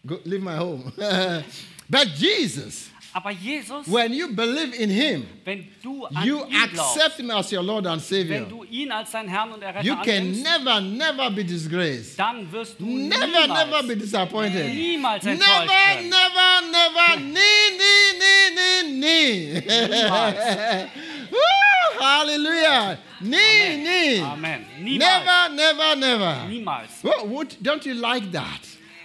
Go 0.07 0.21
leave 0.25 0.41
my 0.41 0.57
home. 0.57 0.93
but 1.89 2.07
Jesus, 2.17 2.92
Aber 3.15 3.31
Jesus, 3.31 3.87
when 3.87 4.13
you 4.15 4.29
believe 4.35 4.75
in 4.75 4.89
him, 4.89 5.27
wenn 5.45 5.69
du 5.83 6.07
an 6.07 6.25
you 6.27 6.45
ihn 6.47 6.71
glaubst, 6.73 6.97
accept 6.97 7.19
him 7.21 7.31
as 7.31 7.53
your 7.53 7.63
Lord 7.63 7.87
and 7.87 8.01
Savior. 8.01 8.41
wenn 8.41 8.49
du 8.49 8.65
ihn 8.65 8.91
als 8.91 9.11
deinen 9.11 9.29
Herrn 9.29 9.53
und 9.53 9.63
Erretter 9.63 9.85
You 9.85 9.97
can 9.97 10.17
annimmst, 10.33 10.43
never, 10.43 10.81
never 10.81 11.31
be 11.31 11.45
disgraced. 11.45 12.19
dann 12.19 12.51
wirst 12.51 12.81
du 12.81 12.87
Never, 12.87 13.27
niemals, 13.27 13.49
never 13.67 13.83
be 13.87 13.97
disappointed. 13.97 14.67
niemals 14.75 15.25
Never, 15.25 15.35
enttäuscht 15.45 15.69
werden. 15.69 16.09
never, 16.09 16.63
never. 16.71 17.21
Nee, 17.21 17.41
nee, 17.79 18.19
nee, 18.19 18.93
nee, 18.95 19.61
nee. 19.61 20.89
Woo, 21.31 22.01
hallelujah. 22.01 22.99
Nee, 23.21 23.77
nee. 23.77 24.21
Amen. 24.23 24.65
Niemals. 24.81 24.99
Never, 24.99 25.49
never, 25.55 25.97
never. 25.97 26.47
Niemals. 26.49 26.91
Well, 27.03 27.29
would, 27.29 27.57
don't 27.63 27.85
you 27.85 27.95
like 27.95 28.31
that? 28.33 28.61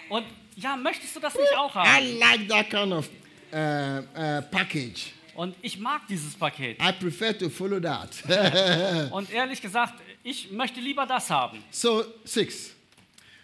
Und 0.09 0.25
ja, 0.55 0.75
möchtest 0.75 1.15
du 1.15 1.19
das 1.19 1.33
nicht 1.35 1.55
auch 1.57 1.75
I 1.75 2.17
like 2.19 2.47
that 2.47 2.69
kind 2.69 2.93
of 2.93 3.09
uh, 3.51 3.99
uh, 4.19 4.41
package. 4.51 5.13
Und 5.35 5.55
ich 5.61 5.77
mag 5.77 6.07
dieses 6.07 6.35
Paket. 6.35 6.81
I 6.81 6.91
prefer 6.93 7.37
to 7.37 7.49
follow 7.49 7.79
that. 7.79 8.09
Und 9.11 9.31
ehrlich 9.31 9.61
gesagt, 9.61 9.93
ich 10.23 10.51
möchte 10.51 10.79
lieber 10.79 11.05
das 11.05 11.29
haben. 11.29 11.63
so, 11.69 12.03
six. 12.23 12.73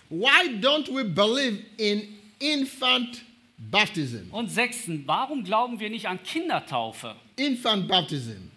Why 0.10 0.60
don't 0.60 0.88
we 0.90 1.04
believe 1.04 1.60
in 1.78 2.08
infant 2.40 3.22
baptism? 3.58 4.32
Und 4.32 4.50
sechsten, 4.50 5.04
warum 5.06 5.44
glauben 5.44 5.80
wir 5.80 5.90
nicht 5.90 6.08
an 6.08 6.22
Kindertaufe? 6.24 7.16
Infant 7.36 7.88
baptism. 7.88 8.50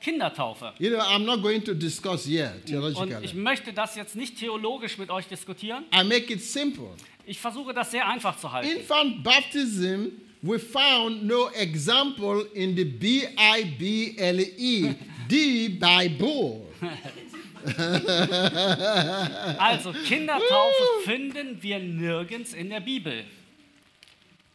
Kindertaufe. 0.00 0.72
You 0.78 0.90
know, 0.90 1.00
I'm 1.00 1.24
not 1.24 1.42
going 1.42 1.64
to 1.64 1.74
discuss 1.74 2.24
here 2.26 2.52
Und 2.52 2.58
ich 2.58 2.70
theologically. 2.70 3.34
möchte 3.34 3.72
das 3.72 3.96
jetzt 3.96 4.14
nicht 4.14 4.38
theologisch 4.38 4.98
mit 4.98 5.10
euch 5.10 5.26
diskutieren. 5.26 5.84
I 5.92 6.04
make 6.04 6.32
it 6.32 6.42
simple. 6.42 6.90
Ich 7.24 7.40
versuche 7.40 7.74
das 7.74 7.90
sehr 7.90 8.08
einfach 8.08 8.38
zu 8.38 8.50
halten. 8.50 8.70
Infant 8.76 9.24
baptism, 9.24 10.10
we 10.42 10.58
found 10.58 11.22
no 11.22 11.48
example 11.48 12.44
in 12.54 12.74
the 12.74 12.84
B 12.84 13.26
I 13.36 13.64
B 13.78 14.16
L 14.18 14.40
E, 14.40 14.94
the 15.28 15.68
Bible. 15.68 16.62
Also 19.58 19.92
Kindertaufe 19.92 20.84
finden 21.04 21.60
wir 21.60 21.80
nirgends 21.80 22.54
in 22.54 22.70
der 22.70 22.80
Bibel. 22.80 23.24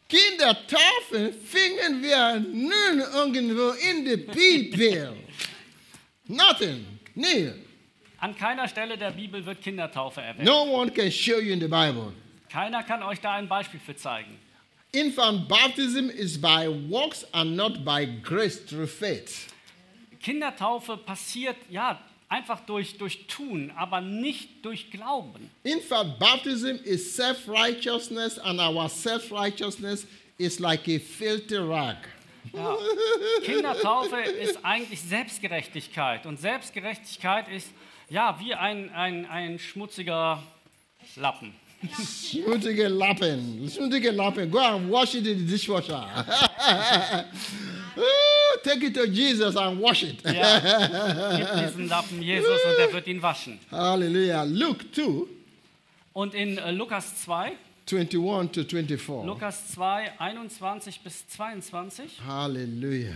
Kindertaufen 0.07 1.33
finden 1.45 2.01
wir 2.01 2.39
nun 2.39 3.01
irgendwo 3.13 3.71
in 3.71 4.05
der 4.05 4.17
Bibel. 4.17 5.13
Nothing. 6.27 6.85
Nee. 7.15 7.51
An 8.17 8.35
keiner 8.35 8.67
Stelle 8.67 8.97
der 8.97 9.11
Bibel 9.11 9.45
wird 9.45 9.61
Kindertaufe 9.61 10.21
erwähnt. 10.21 10.45
No 10.45 10.63
one 10.63 10.91
can 10.91 11.11
show 11.11 11.39
you 11.39 11.53
in 11.53 11.59
the 11.59 11.67
Bible. 11.67 12.13
Keiner 12.49 12.83
kann 12.83 13.01
euch 13.03 13.19
da 13.19 13.33
ein 13.33 13.47
Beispiel 13.47 13.79
für 13.79 13.95
zeigen. 13.95 14.37
Infant 14.93 15.47
baptism 15.47 16.09
is 16.09 16.37
by 16.37 16.67
works 16.67 17.23
and 17.33 17.55
not 17.55 17.85
by 17.85 18.03
grace 18.03 18.59
through 18.59 18.87
faith. 18.87 19.47
Kindertaufe 20.21 20.97
passiert 20.97 21.55
ja 21.69 21.97
einfach 22.27 22.59
durch, 22.65 22.97
durch 22.97 23.25
Tun, 23.27 23.71
aber 23.77 24.01
nicht 24.01 24.65
durch 24.65 24.91
Glauben. 24.91 25.49
Infant 25.63 26.19
baptism 26.19 26.75
is 26.83 27.15
self 27.15 27.47
righteousness, 27.47 28.37
and 28.39 28.59
our 28.59 28.89
self 28.89 29.31
righteousness 29.31 30.05
is 30.37 30.59
like 30.59 30.87
a 30.89 30.99
filthy 30.99 31.55
rag. 31.55 31.97
Ja. 32.51 32.75
Kindertaufe 33.43 34.19
ist 34.19 34.59
eigentlich 34.65 35.01
Selbstgerechtigkeit 35.01 36.25
und 36.25 36.37
Selbstgerechtigkeit 36.37 37.47
ist 37.47 37.69
ja 38.09 38.37
wie 38.41 38.53
ein, 38.55 38.89
ein, 38.89 39.25
ein 39.25 39.57
schmutziger 39.57 40.43
Lappen. 41.15 41.53
Schmutzige 41.89 42.87
Lappen. 42.87 43.69
Schmutzige 43.69 44.11
Lappen. 44.11 44.49
Go 44.51 44.59
and 44.59 44.89
wash 44.89 45.15
it 45.15 45.25
in 45.25 45.37
the 45.39 45.45
dishwasher. 45.51 46.03
Ooh, 47.97 48.01
Take 48.63 48.83
it 48.83 48.93
to 48.93 49.07
Jesus 49.07 49.55
and 49.55 49.79
wash 49.79 50.03
it. 50.03 50.21
Ja, 50.23 50.59
gib 51.37 51.47
diesen 51.67 51.87
Lappen 51.89 52.21
Jesus 52.21 52.47
und 52.47 52.79
er 52.79 52.93
wird 52.93 53.07
ihn 53.07 53.21
waschen. 53.21 53.59
Hallelujah. 53.71 54.43
Luke 54.43 54.85
2 54.91 55.25
Und 56.13 56.33
in 56.35 56.57
äh, 56.57 56.71
Lukas 56.71 57.23
2, 57.23 57.53
21 57.89 58.51
to 58.51 58.63
24. 58.63 59.25
Lukas 59.25 59.71
2, 59.73 60.11
21 60.19 60.99
bis 61.03 61.25
22, 61.27 62.19
Hallelujah. 62.27 63.15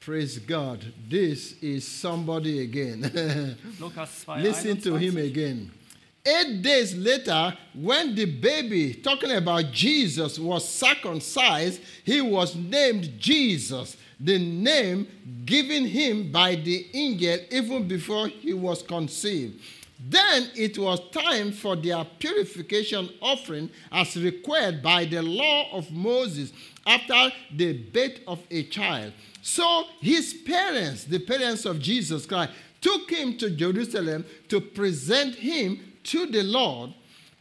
Praise 0.00 0.38
God. 0.40 0.80
This 1.08 1.52
is 1.62 1.86
somebody 1.86 2.60
again. 2.62 3.02
Lukas 3.80 4.24
2, 4.24 4.42
Listen 4.42 4.80
to 4.80 4.96
him 4.96 5.14
21. 5.14 5.24
again. 5.30 5.70
Eight 6.26 6.60
days 6.60 6.96
later, 6.96 7.56
when 7.72 8.16
the 8.16 8.24
baby, 8.24 8.94
talking 8.94 9.30
about 9.30 9.70
Jesus, 9.70 10.40
was 10.40 10.68
circumcised, 10.68 11.80
he 12.02 12.20
was 12.20 12.56
named 12.56 13.20
Jesus, 13.20 13.96
the 14.18 14.38
name 14.38 15.06
given 15.44 15.84
him 15.84 16.32
by 16.32 16.56
the 16.56 16.86
angel 16.94 17.38
even 17.52 17.86
before 17.86 18.26
he 18.26 18.52
was 18.52 18.82
conceived. 18.82 19.62
Then 19.98 20.50
it 20.54 20.76
was 20.78 21.00
time 21.10 21.52
for 21.52 21.76
their 21.76 22.04
purification 22.18 23.08
offering 23.20 23.70
as 23.92 24.16
required 24.16 24.82
by 24.82 25.04
the 25.04 25.22
law 25.22 25.70
of 25.72 25.90
Moses 25.92 26.52
after 26.86 27.32
the 27.54 27.72
birth 27.72 28.20
of 28.26 28.40
a 28.50 28.64
child. 28.64 29.12
So 29.42 29.84
his 30.00 30.34
parents, 30.44 31.04
the 31.04 31.20
parents 31.20 31.64
of 31.64 31.80
Jesus 31.80 32.26
Christ, 32.26 32.52
took 32.80 33.10
him 33.10 33.36
to 33.38 33.50
Jerusalem 33.50 34.24
to 34.48 34.60
present 34.60 35.34
him 35.34 35.92
to 36.04 36.26
the 36.26 36.42
Lord. 36.42 36.94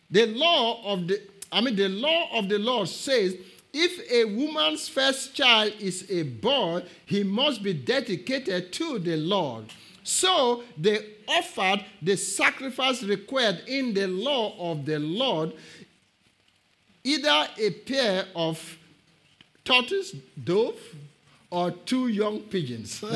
The 0.10 0.28
law 0.28 0.84
of 0.86 1.08
the 1.08 1.22
I 1.52 1.62
mean 1.62 1.76
the 1.76 1.90
law 1.90 2.30
of 2.38 2.50
the 2.50 2.60
Lord 2.60 2.90
says 2.90 3.36
if 3.78 4.10
a 4.10 4.24
woman's 4.24 4.88
first 4.88 5.36
child 5.36 5.74
is 5.80 6.10
a 6.10 6.24
boy, 6.24 6.84
he 7.06 7.24
must 7.24 7.62
be 7.62 7.74
dedicated 7.74 8.72
to 8.72 9.00
the 9.00 9.18
Lord. 9.18 9.66
So 10.02 10.64
they 10.78 11.00
offered 11.28 11.84
the 12.02 12.16
sacrifice 12.16 13.04
required 13.04 13.64
in 13.68 13.94
the 13.94 14.08
law 14.08 14.72
of 14.72 14.86
the 14.86 15.00
Lord, 15.00 15.52
either 17.04 17.48
a 17.58 17.70
pair 17.72 18.26
of 18.34 18.78
tortoise, 19.66 20.16
dove, 20.42 20.80
or 21.56 21.72
two 21.86 22.08
young 22.08 22.40
pigeons. 22.50 23.02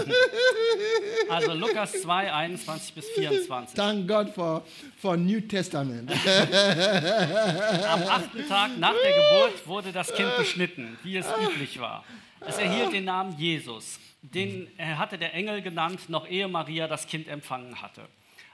Also 1.29 1.53
Lukas 1.53 1.91
2, 2.01 2.33
21 2.33 2.95
bis 2.95 3.09
24. 3.09 3.75
Thank 3.75 4.07
God 4.07 4.33
for, 4.33 4.63
for 4.97 5.15
New 5.15 5.41
Testament. 5.41 6.09
Am 7.87 8.03
achten 8.03 8.47
Tag 8.47 8.77
nach 8.79 8.95
der 9.03 9.13
Geburt 9.13 9.67
wurde 9.67 9.91
das 9.91 10.11
Kind 10.13 10.35
beschnitten, 10.37 10.97
wie 11.03 11.17
es 11.17 11.27
üblich 11.27 11.79
war. 11.79 12.03
Es 12.47 12.57
erhielt 12.57 12.93
den 12.93 13.05
Namen 13.05 13.37
Jesus. 13.37 13.99
Den 14.21 14.69
hatte 14.79 15.17
der 15.17 15.33
Engel 15.35 15.61
genannt, 15.61 16.09
noch 16.09 16.27
ehe 16.27 16.47
Maria 16.47 16.87
das 16.87 17.05
Kind 17.05 17.27
empfangen 17.27 17.79
hatte. 17.81 18.07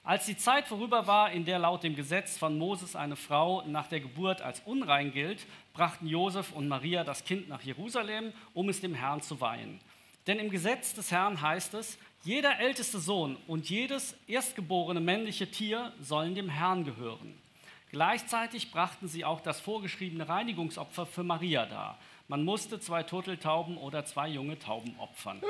Als 0.06 0.28
die 0.28 0.38
Zeit 0.38 0.68
vorüber 0.68 1.08
war, 1.08 1.32
in 1.32 1.46
der 1.46 1.58
laut 1.58 1.82
dem 1.82 1.96
Gesetz 1.96 2.38
von 2.38 2.60
Moses 2.60 2.96
eine 2.96 3.16
Frau 3.16 3.64
nach 3.66 3.88
der 3.88 4.02
Geburt 4.02 4.40
als 4.40 4.62
unrein 4.64 5.12
gilt, 5.12 5.48
brachten 5.74 6.06
Josef 6.06 6.52
und 6.52 6.68
Maria 6.68 7.04
das 7.04 7.24
Kind 7.24 7.50
nach 7.50 7.64
Jerusalem, 7.64 8.32
um 8.54 8.70
es 8.70 8.82
dem 8.82 8.94
Herrn 8.94 9.24
zu 9.24 9.42
weihen. 9.42 9.80
Denn 10.28 10.38
im 10.38 10.52
Gesetz 10.52 10.94
des 10.94 11.12
Herrn 11.12 11.42
heißt 11.42 11.74
es, 11.74 11.98
jeder 12.24 12.60
älteste 12.60 13.00
Sohn 13.00 13.36
und 13.48 13.68
jedes 13.68 14.16
erstgeborene 14.28 15.00
männliche 15.00 15.50
Tier 15.50 15.92
sollen 16.00 16.36
dem 16.36 16.50
Herrn 16.50 16.86
gehören. 16.86 17.36
Gleichzeitig 17.90 18.72
brachten 18.72 19.08
sie 19.08 19.26
auch 19.26 19.42
das 19.42 19.60
vorgeschriebene 19.60 20.30
Reinigungsopfer 20.30 21.08
für 21.08 21.24
Maria 21.24 21.66
dar. 21.66 21.98
Man 22.28 22.44
musste 22.44 22.80
zwei 22.80 23.02
Turteltauben 23.02 23.76
oder 23.78 24.06
zwei 24.06 24.28
junge 24.28 24.60
Tauben 24.60 24.96
opfern. 25.00 25.42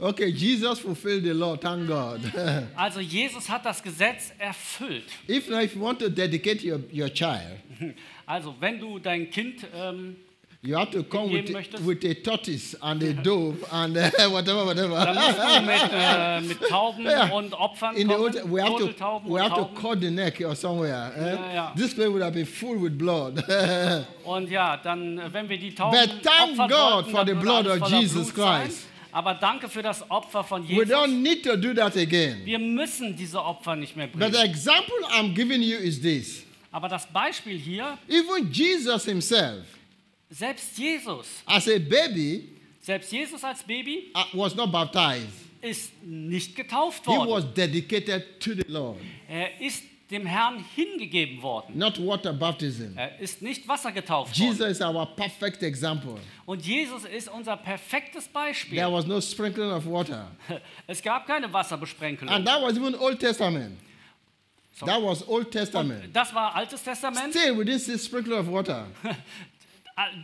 Okay, 0.00 0.28
Jesus 0.30 0.78
fulfilled 0.78 1.24
the 1.24 1.32
law, 1.34 1.56
thank 1.56 1.86
God. 1.86 2.20
Also 2.76 3.00
Jesus 3.00 3.48
hat 3.48 3.64
das 3.66 3.82
Gesetz 3.82 4.32
erfüllt. 4.38 5.04
if 5.28 5.48
now, 5.48 5.60
if 5.60 5.74
you 5.74 5.80
want 5.82 5.98
to 5.98 6.08
dedicate 6.08 6.62
your, 6.64 6.80
your 6.92 7.08
child, 7.12 7.58
Also 8.26 8.54
wenn 8.60 8.78
du 8.80 8.98
dein 8.98 9.28
Kind, 9.30 9.66
ähm, 9.74 10.16
you 10.62 10.74
have 10.76 10.90
to 10.90 11.02
come 11.02 11.30
with, 11.32 11.50
möchtest? 11.50 11.84
with 11.86 12.04
a 12.04 12.14
tortoise 12.14 12.74
and 12.80 13.02
a 13.02 13.12
dove 13.12 13.56
and 13.70 13.96
uh, 13.98 14.10
whatever, 14.30 14.74
dann 14.74 14.90
whatever. 14.90 15.12
musst 15.14 15.38
du 15.38 15.60
mit, 15.66 15.92
äh, 15.92 16.40
mit 16.40 16.68
Tauben 16.68 17.04
Yeah. 17.06 17.30
und 17.32 17.52
Opfern 17.52 17.94
In 17.96 18.08
the 18.08 18.14
kommen, 18.14 18.24
old, 18.36 18.50
we 18.52 18.62
have 18.62 18.76
to 18.78 18.86
we 19.26 19.38
have 19.40 19.54
to 19.54 19.64
Tauben. 19.64 19.74
cut 19.74 20.00
the 20.00 20.10
neck 20.10 20.40
or 20.44 20.54
somewhere. 20.54 21.12
eh? 21.16 21.20
Yeah, 21.34 21.52
yeah. 21.52 21.72
This 21.76 21.92
place 21.94 22.08
would 22.08 22.22
have 22.22 22.32
been 22.34 22.46
full 22.46 22.76
with 22.82 22.96
blood. 22.96 23.42
Und 24.24 24.50
ja, 24.50 24.76
dann, 24.78 25.18
äh, 25.18 25.32
wenn 25.32 25.48
wir 25.48 25.58
die 25.58 25.74
Tauben 25.74 25.98
But 25.98 26.22
thank 26.22 26.56
God 26.56 26.70
wollten, 26.70 27.10
for 27.10 27.26
the 27.26 27.34
blood 27.34 27.66
of 27.66 27.88
Jesus 27.90 28.32
Blut 28.32 28.46
sein. 28.46 28.70
Aber 29.12 29.34
danke 29.34 29.68
für 29.68 29.82
das 29.82 30.08
Opfer 30.10 30.44
von 30.44 30.62
we 30.68 30.72
Jesus. 30.74 30.88
don't 30.90 31.20
need 31.22 31.42
to 31.44 31.56
do 31.56 31.74
that 31.74 31.96
again. 31.96 32.40
Wir 32.44 32.58
müssen 32.58 33.16
diese 33.16 33.42
Opfer 33.42 33.76
nicht 33.76 33.96
mehr 33.96 34.06
But 34.08 34.22
the 34.32 34.38
bringen. 34.38 34.44
example 34.50 34.94
I'm 35.12 35.34
giving 35.34 35.62
you 35.62 35.76
is 35.78 36.00
this. 36.00 36.44
Aber 36.72 36.88
das 36.88 37.06
Beispiel 37.12 37.58
hier, 37.58 37.98
Even 38.08 38.50
Jesus 38.52 39.04
himself, 39.04 39.64
selbst 40.28 40.78
Jesus, 40.78 41.26
as 41.46 41.66
a 41.68 41.78
baby, 41.78 42.48
selbst 42.80 43.10
Jesus 43.12 43.42
als 43.42 43.62
Baby 43.64 44.12
uh, 44.14 44.22
was 44.38 44.54
not 44.54 44.70
baptized. 44.70 45.26
ist 45.60 45.90
nicht 46.04 46.54
getauft 46.54 47.04
He 47.06 47.10
was 47.12 47.26
worden. 47.26 47.52
dedicated 47.54 48.40
to 48.40 48.54
the 48.54 48.64
Lord, 48.68 48.98
Er 49.28 49.60
ist 49.60 49.82
dem 50.10 50.26
Herrn 50.26 50.64
hingegeben 50.74 51.42
worden. 51.42 51.76
not 51.78 51.98
water 52.04 52.32
baptism. 52.32 52.96
Er 52.96 53.18
ist 53.20 53.42
nicht 53.42 53.66
Wasser 53.68 53.92
getauft 53.92 54.36
Jesus 54.36 54.60
worden. 54.60 54.72
is 54.72 54.80
our 54.80 55.06
perfect 55.16 55.62
example. 55.62 56.16
Und 56.46 56.64
Jesus 56.66 57.04
ist 57.04 57.28
unser 57.28 57.56
perfektes 57.56 58.24
There 58.24 58.32
Beispiel. 58.32 58.92
was 58.92 59.06
no 59.06 59.20
sprinkling 59.20 59.70
of 59.70 59.86
water. 59.86 60.30
Es 60.86 61.02
gab 61.02 61.26
keine 61.26 61.52
Wasserbesprenkelung. 61.52 62.34
And 62.34 62.46
that 62.46 62.60
was 62.62 62.76
even 62.76 62.94
Old 62.96 63.20
Testament. 63.20 63.78
So. 64.72 64.86
That 64.86 65.02
was 65.02 65.26
Old 65.28 65.50
Testament. 65.50 66.14
Das 66.14 66.32
war 66.34 66.54
Altes 66.54 66.82
Testament. 66.82 67.34
Still, 67.34 67.56
we 67.58 67.64
didn't 67.64 67.80
see 67.80 67.98
sprinkling 67.98 68.38
of 68.38 68.46
water. 68.48 68.86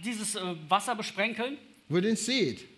Dieses 0.04 0.34
äh, 0.34 0.40
Wasserbesprenkeln. 0.68 1.58
We 1.88 2.00
didn't 2.00 2.18
see 2.18 2.50
it. 2.50 2.75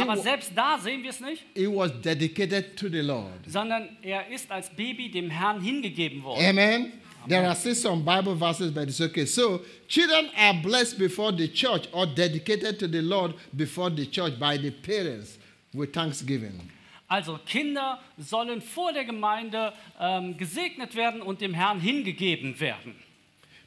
Aber 0.00 0.16
selbst 0.16 0.52
da 0.54 0.78
sehen 0.78 1.02
wir 1.02 1.10
es 1.10 1.20
nicht, 1.20 1.44
he 1.54 1.66
was 1.66 1.92
dedicated 2.00 2.76
to 2.76 2.88
the 2.88 3.00
Lord. 3.00 3.30
sondern 3.46 3.96
er 4.02 4.28
ist 4.28 4.50
als 4.50 4.70
Baby 4.70 5.10
dem 5.10 5.30
Herrn 5.30 5.60
hingegeben 5.60 6.22
worden. 6.22 6.44
Amen. 6.44 6.92
There 7.26 7.46
are 7.46 7.56
still 7.56 7.74
some 7.74 8.02
Bible 8.04 8.36
verses, 8.36 8.70
but 8.70 8.88
it's 8.88 9.00
okay. 9.00 9.24
So, 9.24 9.60
children 9.88 10.28
are 10.36 10.54
blessed 10.62 10.98
before 10.98 11.32
the 11.32 11.48
church 11.48 11.88
or 11.92 12.06
dedicated 12.06 12.78
to 12.80 12.86
the 12.86 13.00
Lord 13.00 13.34
before 13.52 13.90
the 13.90 14.06
church 14.06 14.38
by 14.38 14.58
the 14.58 14.70
parents 14.70 15.38
with 15.72 15.92
thanksgiving. 15.92 16.70
Also 17.08 17.38
Kinder 17.46 17.98
sollen 18.18 18.60
vor 18.60 18.92
der 18.92 19.04
Gemeinde 19.04 19.72
ähm, 20.00 20.36
gesegnet 20.36 20.94
werden 20.96 21.22
und 21.22 21.40
dem 21.40 21.54
Herrn 21.54 21.80
hingegeben 21.80 22.58
werden. 22.60 22.94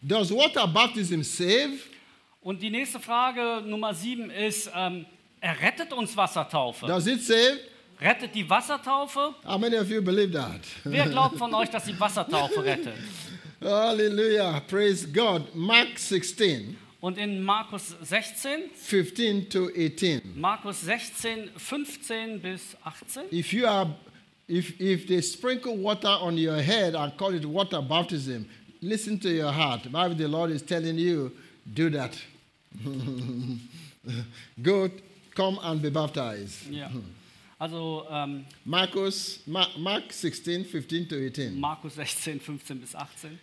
Does 0.01 0.31
water 0.31 0.67
baptism 0.67 1.21
save? 1.23 1.79
Und 2.41 2.61
die 2.61 2.69
nächste 2.69 2.99
Frage, 2.99 3.63
Nummer 3.65 3.93
sieben, 3.93 4.29
ist, 4.29 4.69
ähm, 4.75 5.05
errettet 5.41 5.93
uns 5.93 6.15
Wassertaufe? 6.15 6.85
Does 6.87 7.07
it 7.07 7.21
save? 7.21 7.59
Rettet 7.99 8.35
die 8.35 8.47
Wassertaufe? 8.47 9.33
How 9.45 9.57
many 9.57 9.75
of 9.77 9.89
you 9.89 10.01
believe 10.01 10.31
that? 10.33 10.61
Wer 10.83 11.07
glaubt 11.09 11.37
von 11.37 11.53
euch, 11.53 11.69
dass 11.69 11.85
die 11.85 11.99
Wassertaufe 11.99 12.63
rettet? 12.63 12.93
Hallelujah. 13.61 14.59
Praise 14.67 15.07
God. 15.07 15.55
Mark 15.55 15.97
16, 15.97 16.77
Und 17.01 17.17
in 17.17 17.41
Markus 17.43 17.95
16, 18.01 18.69
15 18.73 19.49
to 19.49 19.69
18. 19.75 20.21
Markus 20.35 20.81
16, 20.81 21.49
15 21.57 22.39
bis 22.39 22.75
18, 22.83 23.23
If 23.31 23.53
you 23.53 23.65
are 23.67 23.87
if 24.47 24.79
if 24.79 25.07
they 25.07 25.21
sprinkle 25.21 25.75
water 25.77 26.19
on 26.21 26.37
your 26.37 26.61
head 26.61 26.95
and 26.95 27.15
call 27.17 27.33
it 27.33 27.45
water 27.45 27.81
baptism, 27.81 28.47
listen 28.81 29.19
to 29.19 29.29
your 29.29 29.51
heart. 29.51 29.91
Maybe 29.91 30.15
the 30.15 30.27
Lord 30.27 30.51
is 30.51 30.61
telling 30.61 30.97
you, 30.97 31.31
do 31.71 31.89
that. 31.91 32.15
Go 34.61 34.89
come 35.37 35.59
and 35.61 35.81
be 35.81 35.89
baptized. 35.89 36.67
Yeah. 36.69 36.89
Hmm. 36.89 36.99
Also 37.59 38.05
ähm, 38.09 38.45
Marcus 38.65 39.39
Ma- 39.47 39.69
Mark 39.77 40.11
16, 40.11 40.65
15 40.65 41.07
to 41.07 41.25
18. 41.25 41.59
Markus 41.59 41.93
16, 41.95 42.39
15 42.39 42.79
bis 42.79 42.95
18. 42.95 43.39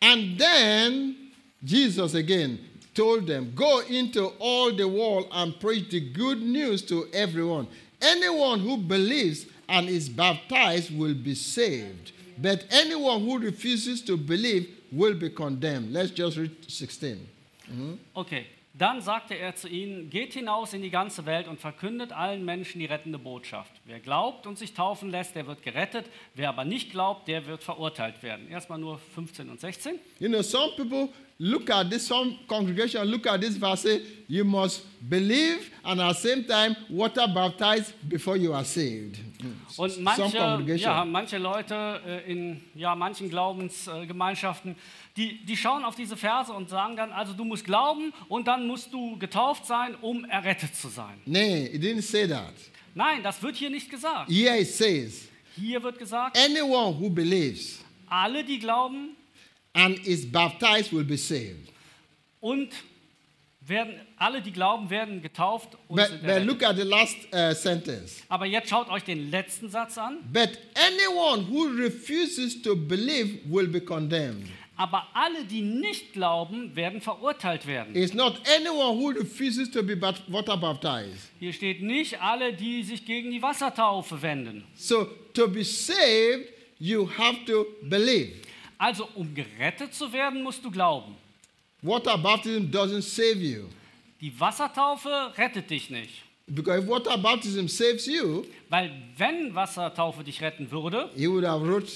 And 0.00 0.38
then 0.38 1.16
Jesus 1.64 2.14
again 2.14 2.58
told 2.94 3.26
them, 3.26 3.52
Go 3.54 3.80
into 3.80 4.32
all 4.38 4.72
the 4.74 4.86
world 4.88 5.28
and 5.32 5.58
preach 5.58 5.90
the 5.90 6.00
good 6.00 6.42
news 6.42 6.82
to 6.82 7.06
everyone. 7.12 7.66
Anyone 8.00 8.60
who 8.60 8.76
believes 8.76 9.46
and 9.68 9.88
is 9.88 10.08
baptized 10.08 10.96
will 10.96 11.14
be 11.14 11.34
saved, 11.34 12.12
but 12.38 12.64
anyone 12.70 13.24
who 13.24 13.38
refuses 13.38 14.02
to 14.02 14.16
believe 14.16 14.68
will 14.92 15.14
be 15.14 15.30
condemned. 15.30 15.92
Let's 15.92 16.10
just 16.10 16.36
read 16.36 16.54
16. 16.68 17.26
Mm-hmm. 17.72 17.94
Okay, 18.16 18.46
dann 18.78 19.00
sagte 19.00 19.34
er 19.34 19.54
zu 19.54 19.68
ihnen, 19.68 20.10
geht 20.10 20.34
hinaus 20.34 20.74
in 20.74 20.82
die 20.82 20.90
ganze 20.90 21.24
Welt 21.24 21.48
und 21.48 21.60
verkündet 21.60 22.12
allen 22.12 22.44
Menschen 22.44 22.78
die 22.78 22.84
rettende 22.84 23.18
Botschaft. 23.18 23.72
Wer 23.86 24.00
glaubt 24.00 24.46
und 24.46 24.58
sich 24.58 24.74
taufen 24.74 25.10
lässt, 25.10 25.34
der 25.34 25.46
wird 25.46 25.62
gerettet. 25.62 26.06
Wer 26.34 26.50
aber 26.50 26.64
nicht 26.64 26.90
glaubt, 26.90 27.26
der 27.26 27.46
wird 27.46 27.62
verurteilt 27.62 28.22
werden. 28.22 28.48
Erstmal 28.48 28.78
nur 28.78 28.98
15 28.98 29.48
und 29.48 29.60
16. 29.60 29.98
You 30.18 30.28
know, 30.28 30.42
some 30.42 30.72
people 30.76 31.08
look 31.38 31.70
at 31.70 31.90
this, 31.90 32.06
some 32.06 32.38
congregation 32.46 33.06
look 33.08 33.26
at 33.26 33.40
this 33.40 33.56
verse, 33.56 34.00
you 34.28 34.44
must 34.44 34.84
believe 35.00 35.70
and 35.82 36.00
at 36.00 36.16
the 36.16 36.28
same 36.28 36.46
time 36.46 36.76
water 36.90 37.26
baptized 37.26 37.94
before 38.08 38.36
you 38.36 38.52
are 38.52 38.64
saved. 38.64 39.18
Und 39.76 39.90
some 39.90 40.02
manche, 40.02 40.76
ja, 40.76 41.04
manche 41.04 41.38
Leute 41.38 42.00
äh, 42.06 42.30
in 42.30 42.62
ja, 42.74 42.94
manchen 42.94 43.28
Glaubensgemeinschaften, 43.28 44.76
die, 45.16 45.44
die 45.44 45.56
schauen 45.56 45.84
auf 45.84 45.94
diese 45.94 46.16
Verse 46.16 46.52
und 46.52 46.68
sagen 46.68 46.96
dann, 46.96 47.12
also 47.12 47.32
du 47.32 47.44
musst 47.44 47.64
glauben 47.64 48.12
und 48.28 48.46
dann 48.46 48.66
musst 48.66 48.92
du 48.92 49.18
getauft 49.18 49.66
sein, 49.66 49.94
um 50.00 50.24
errettet 50.24 50.74
zu 50.74 50.88
sein. 50.88 51.20
Nay, 51.24 51.66
it 51.66 51.82
didn't 51.82 52.02
say 52.02 52.26
that. 52.28 52.54
Nein, 52.94 53.22
das 53.22 53.42
wird 53.42 53.56
hier 53.56 53.70
nicht 53.70 53.90
gesagt. 53.90 54.30
Here 54.30 54.58
it 54.58 54.68
says, 54.68 55.28
Hier 55.54 55.82
wird 55.82 55.98
gesagt, 55.98 56.38
anyone 56.38 56.98
who 56.98 57.10
believes 57.10 57.80
alle, 58.08 58.44
die 58.44 58.58
glauben 58.58 59.16
and 59.72 59.98
is 60.06 60.30
baptized 60.30 60.92
will 60.92 61.04
be 61.04 61.16
saved. 61.16 61.72
und 62.40 62.70
werden, 63.68 63.94
alle, 64.16 64.42
die 64.42 64.52
glauben, 64.52 64.90
werden 64.90 65.22
getauft 65.22 65.76
und 65.88 65.96
But, 65.96 66.08
sind 66.08 66.22
but 66.22 66.44
look 66.44 66.62
at 66.62 66.76
the 66.76 66.82
last 66.82 67.16
uh, 67.32 67.52
sentence. 67.52 68.22
Aber 68.28 68.46
jetzt 68.46 68.68
schaut 68.68 68.88
euch 68.88 69.04
den 69.04 69.30
letzten 69.30 69.68
Satz 69.68 69.98
an. 69.98 70.18
But 70.32 70.58
anyone 70.74 71.46
who 71.48 71.64
refuses 71.64 72.62
to 72.62 72.76
believe 72.76 73.38
will 73.44 73.68
be 73.68 73.80
condemned. 73.80 74.48
Aber 74.78 75.06
alle, 75.14 75.44
die 75.44 75.62
nicht 75.62 76.12
glauben, 76.12 76.76
werden 76.76 77.00
verurteilt 77.00 77.66
werden. 77.66 77.96
It's 77.96 78.12
not 78.12 78.40
anyone 78.58 78.98
who 79.00 79.08
refuses 79.08 79.70
to 79.70 79.82
be 79.82 79.98
water 80.00 80.56
baptized. 80.56 81.30
Hier 81.40 81.52
steht 81.52 81.82
nicht 81.82 82.20
alle, 82.20 82.52
die 82.52 82.82
sich 82.82 83.04
gegen 83.06 83.30
die 83.30 83.40
Wassertaufe 83.40 84.20
wenden. 84.20 84.64
So 84.74 85.06
to 85.32 85.48
be 85.48 85.64
saved, 85.64 86.52
you 86.78 87.08
have 87.16 87.44
to 87.46 87.66
believe. 87.82 88.32
Also, 88.78 89.08
um 89.14 89.34
gerettet 89.34 89.94
zu 89.94 90.12
werden, 90.12 90.42
musst 90.42 90.62
du 90.62 90.70
glauben. 90.70 91.16
Water 91.86 92.18
baptism 92.18 92.70
doesn't 92.70 93.02
save 93.02 93.36
you. 93.40 93.68
Die 94.20 94.32
Wassertaufe 94.40 95.32
rettet 95.36 95.70
dich 95.70 95.88
nicht. 95.90 96.22
Because 96.48 96.82
if 96.82 96.88
water 96.88 97.16
baptism 97.18 97.66
saves 97.68 98.06
you, 98.06 98.44
Weil 98.68 98.90
wenn 99.16 99.54
Wassertaufe 99.54 100.22
dich 100.24 100.40
retten 100.42 100.70
würde, 100.70 101.10
he 101.16 101.28
would 101.28 101.44
have 101.44 101.64
wrote 101.66 101.90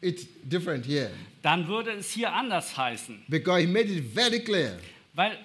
it 0.00 0.26
different 0.50 0.84
here. 0.86 1.10
dann 1.42 1.66
würde 1.68 1.92
es 1.92 2.10
hier 2.12 2.32
anders 2.32 2.76
heißen. 2.76 3.22
Because 3.28 3.60
he 3.60 3.66
made 3.66 3.88
it 3.92 4.04
very 4.14 4.40
clear. 4.40 4.78
Weil 5.14 5.38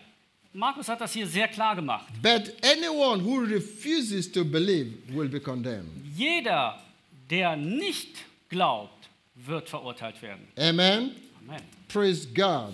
Markus 0.53 0.87
hat 0.89 0.99
das 1.01 1.13
hier 1.13 1.27
sehr 1.27 1.47
klar 1.47 1.75
gemacht. 1.75 2.05
But 2.21 2.53
anyone 2.63 3.23
who 3.23 3.39
refuses 3.39 4.31
to 4.31 4.43
believe 4.43 4.91
will 5.09 5.27
be 5.29 5.39
condemned. 5.39 5.89
Jeder, 6.15 6.79
der 7.29 7.55
nicht 7.55 8.17
glaubt, 8.49 9.09
wird 9.35 9.69
verurteilt 9.69 10.21
werden. 10.21 10.47
Amen. 10.57 11.15
Amen. 11.47 11.61
Praise 11.87 12.27
God. 12.33 12.73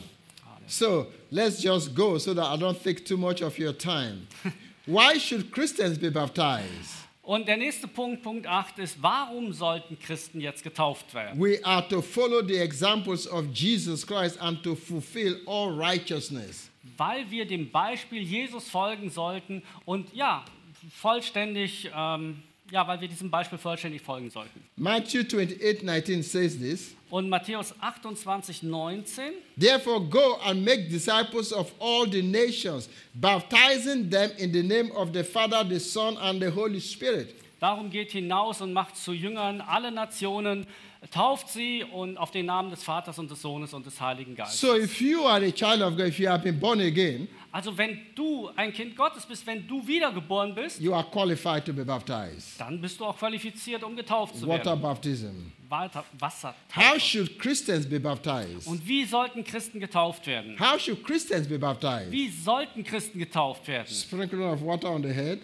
So 0.68 1.08
let's 1.32 1.62
just 1.62 1.96
go 1.96 2.18
so 2.18 2.34
that 2.34 2.46
I 2.46 2.58
don't 2.58 2.82
take 2.82 3.06
too 3.06 3.18
much 3.18 3.42
of 3.42 3.58
your 3.58 3.74
time. 3.74 4.28
Why 4.86 5.18
should 5.18 5.52
Christians 5.52 5.98
be 5.98 6.10
baptized? 6.10 6.94
Und 7.28 7.46
der 7.46 7.58
nächste 7.58 7.90
Punkt, 7.90 8.24
Punkt 8.24 8.48
8, 8.48 8.80
ist, 8.80 9.02
warum 9.02 9.52
sollten 9.52 10.00
Christen 10.00 10.40
jetzt 10.40 10.64
getauft 10.64 11.14
werden? 11.14 11.38
We 11.38 11.60
are 11.62 11.86
to 11.90 12.02
follow 12.02 12.42
the 12.42 12.56
examples 12.56 13.28
of 13.28 13.48
Jesus 13.54 14.08
Christ 14.08 14.42
and 14.42 14.64
to 14.64 14.76
fulfill 14.76 15.36
all 15.46 15.78
righteousness. 15.78 16.70
Weil 16.96 17.30
wir 17.30 17.46
dem 17.46 17.70
Beispiel 17.70 18.22
Jesus 18.22 18.70
folgen 18.70 19.10
sollten 19.10 19.62
und 19.84 20.14
ja, 20.14 20.46
vollständig, 20.90 21.92
ähm, 21.94 22.42
ja, 22.72 22.88
weil 22.88 23.02
wir 23.02 23.10
diesem 23.10 23.30
Beispiel 23.30 23.58
vollständig 23.58 24.02
folgen 24.02 24.30
sollten. 24.30 24.64
Matthew 24.78 25.24
28 25.24 25.84
19 25.84 26.24
says 26.24 26.58
this. 26.58 26.96
Und 27.10 27.30
Matthäus 27.30 27.74
28, 27.80 28.64
19. 28.64 29.34
Therefore, 29.56 30.02
go 30.02 30.38
and 30.46 30.64
make 30.64 30.90
disciples 30.90 31.54
of 31.54 31.72
all 31.80 32.06
the 32.06 32.22
nations, 32.22 32.90
baptizing 33.14 34.10
them 34.10 34.32
in 34.38 34.52
the 34.52 34.62
name 34.62 34.92
of 34.92 35.14
the 35.14 35.24
Father, 35.24 35.64
the 35.64 35.80
Son, 35.80 36.18
and 36.18 36.42
the 36.42 36.50
Holy 36.50 36.82
Spirit. 36.82 37.34
Darum 37.60 37.90
geht 37.90 38.12
hinaus 38.12 38.62
und 38.62 38.74
macht 38.74 38.98
zu 38.98 39.14
Jüngern 39.14 39.62
alle 39.62 39.92
Nationen, 39.92 40.68
tauft 41.12 41.50
sie 41.50 41.84
und 41.84 42.18
auf 42.18 42.32
den 42.32 42.48
Namen 42.48 42.70
des 42.72 42.84
Vaters 42.84 43.18
und 43.20 43.30
des 43.30 43.42
Sohnes 43.42 43.74
und 43.74 43.86
des 43.86 44.00
Heiligen 44.02 44.36
Geistes. 44.36 44.60
So, 44.60 44.76
if 44.76 45.00
you 45.00 45.26
are 45.26 45.44
a 45.46 45.52
child 45.52 45.82
of 45.82 45.96
God, 45.96 46.08
if 46.08 46.20
you 46.20 46.28
have 46.30 46.44
been 46.44 46.60
born 46.60 46.80
again, 46.82 47.28
Also 47.52 47.76
wenn 47.78 48.00
du 48.14 48.50
ein 48.56 48.74
Kind 48.74 48.96
Gottes 48.96 49.26
bist, 49.26 49.46
wenn 49.48 49.66
du 49.68 49.86
wiedergeboren 49.88 50.54
bist, 50.54 50.80
you 50.80 50.94
are 50.94 51.06
qualified 51.10 51.66
to 51.66 51.74
be 51.74 51.84
baptized. 51.86 52.60
dann 52.60 52.80
bist 52.82 53.00
du 53.00 53.06
auch 53.06 53.18
qualifiziert, 53.18 53.84
um 53.84 53.96
getauft 53.96 54.36
zu 54.36 54.48
Water 54.48 54.66
werden. 54.72 54.82
baptism. 54.82 55.52
Water, 55.70 56.00
How 56.00 56.06
Wassertaufe. 56.22 57.00
should 57.00 57.40
Christians 57.40 57.88
be 57.90 58.00
baptized? 58.00 58.68
Und 58.68 58.88
wie 58.88 59.04
sollten 59.06 59.44
Christen 59.44 59.80
getauft 59.80 60.26
werden? 60.28 60.58
How 60.60 60.80
should 60.80 61.04
Christians 61.04 61.48
be 61.48 61.58
baptized? 61.60 62.12
Wie 62.12 62.30
sollten 62.30 62.84
Christen 62.84 63.20
getauft 63.20 63.68
werden? 63.68 63.88
Sprinkling 63.88 64.44
of 64.44 64.62
water 64.64 64.90
on 64.92 65.04
the 65.04 65.10
head, 65.12 65.40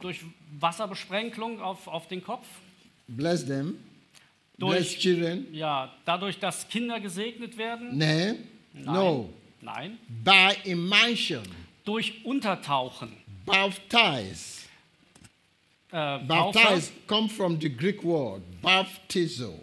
Durch 0.00 0.20
Wasserbesprenkelung 0.60 1.60
auf, 1.60 1.88
auf 1.88 2.06
den 2.08 2.22
Kopf? 2.22 2.46
bless 3.08 3.44
them, 3.46 3.78
Durch-. 4.58 5.04
Ja, 5.52 5.94
dadurch, 6.04 6.38
dass 6.38 6.68
Kinder 6.68 6.98
gesegnet 7.00 7.56
werden? 7.56 7.96
No, 8.74 8.92
no. 8.92 9.34
Nein. 9.60 9.98
By 10.24 10.56
immersion, 10.64 11.42
Durch 11.84 12.24
Untertauchen. 12.24 13.12
baptize. 13.46 14.58
Äh, 15.90 16.18
Baptize 16.18 16.90
come 17.06 17.28
from 17.30 17.58
the 17.60 17.74
Greek 17.74 18.04
word 18.04 18.42
baptizo, 18.60 19.58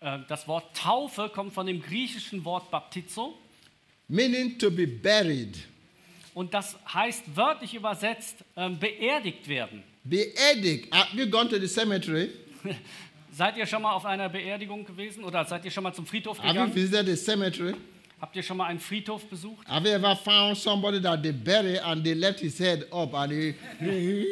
äh, 0.00 0.18
das 0.28 0.46
Wort 0.46 0.76
Taufe 0.76 1.30
kommt 1.30 1.54
von 1.54 1.66
dem 1.66 1.80
griechischen 1.80 2.44
Wort 2.44 2.70
Baptizo 2.70 3.38
meaning 4.06 4.58
to 4.58 4.70
be 4.70 4.86
buried. 4.86 5.56
und 6.34 6.52
das 6.52 6.76
heißt 6.92 7.34
wörtlich 7.34 7.74
übersetzt 7.74 8.36
ähm, 8.54 8.78
beerdigt 8.78 9.48
werden. 9.48 9.82
Beerdig. 10.04 10.88
Have 10.92 11.16
you 11.16 11.26
gone 11.26 11.48
to 11.48 11.58
the 11.58 11.66
cemetery? 11.66 12.30
Seid 13.36 13.58
ihr 13.58 13.66
schon 13.66 13.82
mal 13.82 13.92
auf 13.92 14.06
einer 14.06 14.30
Beerdigung 14.30 14.86
gewesen 14.86 15.22
oder 15.22 15.44
seid 15.44 15.62
ihr 15.66 15.70
schon 15.70 15.82
mal 15.82 15.92
zum 15.92 16.06
Friedhof 16.06 16.38
Have 16.38 16.46
you 16.46 16.54
gegangen? 16.54 16.74
visited 16.74 17.06
the 17.06 17.16
cemetery? 17.16 17.74
Habt 18.18 18.34
ihr 18.34 18.42
schon 18.42 18.56
mal 18.56 18.64
einen 18.64 18.80
Friedhof 18.80 19.28
besucht? 19.28 19.68
Have 19.68 19.86
you 19.86 19.94
ever 19.94 20.16
found 20.16 20.56
somebody 20.56 21.02
that 21.02 21.22
they 21.22 21.32
bury 21.32 21.78
and 21.78 22.02
they 22.02 22.14
left 22.14 22.40
his 22.40 22.58
head 22.58 22.90
up 22.90 23.12
and 23.12 23.30
they 23.30 23.54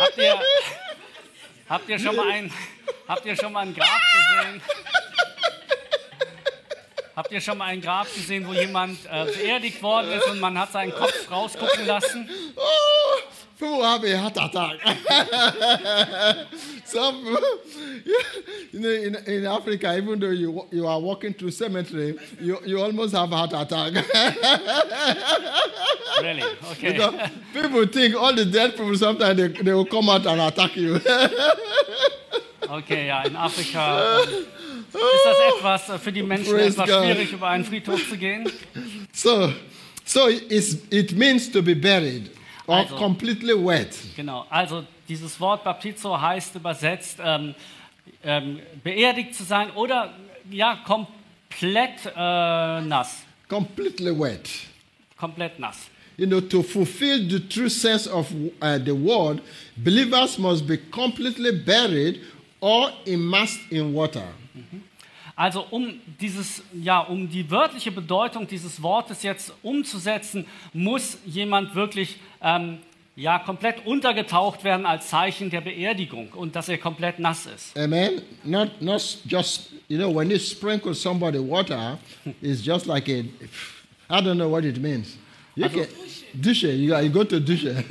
Habt 0.00 0.16
ihr, 0.16 0.40
habt 1.68 1.88
ihr 1.90 1.98
schon 1.98 2.16
mal 2.16 2.30
ein, 2.30 2.50
habt 3.08 3.26
ihr 3.26 3.36
schon 3.36 3.52
mal 3.52 3.60
ein 3.60 3.74
Grab 3.74 4.00
gesehen? 4.14 4.62
Habt 7.14 7.32
ihr 7.32 7.40
schon 7.42 7.58
mal 7.58 7.66
ein 7.66 7.82
Grab 7.82 8.06
gesehen, 8.14 8.46
wo 8.46 8.54
jemand 8.54 8.98
äh, 9.04 9.26
beerdigt 9.26 9.82
worden 9.82 10.12
ist 10.12 10.26
und 10.28 10.40
man 10.40 10.58
hat 10.58 10.72
seinen 10.72 10.92
Kopf 10.92 11.30
rausgucken 11.30 11.86
lassen? 11.86 12.26
Oh, 12.56 13.20
people 13.58 13.82
have 13.82 14.04
a 14.04 14.18
heart 14.18 14.36
attack. 14.36 14.78
Some, 16.84 17.24
you 18.72 18.80
know, 18.80 18.90
in, 18.90 19.16
in 19.26 19.46
Africa, 19.46 19.96
even 19.96 20.18
though 20.20 20.30
you, 20.30 20.66
you 20.70 20.86
are 20.86 21.00
walking 21.00 21.34
through 21.34 21.50
cemetery, 21.50 22.18
you, 22.40 22.58
you 22.64 22.80
almost 22.80 23.14
have 23.14 23.32
a 23.32 23.36
heart 23.36 23.52
attack. 23.54 24.04
Really? 26.22 26.42
Okay. 26.72 26.92
because 26.92 27.30
people 27.52 27.86
think 27.88 28.14
all 28.14 28.34
the 28.34 28.46
dead 28.46 28.70
people, 28.70 28.96
sometimes 28.96 29.36
they, 29.36 29.48
they 29.48 29.74
will 29.74 29.84
come 29.84 30.08
out 30.08 30.24
and 30.26 30.40
attack 30.40 30.74
you. 30.74 30.98
Okay, 32.68 33.06
ja, 33.08 33.22
in 33.24 33.36
Afrika 33.36 34.22
ähm, 34.22 34.46
um, 34.92 35.00
ist 35.00 35.24
das 35.24 35.36
etwas 35.56 35.88
äh, 35.90 35.98
für 35.98 36.10
die 36.10 36.22
Menschen 36.22 36.52
Praise 36.52 36.72
etwas 36.72 36.88
God. 36.88 37.04
schwierig, 37.04 37.32
über 37.32 37.48
einen 37.48 37.64
Friedhof 37.64 38.08
zu 38.08 38.16
gehen. 38.16 38.50
so 39.12 39.52
so 40.04 40.28
it's, 40.28 40.78
it 40.90 41.12
means 41.12 41.50
to 41.50 41.62
be 41.62 41.74
buried 41.74 42.30
or 42.66 42.76
Also- 42.76 42.96
completely 42.96 43.54
wet. 43.54 43.96
Genau, 44.16 44.46
also 44.50 44.84
dieses 45.08 45.38
Wort 45.40 45.64
Baptizo 45.64 46.20
heißt 46.20 46.54
übersetzt 46.56 47.18
ähm, 47.22 47.54
ähm, 48.24 48.60
beerdigt 48.82 49.34
zu 49.34 49.44
sein 49.44 49.70
oder 49.72 50.12
ja, 50.50 50.76
komplett 50.84 52.06
äh, 52.06 52.80
nass. 52.80 53.22
Completely 53.48 54.18
wet. 54.18 54.48
Komplett 55.16 55.58
nass. 55.58 55.88
You 56.18 56.26
know, 56.26 56.40
to 56.40 56.62
fulfill 56.62 57.28
the 57.28 57.40
true 57.40 57.68
sense 57.68 58.08
of 58.10 58.30
uh, 58.62 58.78
the 58.78 58.92
word, 58.92 59.40
believers 59.76 60.38
must 60.38 60.66
be 60.66 60.78
completely 60.90 61.52
buried 61.52 62.20
or 62.60 62.90
immersed 63.04 63.60
in 63.70 63.92
water. 63.92 64.24
Also 65.36 65.66
um 65.70 66.00
dieses, 66.18 66.62
ja, 66.72 67.00
um 67.00 67.28
die 67.28 67.50
wörtliche 67.50 67.92
Bedeutung 67.92 68.46
dieses 68.48 68.82
Wortes 68.82 69.22
jetzt 69.22 69.52
umzusetzen, 69.62 70.46
muss 70.72 71.18
jemand 71.26 71.74
wirklich 71.74 72.16
ähm, 72.42 72.78
ja, 73.16 73.38
komplett 73.38 73.84
untergetaucht 73.86 74.64
werden 74.64 74.86
als 74.86 75.08
Zeichen 75.08 75.50
der 75.50 75.60
Beerdigung 75.60 76.28
und 76.32 76.56
dass 76.56 76.70
er 76.70 76.78
komplett 76.78 77.18
nass 77.18 77.44
ist. 77.46 77.78
Amen. 77.78 78.22
Not 78.44 78.80
not 78.80 79.02
just 79.26 79.72
you 79.88 79.98
know 79.98 80.14
when 80.14 80.30
you 80.30 80.38
sprinkle 80.38 80.94
somebody 80.94 81.38
water, 81.38 81.98
it's 82.40 82.64
just 82.64 82.86
like 82.86 83.06
a 83.08 83.22
I 84.08 84.20
don't 84.22 84.36
know 84.36 84.50
what 84.50 84.64
it 84.64 84.78
means. 84.80 85.18
You 85.54 85.64
Also- 85.64 85.80
can 85.80 85.88
dusche. 86.34 86.70
You, 86.72 86.94
you 86.98 87.10
go 87.10 87.24
to 87.24 87.38
dusche. 87.40 87.84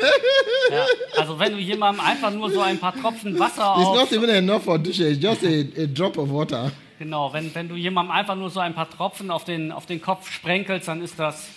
Ja, 0.71 0.85
also 1.17 1.37
wenn 1.37 1.51
du 1.53 1.59
jemandem 1.59 2.03
einfach 2.03 2.31
nur 2.31 2.49
so 2.49 2.59
ein 2.61 2.79
paar 2.79 2.99
Tropfen 2.99 3.37
Wasser 3.37 3.75
it's 3.77 3.87
auf, 3.87 3.95
not 3.97 4.11
even 4.11 4.29
enough 4.29 4.63
for 4.63 4.79
dusche. 4.79 5.07
It's 5.09 5.21
just 5.21 5.43
a, 5.43 5.81
a 5.83 5.85
drop 5.85 6.17
of 6.17 6.29
water. 6.31 6.71
Genau, 6.99 7.33
wenn, 7.33 7.53
wenn 7.53 7.67
du 7.67 7.75
jemandem 7.75 8.11
einfach 8.11 8.35
nur 8.35 8.49
so 8.49 8.59
ein 8.59 8.73
paar 8.73 8.89
Tropfen 8.89 9.31
auf 9.31 9.43
den, 9.43 9.71
auf 9.71 9.85
den 9.85 10.01
Kopf 10.01 10.31
sprenkelst, 10.31 10.87
dann 10.87 11.01
ist 11.01 11.17
das 11.19 11.47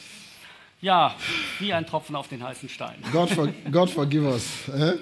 ja 0.80 1.14
wie 1.58 1.72
ein 1.72 1.86
Tropfen 1.86 2.14
auf 2.16 2.28
den 2.28 2.42
heißen 2.42 2.68
Stein. 2.68 2.96
God 3.12 3.30
for 3.30 3.48
God 3.70 3.90
forgive 3.90 4.24
us. 4.26 4.68
eh? 4.68 4.98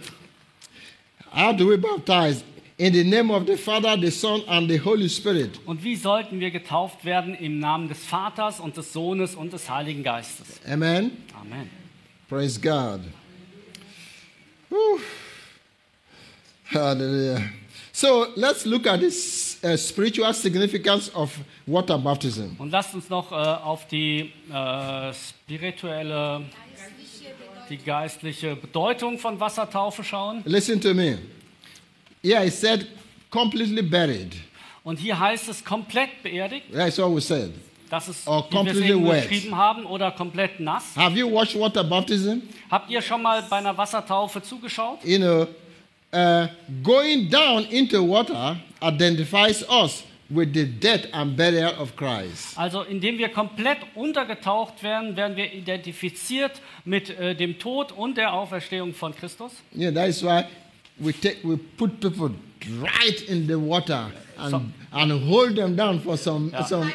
How 1.35 1.55
do 1.55 1.69
we 1.69 1.77
baptize? 1.77 2.43
In 2.79 2.93
the 2.93 3.05
name 3.05 3.31
of 3.33 3.47
the 3.47 3.57
Father, 3.57 3.97
the 3.99 4.11
Son, 4.11 4.43
and 4.49 4.71
the 4.71 4.79
Holy 4.79 5.09
Spirit. 5.09 5.59
Und 5.65 5.83
wie 5.83 5.97
sollten 5.97 6.41
wir 6.41 6.51
getauft 6.51 7.07
werden 7.07 7.35
im 7.35 7.59
Namen 7.59 7.89
des 7.89 8.05
Vaters 8.05 8.61
und 8.61 8.77
des 8.77 8.93
Sohnes 8.93 9.35
und 9.35 9.53
des 9.53 9.71
Heiligen 9.71 10.03
Geistes? 10.03 10.61
Amen. 10.67 11.11
Amen. 11.41 11.71
Praise 12.29 12.61
God. 12.61 13.01
Whew. 14.69 15.01
Hallelujah. 16.75 17.41
So 17.93 18.27
let's 18.35 18.67
look 18.67 18.87
at 18.87 19.01
this 19.01 19.56
uh, 19.67 19.77
spiritual 19.77 20.33
significance 20.33 21.11
of 21.15 21.31
water 21.67 21.99
baptism. 21.99 22.57
Und 22.59 22.71
lasst 22.71 22.95
uns 22.95 23.09
noch 23.09 23.33
äh, 23.33 23.35
auf 23.35 23.87
die 23.89 24.33
äh, 24.53 25.13
spirituelle, 25.13 26.43
die 27.69 27.79
geistliche 27.79 28.57
Bedeutung 28.57 29.19
von 29.19 29.39
Wassertaufe 29.41 30.05
schauen. 30.05 30.43
Listen 30.45 30.81
to 30.81 30.95
me. 30.95 31.19
Yeah, 32.25 32.45
it 32.45 32.55
said 32.55 32.87
completely 33.31 33.83
buried. 33.83 34.35
Und 34.85 34.99
hier 34.99 35.19
heißt 35.19 35.49
es 35.49 35.65
komplett 35.65 36.23
beerdigt. 36.23 36.73
That's 36.73 36.99
what 36.99 37.15
we 37.15 37.21
said. 37.21 37.51
Das 37.91 38.09
ist, 38.09 38.27
Or 38.27 38.47
wie 38.51 38.55
wir 38.55 38.73
es 38.73 38.79
eben 38.79 39.05
geschrieben 39.05 39.57
haben, 39.57 39.87
oder 39.87 40.11
komplett 40.11 40.59
nass. 40.59 40.97
Have 40.97 41.17
you 41.17 41.31
watched 41.31 41.59
water 41.59 41.85
baptism? 41.85 42.39
Habt 42.69 42.91
ihr 42.91 43.01
schon 43.01 43.23
mal 43.23 43.43
bei 43.49 43.57
einer 43.59 43.77
Wassertaufe 43.77 44.43
zugeschaut? 44.43 45.05
You 45.05 45.19
know, 45.19 45.47
uh, 46.13 46.49
going 46.83 47.29
down 47.31 47.65
into 47.67 48.03
water 48.09 48.57
identifies 48.83 49.63
us 49.69 50.05
with 50.29 50.53
the 50.55 50.65
death 50.67 51.07
and 51.13 51.37
burial 51.37 51.73
of 51.81 51.95
Christ. 51.97 52.59
Also 52.59 52.83
indem 52.83 53.17
wir 53.19 53.29
komplett 53.29 53.79
untergetaucht 53.95 54.83
werden, 54.83 55.17
werden 55.17 55.37
wir 55.37 55.53
identifiziert 55.53 56.61
mit 56.85 57.11
äh, 57.11 57.35
dem 57.35 57.59
Tod 57.59 57.93
und 57.93 58.17
der 58.17 58.33
Auferstehung 58.33 58.93
von 58.93 59.15
Christus. 59.15 59.53
Yeah, 59.77 59.93
that 59.93 60.09
is 60.09 60.23
why 60.25 60.45
we 60.99 61.13
take 61.13 61.39
we 61.45 61.57
put 61.77 62.01
people 62.01 62.31
right 62.83 63.21
in 63.29 63.47
the 63.47 63.55
water 63.55 64.11
and 64.37 64.51
So- 64.51 64.63
and 64.93 65.13
hold 65.29 65.55
them 65.57 65.77
down 65.77 66.01
for 66.01 66.17
some 66.17 66.51
Yeah. 66.51 66.65
some 66.67 66.93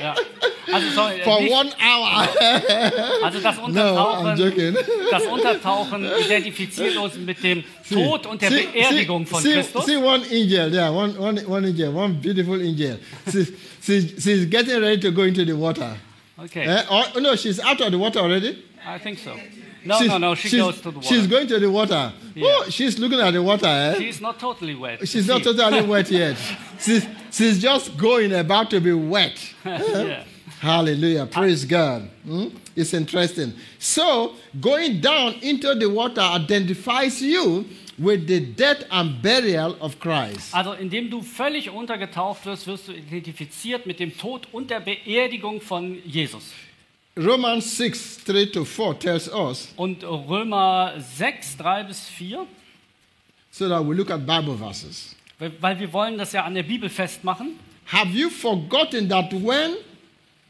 Ja. 0.00 0.14
Also, 0.70 0.90
sorry, 0.90 1.20
for 1.22 1.40
nicht, 1.40 1.52
one 1.52 1.72
hour. 1.80 2.28
also 3.24 3.40
das 3.40 3.56
no, 3.56 3.64
Untertauchen, 3.64 4.36
joking. 4.36 4.76
das 5.10 5.26
Untertauchen 5.26 6.04
identifiziert 6.24 6.96
uns 6.96 7.16
mit 7.16 7.42
dem 7.42 7.64
Tod 7.88 8.26
und 8.26 8.40
der 8.40 8.50
See- 8.50 8.68
Beerdigung 8.72 9.24
see, 9.26 9.30
von 9.30 9.42
see, 9.42 9.52
Christus. 9.54 9.86
See 9.86 9.96
one 9.96 10.22
angel 10.30 10.70
there, 10.70 10.92
one, 10.92 11.18
one, 11.18 11.40
one 11.46 11.66
angel, 11.66 11.92
one 11.92 12.14
beautiful 12.14 12.60
angel. 12.62 12.98
She's, 13.30 13.52
she's, 13.82 14.22
she's 14.22 14.46
getting 14.46 14.80
ready 14.80 15.00
to 15.00 15.10
go 15.10 15.22
into 15.22 15.44
the 15.44 15.56
water. 15.56 15.96
Okay, 16.38 16.64
Eh? 16.64 16.82
Or, 16.90 17.20
no, 17.20 17.34
she's 17.36 17.58
out 17.60 17.80
of 17.80 17.90
the 17.90 17.98
water 17.98 18.20
already. 18.20 18.64
I 18.86 18.98
think 18.98 19.18
so. 19.18 19.36
No, 19.84 19.98
she's, 19.98 20.08
no, 20.08 20.18
no, 20.18 20.34
she 20.36 20.56
goes 20.56 20.76
to 20.80 20.90
the 20.90 20.98
water. 20.98 21.08
She's 21.08 21.26
going 21.26 21.46
to 21.48 21.58
the 21.58 21.70
water. 21.70 22.12
Yeah. 22.34 22.44
Oh, 22.46 22.66
she's 22.70 22.98
looking 22.98 23.18
at 23.20 23.32
the 23.32 23.42
water. 23.42 23.66
Eh? 23.66 23.94
She's 23.98 24.20
not 24.20 24.38
totally 24.38 24.76
wet. 24.76 25.06
She's 25.08 25.26
not 25.26 25.42
totally 25.42 25.82
wet 25.82 26.08
yet. 26.10 26.36
She's, 26.80 27.06
she's 27.30 27.62
just 27.62 27.96
going 27.96 28.32
about 28.32 28.70
to 28.70 28.80
be 28.80 28.92
wet. 28.92 29.38
yeah. 29.64 30.24
Hallelujah. 30.62 31.26
Praise 31.26 31.64
God. 31.64 32.08
Hmm? 32.24 32.46
It's 32.76 32.94
interesting. 32.94 33.52
So, 33.80 34.34
going 34.60 35.00
down 35.00 35.34
into 35.42 35.74
the 35.74 35.86
water 35.88 36.20
identifies 36.20 37.20
you 37.20 37.64
with 37.98 38.28
the 38.28 38.38
death 38.40 38.84
and 38.90 39.20
burial 39.20 39.76
of 39.80 39.98
Christ. 39.98 40.54
Also 40.54 40.74
indem 40.74 41.10
du 41.10 41.20
völlig 41.20 41.68
untergetaucht 41.68 42.46
wirst, 42.46 42.66
wirst 42.68 42.86
du 42.86 42.92
identifiziert 42.92 43.86
mit 43.86 43.98
dem 43.98 44.16
Tod 44.16 44.46
und 44.52 44.70
der 44.70 44.78
Beerdigung 44.80 45.60
von 45.60 45.98
Jesus. 46.06 46.52
Romans 47.18 47.76
6 47.76 48.24
3 48.24 48.46
to 48.46 48.64
4 48.64 48.98
tells 49.00 49.28
us, 49.28 49.68
Und 49.76 50.04
Römer 50.04 50.94
6, 50.98 51.56
3 51.56 51.82
bis 51.84 52.06
4, 52.08 52.46
so 53.50 53.68
that 53.68 53.84
we 53.86 53.94
look 53.94 54.10
at 54.12 54.24
Bible 54.24 54.56
verses. 54.56 55.16
weil- 55.60 55.78
wir 55.80 55.92
wollen 55.92 56.16
das 56.18 56.32
ja 56.32 56.44
an 56.44 56.54
der 56.54 56.62
Bibel 56.62 56.88
festmachen. 56.88 57.58
Have 57.86 58.16
you 58.16 58.30
forgotten 58.30 59.08
that 59.08 59.32
when 59.32 59.74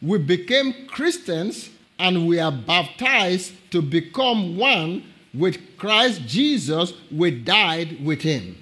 we 0.03 0.19
became 0.19 0.75
Christians 0.89 1.71
and 1.99 2.27
we 2.27 2.41
are 2.41 2.53
baptized 2.53 3.53
to 3.71 3.81
become 3.81 4.57
one 4.57 5.05
with 5.33 5.59
Christ 5.79 6.27
Jesus, 6.27 6.93
we 7.11 7.31
died 7.31 8.05
with 8.05 8.23
him? 8.23 8.57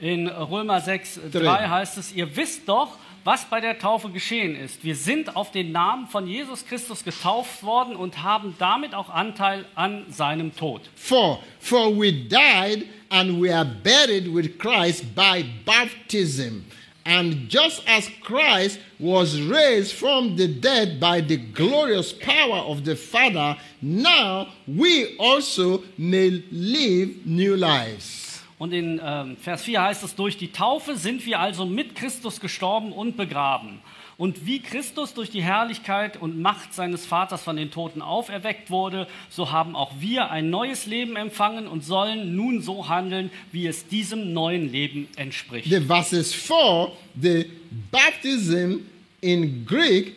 In 0.00 0.28
Römer 0.28 0.80
6, 0.80 1.20
3 1.32 1.40
Drei. 1.40 1.68
heißt 1.68 1.96
es, 1.98 2.12
ihr 2.12 2.36
wisst 2.36 2.68
doch, 2.68 2.98
was 3.24 3.44
bei 3.46 3.60
der 3.60 3.78
Taufe 3.78 4.10
geschehen 4.10 4.54
ist. 4.54 4.84
Wir 4.84 4.94
sind 4.94 5.34
auf 5.34 5.50
den 5.50 5.72
Namen 5.72 6.06
von 6.06 6.28
Jesus 6.28 6.64
Christus 6.64 7.02
getauft 7.02 7.62
worden 7.64 7.96
und 7.96 8.22
haben 8.22 8.54
damit 8.58 8.94
auch 8.94 9.08
Anteil 9.08 9.64
an 9.74 10.04
seinem 10.10 10.54
Tod. 10.54 10.82
For, 10.94 11.42
for 11.58 11.90
we 11.98 12.12
died 12.12 12.86
and 13.08 13.42
we 13.42 13.52
are 13.52 13.64
buried 13.64 14.32
with 14.32 14.58
Christ 14.58 15.12
by 15.14 15.44
baptism. 15.64 16.66
And 17.04 17.48
just 17.48 17.82
as 17.88 18.10
Christ 18.20 18.78
was 18.98 19.40
raised 19.40 19.92
from 19.92 20.36
the 20.36 20.48
dead 20.48 20.98
by 20.98 21.20
the 21.20 21.36
glorious 21.36 22.12
power 22.12 22.58
of 22.66 22.84
the 22.84 22.96
Father, 22.96 23.56
now 23.82 24.48
we 24.66 25.16
also 25.18 25.82
may 25.98 26.42
live 26.50 27.26
new 27.26 27.56
lives. 27.56 28.42
Und 28.58 28.72
in 28.72 29.00
ähm, 29.04 29.36
Vers 29.36 29.64
4 29.64 29.82
heißt 29.82 30.02
es, 30.02 30.14
durch 30.14 30.38
die 30.38 30.50
Taufe 30.50 30.96
sind 30.96 31.26
wir 31.26 31.40
also 31.40 31.66
mit 31.66 31.94
Christus 31.94 32.40
gestorben 32.40 32.92
und 32.92 33.16
begraben. 33.16 33.80
Und 34.18 34.46
wie 34.46 34.60
Christus 34.60 35.12
durch 35.12 35.28
die 35.28 35.42
Herrlichkeit 35.42 36.16
und 36.16 36.40
Macht 36.40 36.72
seines 36.72 37.04
Vaters 37.04 37.42
von 37.42 37.56
den 37.56 37.70
Toten 37.70 38.00
auferweckt 38.00 38.70
wurde, 38.70 39.06
so 39.28 39.52
haben 39.52 39.76
auch 39.76 39.92
wir 40.00 40.30
ein 40.30 40.48
neues 40.48 40.86
Leben 40.86 41.16
empfangen 41.16 41.66
und 41.66 41.84
sollen 41.84 42.34
nun 42.34 42.62
so 42.62 42.88
handeln, 42.88 43.30
wie 43.52 43.66
es 43.66 43.86
diesem 43.88 44.32
neuen 44.32 44.72
Leben 44.72 45.08
entspricht. 45.16 45.68
The 45.68 45.80
verses 45.80 46.32
4, 46.32 46.92
the 47.20 47.50
baptism 47.90 48.78
in 49.20 49.66
Greek 49.66 50.16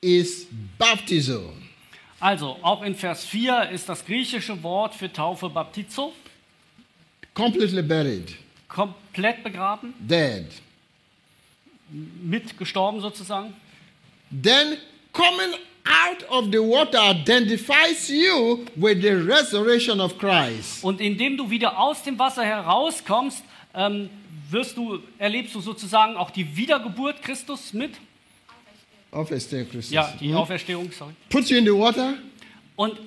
is 0.00 0.46
baptizo. 0.78 1.52
Also, 2.20 2.56
auch 2.62 2.82
in 2.82 2.94
Vers 2.94 3.24
4 3.24 3.70
ist 3.70 3.88
das 3.88 4.04
griechische 4.04 4.62
Wort 4.62 4.94
für 4.94 5.12
Taufe 5.12 5.48
Baptizo, 5.48 6.12
Completely 7.34 7.82
buried, 7.82 8.36
komplett 8.68 9.42
begraben, 9.42 9.94
dead. 9.98 10.46
Mit 11.90 12.56
gestorben 12.58 13.00
sozusagen. 13.00 13.54
Then 14.30 14.76
coming 15.12 15.54
out 15.84 16.28
of 16.30 16.46
the 16.52 16.58
water 16.58 17.00
identifies 17.10 18.08
you 18.08 18.64
with 18.76 19.00
the 19.02 19.10
resurrection 19.12 20.00
of 20.00 20.16
Christ. 20.18 20.84
Und 20.84 21.00
indem 21.00 21.36
du 21.36 21.50
wieder 21.50 21.78
aus 21.78 22.02
dem 22.02 22.18
Wasser 22.18 22.44
herauskommst, 22.44 23.42
ähm, 23.74 24.08
wirst 24.50 24.76
du, 24.76 25.00
erlebst 25.18 25.54
du 25.54 25.60
sozusagen 25.60 26.16
auch 26.16 26.30
die 26.30 26.56
Wiedergeburt 26.56 27.22
Christus 27.22 27.72
mit. 27.72 27.92
Auferstehung 29.12 29.68
Christus. 29.68 29.90
Ja, 29.92 30.12
die 30.20 30.28
Mhm. 30.28 30.36
Auferstehung, 30.36 30.90
sorry. 30.92 31.12
Put 31.28 31.48
you 31.50 31.56
in 31.58 31.64
the 31.64 31.72
water, 31.72 32.14
Und 32.76 32.98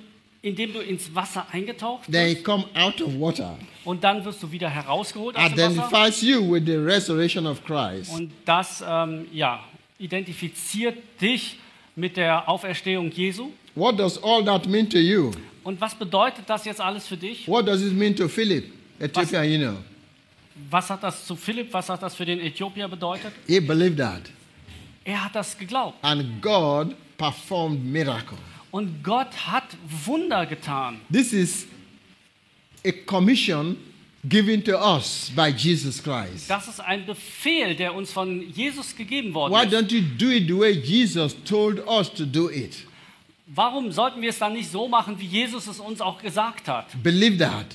indem 0.44 0.74
du 0.74 0.80
ins 0.80 1.12
Wasser 1.14 1.46
eingetaucht 1.50 2.04
then 2.10 2.36
you 2.36 2.42
come 2.42 2.64
out 2.74 3.00
of 3.00 3.18
water. 3.18 3.58
und 3.84 4.04
dann 4.04 4.22
wirst 4.24 4.42
du 4.42 4.52
wieder 4.52 4.68
herausgeholt 4.68 5.36
aus 5.36 5.54
dem 5.54 5.76
Wasser. 5.76 5.88
Identifies 5.88 6.22
you 6.22 6.52
with 6.52 6.62
the 6.66 6.76
resurrection 6.76 7.46
of 7.46 7.64
Christ. 7.64 8.12
Und 8.12 8.30
das 8.44 8.84
ähm, 8.86 9.26
ja, 9.32 9.64
identifiziert 9.98 10.98
dich 11.20 11.56
mit 11.96 12.18
der 12.18 12.46
Auferstehung 12.46 13.10
Jesu. 13.10 13.52
What 13.74 13.98
does 13.98 14.22
all 14.22 14.44
that 14.44 14.66
mean 14.66 14.88
to 14.90 14.98
you? 14.98 15.30
Und 15.64 15.80
was 15.80 15.94
bedeutet 15.94 16.44
das 16.46 16.66
jetzt 16.66 16.80
alles 16.80 17.06
für 17.06 17.16
dich? 17.16 17.48
What 17.48 17.66
does 17.66 17.80
it 17.80 17.94
mean 17.94 18.14
to 18.14 18.28
Philip, 18.28 18.70
Ethiopian, 19.00 19.50
you 19.50 19.58
know? 19.58 19.76
Was 20.70 20.90
hat 20.90 21.02
das 21.02 21.26
zu 21.26 21.34
Philipp, 21.34 21.72
was 21.72 21.88
hat 21.88 22.02
das 22.02 22.14
für 22.14 22.26
den 22.26 22.38
Äthiopier 22.38 22.86
bedeutet? 22.86 23.32
He 23.46 23.60
believed 23.60 23.96
that. 23.96 24.22
Er 25.04 25.24
hat 25.24 25.34
das 25.34 25.56
geglaubt. 25.56 25.96
And 26.02 26.42
God 26.42 26.94
performed 27.16 27.82
miracle. 27.82 28.38
Und 28.74 29.04
Gott 29.04 29.46
hat 29.46 29.76
Wunder 30.04 30.46
getan. 30.46 31.00
This 31.12 31.32
is 31.32 31.64
a 32.84 32.90
commission 33.06 33.76
given 34.28 34.64
to 34.64 34.72
us 34.76 35.30
by 35.36 35.50
Jesus 35.50 36.02
Christ. 36.02 36.50
Das 36.50 36.66
ist 36.66 36.80
ein 36.80 37.06
Befehl, 37.06 37.76
der 37.76 37.94
uns 37.94 38.10
von 38.10 38.40
Jesus 38.52 38.96
gegeben 38.96 39.32
worden 39.32 39.52
Why 39.52 39.66
ist. 39.66 39.72
don't 39.72 39.92
you 39.94 40.00
do 40.18 40.28
it 40.28 40.48
the 40.48 40.58
way 40.58 40.72
Jesus 40.72 41.36
told 41.44 41.86
us 41.86 42.12
to 42.14 42.26
do 42.26 42.50
it? 42.50 42.78
Warum 43.46 43.92
sollten 43.92 44.20
wir 44.20 44.30
es 44.30 44.40
dann 44.40 44.54
nicht 44.54 44.68
so 44.68 44.88
machen, 44.88 45.20
wie 45.20 45.26
Jesus 45.26 45.68
es 45.68 45.78
uns 45.78 46.00
auch 46.00 46.20
gesagt 46.20 46.66
hat? 46.66 47.00
Believe 47.00 47.38
that 47.38 47.66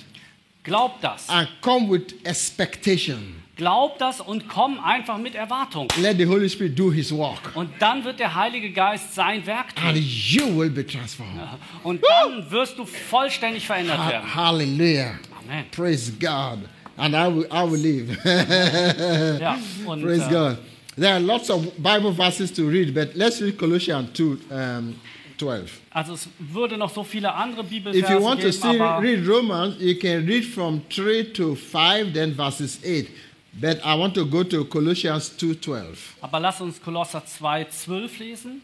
Glaub 0.63 0.99
das. 0.99 1.29
and 1.29 1.47
come 1.61 1.89
with 1.89 2.13
expectation. 2.25 3.38
Glaub 3.59 3.97
das 3.99 4.21
und 4.21 4.47
komm 4.47 4.79
einfach 4.79 5.17
mit 5.17 5.35
Erwartung. 5.35 5.89
Let 5.99 6.17
the 6.17 6.25
Holy 6.25 6.49
Spirit 6.49 6.79
do 6.79 6.89
his 6.93 7.11
work 7.11 7.51
Und 7.55 7.69
dann 7.79 8.05
wird 8.05 8.17
der 8.17 8.33
Heilige 8.33 8.71
Geist 8.71 9.13
sein 9.13 9.45
Werk 9.45 9.67
and 9.75 9.97
tun. 9.97 10.05
you 10.05 10.57
will 10.57 10.69
be 10.69 10.87
transformed. 10.87 11.41
Und 11.83 12.01
dann 12.01 12.49
wirst 12.49 12.77
du 12.77 12.85
vollständig 12.85 13.67
verändert 13.67 13.99
werden. 14.09 14.33
hallelujah. 14.33 15.19
Amen. 15.43 15.65
Praise 15.71 16.09
God. 16.17 16.59
And 16.95 17.13
I 17.13 17.27
will, 17.27 17.47
I 17.51 17.69
will 17.69 17.79
live. 17.81 18.17
Ja, 19.41 19.57
und 19.85 20.03
Praise 20.03 20.25
äh, 20.27 20.29
God. 20.29 20.57
There 20.95 21.13
are 21.13 21.19
lots 21.19 21.49
of 21.49 21.65
Bible 21.77 22.13
verses 22.13 22.53
to 22.53 22.65
read, 22.65 22.93
but 22.93 23.13
let's 23.15 23.41
read 23.41 23.57
Colossians 23.57 24.09
2 24.13 24.37
um, 24.51 24.95
12. 25.37 25.79
also 25.91 26.13
es 26.13 26.29
würde 26.39 26.77
noch 26.77 26.93
so 26.93 27.03
viele 27.03 27.33
andere 27.33 27.61
If 27.61 27.71
you 27.71 27.79
Bibelverse 27.79 28.21
want 28.21 28.39
to 28.41 28.47
geben, 28.47 28.53
still 28.53 28.81
aber 28.81 29.01
read 29.01 29.27
Romans, 29.27 29.75
you 29.79 29.95
can 29.95 30.25
read 30.25 30.45
from 30.45 30.81
3 30.89 31.33
to 31.33 31.55
5, 31.55 32.13
then 32.13 32.33
verses 32.35 32.79
8. 32.83 33.07
But 33.53 33.79
I 33.83 33.95
want 33.95 34.13
to 34.15 34.25
go 34.25 34.43
to 34.43 34.65
Colossians 34.65 35.29
2:12. 35.37 36.15
Aber 36.21 36.39
lass 36.39 36.61
uns 36.61 36.79
Kolosser 36.79 37.21
2, 37.25 37.65
12 37.85 38.19
lesen. 38.19 38.61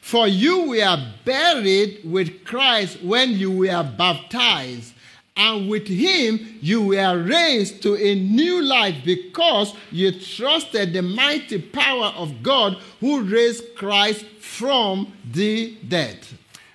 For 0.00 0.28
you 0.28 0.68
were 0.68 0.98
buried 1.24 2.04
with 2.04 2.44
Christ 2.44 2.98
when 3.02 3.36
you 3.36 3.50
were 3.50 3.82
baptized, 3.82 4.94
and 5.36 5.68
with 5.68 5.88
him 5.88 6.58
you 6.62 6.80
were 6.80 7.18
raised 7.22 7.82
to 7.82 7.96
a 7.96 8.14
new 8.14 8.62
life 8.62 9.02
because 9.04 9.74
you 9.90 10.12
trusted 10.12 10.92
the 10.92 11.02
mighty 11.02 11.58
power 11.58 12.12
of 12.16 12.42
God 12.42 12.76
who 13.00 13.22
raised 13.22 13.74
Christ 13.74 14.24
from 14.38 15.12
the 15.32 15.76
dead. 15.82 16.18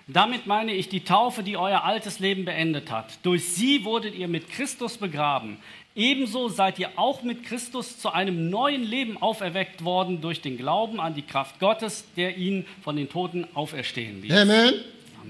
Damit 0.07 0.45
meine 0.45 0.73
ich 0.73 0.89
die 0.89 0.99
Taufe, 0.99 1.41
die 1.41 1.55
euer 1.55 1.85
altes 1.85 2.19
Leben 2.19 2.43
beendet 2.43 2.91
hat. 2.91 3.17
Durch 3.23 3.45
sie 3.45 3.85
wurdet 3.85 4.13
ihr 4.13 4.27
mit 4.27 4.49
Christus 4.49 4.97
begraben. 4.97 5.57
Ebenso 5.95 6.47
seid 6.47 6.79
ihr 6.79 6.89
auch 6.95 7.21
mit 7.21 7.43
Christus 7.43 7.99
zu 7.99 8.11
einem 8.13 8.49
neuen 8.49 8.83
Leben 8.83 9.21
auferweckt 9.21 9.83
worden 9.83 10.21
durch 10.21 10.39
den 10.41 10.57
Glauben 10.57 10.99
an 11.01 11.13
die 11.15 11.21
Kraft 11.21 11.59
Gottes, 11.59 12.05
der 12.15 12.37
ihn 12.37 12.65
von 12.81 12.95
den 12.95 13.09
Toten 13.09 13.45
auferstehen 13.53 14.21
ließ. 14.21 14.31
Amen. 14.31 14.73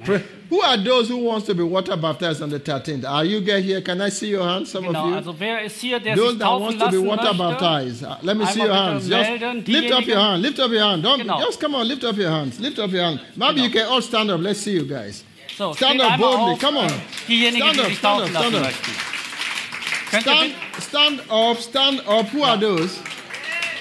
Pray- 0.06 0.22
Who 0.50 0.62
are 0.62 0.82
those 0.82 1.10
who 1.12 1.26
wants 1.28 1.48
to 1.48 1.54
be 1.56 1.64
water 1.70 1.98
baptized 1.98 2.42
on 2.42 2.50
the 2.50 2.60
13th? 2.60 3.04
Are 3.06 3.26
you 3.26 3.42
guys 3.42 3.64
here? 3.66 3.82
Can 3.82 4.00
I 4.02 4.10
see 4.10 4.34
your 4.34 4.44
hands, 4.48 4.72
some 4.72 4.86
Genau, 4.88 5.04
of 5.04 5.10
you? 5.10 5.16
also 5.18 5.36
wer 5.38 5.62
ist 5.64 5.82
hier, 5.82 6.00
der 6.00 6.16
Those 6.16 6.30
sich 6.32 6.40
that 6.40 6.60
wants 6.62 6.78
to 6.80 6.90
be 6.92 7.06
water 7.06 7.34
möchte? 7.34 7.38
baptized, 7.38 8.04
uh, 8.04 8.16
let 8.22 8.38
me 8.38 8.46
see 8.46 8.60
your 8.62 8.74
hands. 8.74 9.08
melden. 9.10 9.66
Just 9.66 9.68
lift 9.68 9.92
up 9.92 10.08
your 10.08 10.18
hand. 10.22 10.42
Lift 10.44 10.60
up 10.62 10.72
your 10.72 10.82
hand. 10.84 11.04
Don't 11.04 11.18
Genau. 11.20 11.42
just 11.46 11.60
come 11.60 11.76
on. 11.76 11.88
Lift 11.88 12.06
up 12.06 12.16
your 12.18 12.30
hands. 12.32 12.58
Lift 12.60 12.80
up 12.80 12.92
your 12.94 13.04
hand. 13.04 13.20
Maybe 13.36 13.56
Genau. 13.56 13.64
you 13.66 13.70
can 13.72 13.86
all 13.88 14.02
stand 14.02 14.30
up. 14.32 14.40
Let's 14.42 14.62
see 14.62 14.74
you 14.76 14.86
guys. 14.88 15.26
So, 15.58 15.74
Stand 15.74 16.00
up 16.02 16.18
boldly. 16.18 16.54
auf, 16.54 16.60
Come 16.60 16.78
on. 16.78 16.92
Diejenigen, 17.28 17.58
Stand 17.58 17.76
die 17.76 17.82
up, 17.82 17.88
sich 17.88 17.98
stand 17.98 18.22
up, 18.22 18.30
stand 18.30 18.56
up. 18.56 18.62
möchten. 18.64 19.11
Könnt 20.12 20.24
Stand, 20.24 20.54
stand 20.82 21.32
up. 21.32 21.58
Stand 21.58 22.08
up. 22.08 22.34
Who 22.34 22.44
are 22.44 22.60
those? 22.60 23.00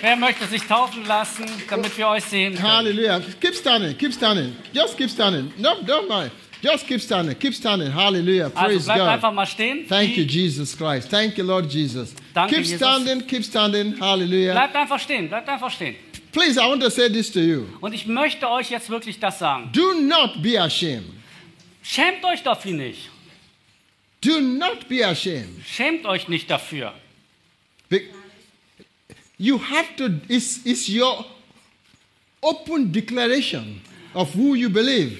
Wer 0.00 0.16
möchte 0.16 0.46
sich 0.46 0.62
taufen 0.62 1.04
lassen, 1.04 1.44
damit 1.68 1.98
wir 1.98 2.08
euch 2.08 2.24
sehen 2.24 2.54
können? 2.54 2.72
Hallelujah. 2.72 3.20
Keep 3.40 3.54
standing. 3.54 3.98
Keep 3.98 4.14
standing. 4.14 4.56
Just 4.72 4.96
keep 4.96 5.10
standing. 5.10 5.52
No, 5.58 5.74
don't 5.84 6.08
mind. 6.08 6.30
Just 6.62 6.86
keep 6.86 7.00
standing. 7.00 7.36
Keep 7.36 7.54
standing. 7.54 7.92
Hallelujah. 7.92 8.44
Also 8.54 8.66
Praise 8.66 8.84
bleibt 8.84 9.00
einfach 9.00 9.32
mal 9.32 9.46
stehen. 9.46 9.86
Thank 9.88 10.16
you, 10.16 10.24
Jesus 10.24 10.76
Christ. 10.76 11.10
Thank 11.10 11.36
you, 11.36 11.44
Lord 11.44 11.66
Jesus. 11.72 12.14
Danke, 12.32 12.54
Keep 12.54 12.64
Jesus. 12.64 12.76
standing. 12.76 13.26
Keep 13.26 13.44
standing. 13.44 14.00
Hallelujah. 14.00 14.52
Bleibt 14.52 14.76
einfach 14.76 15.00
stehen, 15.00 15.28
bleibt 15.28 15.48
einfach 15.48 15.70
stehen. 15.70 15.96
Please, 16.32 16.60
I 16.60 16.68
want 16.68 16.80
to 16.82 16.90
say 16.90 17.08
this 17.10 17.32
to 17.32 17.40
you. 17.40 17.66
Und 17.80 17.92
ich 17.92 18.06
möchte 18.06 18.48
euch 18.48 18.70
jetzt 18.70 18.88
wirklich 18.88 19.18
das 19.18 19.40
sagen. 19.40 19.70
Do 19.72 19.94
not 19.94 20.40
be 20.40 20.60
ashamed. 20.60 21.06
Schämt 21.82 22.24
euch 22.24 22.42
dafür 22.42 22.72
nicht. 22.72 23.08
Do 24.22 24.40
not 24.40 24.88
be 24.88 25.02
ashamed. 25.04 25.64
Schämt 25.66 26.04
euch 26.06 26.28
nicht 26.28 26.50
dafür. 26.50 26.92
Be- 27.88 28.02
You 29.38 29.58
have 29.58 29.96
to, 29.96 30.10
it's, 30.28 30.60
it's 30.66 30.88
your 30.88 31.24
open 32.42 32.92
declaration 32.92 33.80
of 34.14 34.34
who 34.34 34.54
you 34.54 34.68
believe. 34.68 35.16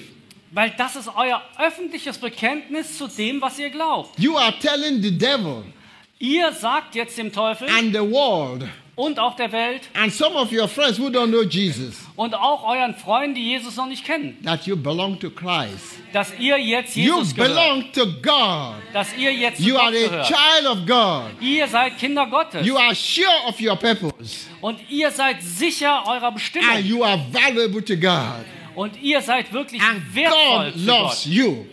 Weil 0.51 0.71
das 0.77 0.95
ist 0.95 1.07
euer 1.15 1.41
öffentliches 1.57 2.17
Bekenntnis 2.17 2.97
zu 2.97 3.07
dem, 3.07 3.41
was 3.41 3.57
ihr 3.57 3.69
glaubt. 3.69 4.19
You 4.19 4.37
are 4.37 4.53
telling 4.59 5.01
the 5.01 5.11
devil 5.17 5.63
Ihr 6.19 6.51
sagt 6.53 6.93
jetzt 6.93 7.17
dem 7.17 7.31
Teufel 7.31 7.67
and 7.69 7.93
the 7.93 8.01
world 8.01 8.67
und 9.01 9.19
auch 9.19 9.35
der 9.35 9.51
Welt 9.51 9.81
and 9.93 10.13
some 10.13 10.35
of 10.35 10.51
your 10.51 10.67
friends 10.67 10.99
who 10.99 11.07
don't 11.07 11.29
know 11.29 11.41
Jesus 11.43 11.95
und 12.15 12.35
auch 12.35 12.63
euren 12.63 12.93
Freunden, 12.95 13.35
die 13.35 13.49
Jesus 13.49 13.75
noch 13.75 13.87
nicht 13.87 14.05
kennen, 14.05 14.37
that 14.45 14.65
you 14.67 14.75
belong 14.75 15.17
to 15.19 15.29
Christ. 15.29 15.97
dass 16.13 16.31
ihr 16.39 16.57
jetzt 16.57 16.95
You 16.95 17.15
Jesus 17.17 17.33
gehört. 17.35 17.55
belong 17.55 17.91
to 17.93 18.05
God. 18.21 18.75
Dass 18.93 19.07
ihr 19.17 19.33
jetzt 19.33 19.59
You 19.59 19.73
Gott 19.73 19.83
are 19.83 19.95
a 19.95 20.07
gehört. 20.07 20.27
child 20.27 20.67
of 20.67 20.85
God. 20.85 21.41
Ihr 21.41 21.67
seid 21.67 21.97
Kinder 21.97 22.27
Gottes. 22.27 22.65
You 22.65 22.77
are 22.77 22.93
sure 22.93 23.47
of 23.47 23.59
your 23.59 23.75
purpose. 23.75 24.47
Und 24.61 24.77
ihr 24.89 25.09
seid 25.09 25.41
sicher 25.41 26.03
eurer 26.07 26.27
And 26.27 26.35
Bestimmung. 26.35 26.83
you 26.83 27.03
are 27.03 27.19
valuable 27.31 27.83
to 27.83 27.95
God. 27.95 28.45
Und 28.75 29.01
ihr 29.01 29.21
seid 29.21 29.51
wirklich 29.51 29.81
And 29.81 30.01
wertvoll 30.13 30.65
God 30.65 30.73
zu 30.73 30.85
loves 30.85 31.23
Gott. 31.23 31.25
you. 31.25 31.65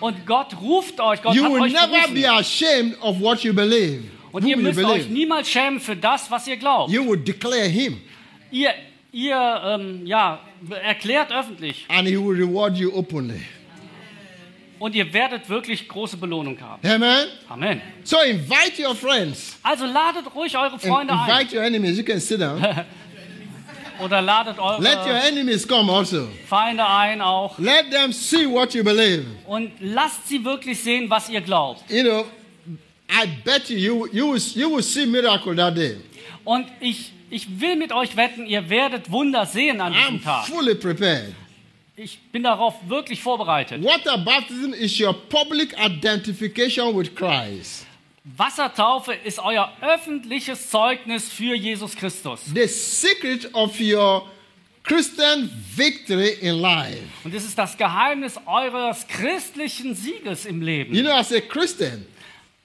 Und 0.00 0.26
Gott 0.26 0.56
ruft 0.60 1.00
euch. 1.00 1.22
Gott 1.22 1.34
You 1.34 1.44
hat 1.44 1.52
will 1.52 1.60
euch 1.62 1.72
never 1.72 1.86
berufen. 1.86 2.14
be 2.14 2.28
ashamed 2.28 2.96
of 3.00 3.20
what 3.20 3.42
you 3.44 3.52
believe. 3.54 4.02
Und 4.32 4.44
Who 4.44 4.48
ihr 4.48 4.56
you 4.56 4.62
müsst 4.62 4.82
euch 4.82 5.08
niemals 5.08 5.48
schämen 5.48 5.78
für 5.78 5.94
das, 5.94 6.30
was 6.30 6.46
ihr 6.46 6.56
glaubt. 6.56 6.90
You 6.90 7.08
will 7.08 7.18
declare 7.18 7.64
Him, 7.68 8.00
Ihr, 8.50 8.72
ihr 9.12 9.62
ähm, 9.64 10.06
ja, 10.06 10.40
erklärt 10.82 11.30
öffentlich. 11.32 11.84
and 11.88 12.08
He 12.08 12.16
will 12.16 12.42
reward 12.42 12.76
you 12.76 12.90
openly. 12.92 13.42
Und 14.78 14.96
ihr 14.96 15.12
werdet 15.12 15.48
wirklich 15.48 15.86
große 15.86 16.16
Belohnung 16.16 16.60
haben. 16.60 16.84
Amen. 16.84 17.28
Amen. 17.48 17.80
So 18.02 18.16
invite 18.20 18.82
your 18.84 18.96
friends. 18.96 19.56
Also 19.62 19.86
ladet 19.86 20.34
ruhig 20.34 20.56
eure 20.58 20.76
Freunde 20.76 21.12
ein. 21.12 21.30
invite 21.30 21.56
your 21.56 21.62
enemies. 21.62 21.98
You 21.98 22.04
can 22.04 22.18
sit 22.18 22.40
down. 22.40 22.60
Oder 24.02 24.20
ladet 24.20 24.56
Let 24.56 24.96
your 24.96 25.12
eure 25.12 25.22
enemies 25.28 25.68
come 25.68 25.92
also. 25.92 26.26
Feinde 26.48 26.84
ein 26.84 27.20
auch. 27.20 27.56
Let 27.60 27.92
them 27.92 28.12
see 28.12 28.44
what 28.44 28.74
you 28.74 28.82
believe. 28.82 29.24
Und 29.46 29.70
lasst 29.78 30.26
sie 30.28 30.44
wirklich 30.44 30.80
sehen, 30.80 31.08
was 31.08 31.28
ihr 31.28 31.42
glaubt. 31.42 31.88
You 31.88 32.02
know, 32.02 32.24
I 33.12 33.26
bet 33.44 33.68
you, 33.70 33.76
you, 33.78 34.08
you, 34.12 34.32
will, 34.32 34.40
you 34.54 34.70
will 34.70 34.82
see 34.82 35.06
miracle 35.06 35.54
that 35.56 35.74
day. 35.76 35.96
Und 36.44 36.66
ich, 36.80 37.12
ich 37.30 37.60
will 37.60 37.76
mit 37.76 37.92
euch 37.92 38.16
wetten, 38.16 38.46
ihr 38.46 38.68
werdet 38.68 39.10
Wunder 39.10 39.46
sehen 39.46 39.80
an 39.80 39.92
I'm 39.92 39.98
diesem 40.18 40.24
Tag. 40.24 40.46
fully 40.46 40.74
prepared. 40.74 41.34
Ich 41.96 42.18
bin 42.32 42.42
darauf 42.42 42.74
wirklich 42.88 43.20
vorbereitet. 43.20 43.82
Water 43.84 44.16
baptism 44.18 44.72
is 44.72 44.98
your 44.98 45.12
public 45.28 45.74
identification 45.78 46.96
with 46.98 47.14
Christ. 47.14 47.86
Wassertaufe 48.24 49.12
ist 49.12 49.38
euer 49.40 49.70
öffentliches 49.80 50.70
Zeugnis 50.70 51.28
für 51.28 51.54
Jesus 51.54 51.94
Christus. 51.94 52.40
The 52.54 52.66
secret 52.66 53.52
of 53.52 53.78
your 53.80 54.26
Christian 54.84 55.50
victory 55.76 56.36
in 56.40 56.60
life. 56.60 56.98
Und 57.24 57.34
es 57.34 57.44
ist 57.44 57.58
das 57.58 57.76
Geheimnis 57.76 58.36
eures 58.46 59.06
christlichen 59.06 59.94
Sieges 59.94 60.44
im 60.46 60.62
Leben. 60.62 60.94
You 60.94 61.02
know, 61.02 61.12
as 61.12 61.32
a 61.32 61.40
Christian, 61.40 62.06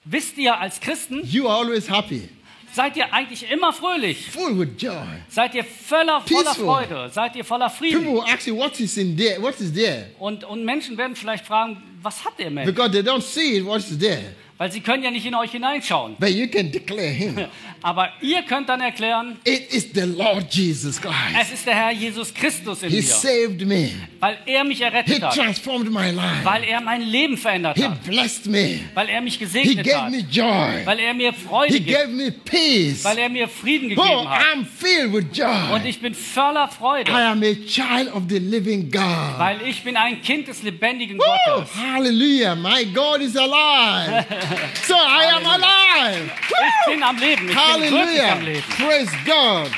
Wisst 0.09 0.37
ihr, 0.37 0.57
als 0.57 0.79
Christen 0.79 1.21
you 1.25 1.47
are 1.47 1.59
always 1.65 1.89
happy, 1.89 2.29
seid 2.73 2.95
ihr 2.95 3.11
eigentlich 3.13 3.49
immer 3.51 3.73
fröhlich. 3.73 4.31
full 4.31 4.57
with 4.57 4.69
joy. 4.77 4.93
Seid 5.27 5.55
ihr 5.55 5.63
voller, 5.65 6.21
voller 6.21 6.43
Peaceful. 6.43 6.65
Freude. 6.65 7.09
Seid 7.11 7.35
ihr 7.35 7.43
voller 7.43 7.69
Frieden. 7.69 8.03
People 8.03 8.21
will 8.21 8.33
ask 8.33 8.47
you, 8.47 8.55
what 8.55 8.79
is 8.79 8.97
in 8.97 9.17
there? 9.17 9.41
What 9.41 9.59
is 9.59 9.73
there? 9.73 10.07
Und, 10.19 10.43
und 10.43 10.63
Menschen 10.63 10.97
werden 10.97 11.15
vielleicht 11.15 11.45
fragen, 11.45 11.81
was 12.01 12.23
hat 12.23 12.37
der 12.39 12.49
Mensch? 12.51 12.67
Because 12.67 12.91
they 12.91 13.01
don't 13.01 13.21
see 13.21 13.57
it, 13.57 13.65
what 13.65 13.79
is 13.79 13.97
there. 13.97 14.35
Weil 14.59 14.71
sie 14.71 14.79
können 14.81 15.03
ja 15.03 15.11
nicht 15.11 15.23
in 15.23 15.35
euch 15.35 15.51
hineinschauen. 15.51 16.15
But 16.19 16.29
you 16.31 16.47
can 16.47 16.71
declare 16.71 17.09
him. 17.11 17.37
Aber 17.83 18.09
ihr 18.23 18.41
könnt 18.41 18.67
dann 18.67 18.81
erklären, 18.81 19.37
It 19.43 19.71
is 19.71 19.89
the 19.93 20.01
Lord 20.01 20.51
Jesus 20.51 20.99
Christ. 20.99 21.13
es 21.39 21.51
ist 21.51 21.67
der 21.67 21.75
Herr 21.75 21.91
Jesus 21.91 22.33
Christus 22.33 22.81
in 22.81 22.89
He 22.89 22.95
mir. 22.95 23.03
saved 23.03 23.67
me. 23.67 23.91
Weil 24.19 24.39
er 24.47 24.63
mich 24.63 24.79
He 24.79 24.83
errettet 24.85 25.21
hat. 25.21 25.35
transformed 25.35 25.91
my 25.91 26.09
life. 26.09 26.43
Weil 26.43 26.63
er 26.63 26.81
mein 26.81 27.03
Leben 27.03 27.37
verändert 27.37 27.77
He 27.77 27.83
hat. 27.83 28.01
blessed 28.03 28.47
me. 28.47 28.79
Weil 28.95 29.09
er 29.09 29.21
mich 29.21 29.33
He 29.35 29.39
gesegnet 29.45 29.85
gave 29.85 30.01
hat. 30.05 30.09
me 30.11 30.25
joy. 30.31 30.85
Weil 30.85 30.99
er 31.01 31.13
mir 31.13 31.33
Freude 31.33 31.73
He 31.75 31.79
gibt. 31.79 31.95
gave 31.95 32.07
me 32.11 32.31
peace. 32.31 33.03
Weil 33.05 33.19
er 33.19 33.29
mir 33.29 33.47
Frieden 33.47 33.91
Oh, 33.95 34.01
gegeben 34.01 34.27
hat. 34.27 34.41
I'm 34.55 34.65
filled 34.65 35.13
with 35.13 35.25
Und 35.25 35.37
joy. 35.37 35.87
ich 35.87 36.01
bin 36.01 36.15
voller 36.15 36.67
Freude. 36.67 37.11
I 37.11 37.13
am 37.13 37.43
a 37.43 37.53
child 37.67 38.11
of 38.11 38.23
the 38.27 38.39
living 38.39 38.89
God. 38.89 39.37
Weil 39.37 39.61
ich 39.67 39.83
bin 39.83 39.95
ein 39.97 40.19
Kind 40.23 40.47
des 40.47 40.63
lebendigen 40.63 41.19
Woo! 41.19 41.23
Gottes. 41.57 41.69
Hallelujah. 41.87 42.55
My 42.55 42.83
God 42.83 43.21
is 43.21 43.35
alive. 43.35 44.25
so 44.83 44.95
I 44.95 45.23
am 45.35 45.45
alive. 45.45 46.31
Ich 46.67 46.93
bin 46.93 47.03
am 47.03 47.17
Leben. 47.17 47.49
Ich 47.49 47.55
wirklich 47.55 48.21
am. 48.21 48.41
Leben. 48.45 48.63
Praise 48.77 49.11
God. 49.25 49.71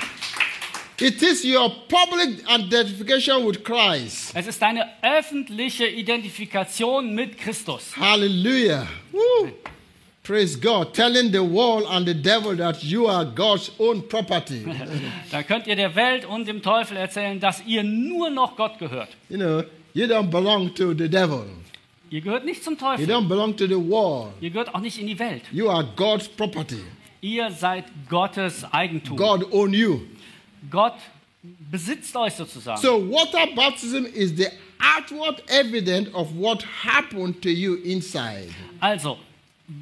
It 1.02 1.22
is 1.24 1.46
your 1.46 1.70
public 1.88 2.44
identification 2.50 3.46
with 3.46 3.64
Christ. 3.64 4.32
Es 4.36 4.48
ist 4.48 4.62
eine 4.62 4.86
öffentliche 5.02 5.88
Identifikation 5.88 7.14
mit 7.16 7.38
Christus. 7.38 7.96
Hallelujah. 7.96 8.86
Woo. 9.12 9.52
Praise 10.24 10.58
God. 10.60 10.94
Telling 10.94 11.32
the 11.32 11.42
world 11.42 11.86
and 11.90 12.06
the 12.06 12.14
devil 12.14 12.56
that 12.58 12.84
you 12.84 13.08
are 13.08 13.24
God's 13.26 13.72
own 13.80 14.02
property. 14.10 14.66
Da 15.32 15.44
könnt 15.44 15.68
ihr 15.68 15.76
der 15.76 15.96
Welt 15.96 16.26
und 16.26 16.48
dem 16.48 16.62
Teufel 16.62 16.98
erzählen, 16.98 17.40
dass 17.40 17.64
ihr 17.66 17.84
nur 17.84 18.30
noch 18.30 18.56
Gott 18.58 18.78
gehört. 18.80 19.10
you 19.30 19.38
know, 19.38 19.64
you 19.94 20.06
don't 20.06 20.30
belong 20.30 20.74
to 20.76 20.94
the 20.94 21.08
devil. 21.08 21.46
Ihr 22.10 22.22
gehört 22.22 22.46
nicht 22.46 22.64
zum 22.64 22.74
You 22.74 22.80
Teufel. 22.80 23.06
don't 23.06 23.28
belong 23.28 23.56
to 23.56 23.68
the 23.68 23.76
world. 23.76 24.34
Ihr 24.42 24.50
gehört 24.50 24.74
auch 24.74 24.80
nicht 24.80 24.98
in 25.00 25.08
die 25.08 25.18
Welt. 25.20 25.44
You 25.52 25.70
are 25.70 25.88
God's 25.96 26.28
property. 26.28 26.82
Ihr 27.22 27.52
seid 27.52 27.86
Gottes 28.10 28.66
Eigentum. 28.72 29.18
God 29.18 29.52
own 29.52 29.74
you. 29.74 30.02
Gott 30.70 30.96
besitzt 31.72 32.16
euch 32.16 32.34
sozusagen. 32.34 32.82
So 32.82 33.10
water 33.10 33.48
baptism 33.56 34.06
is 34.06 34.36
the 34.36 34.48
outward 34.80 35.44
evidence 35.50 36.14
of 36.14 36.28
what 36.36 36.66
happened 36.84 37.42
to 37.42 37.50
you 37.50 37.76
inside. 37.76 38.50
Also, 38.80 39.18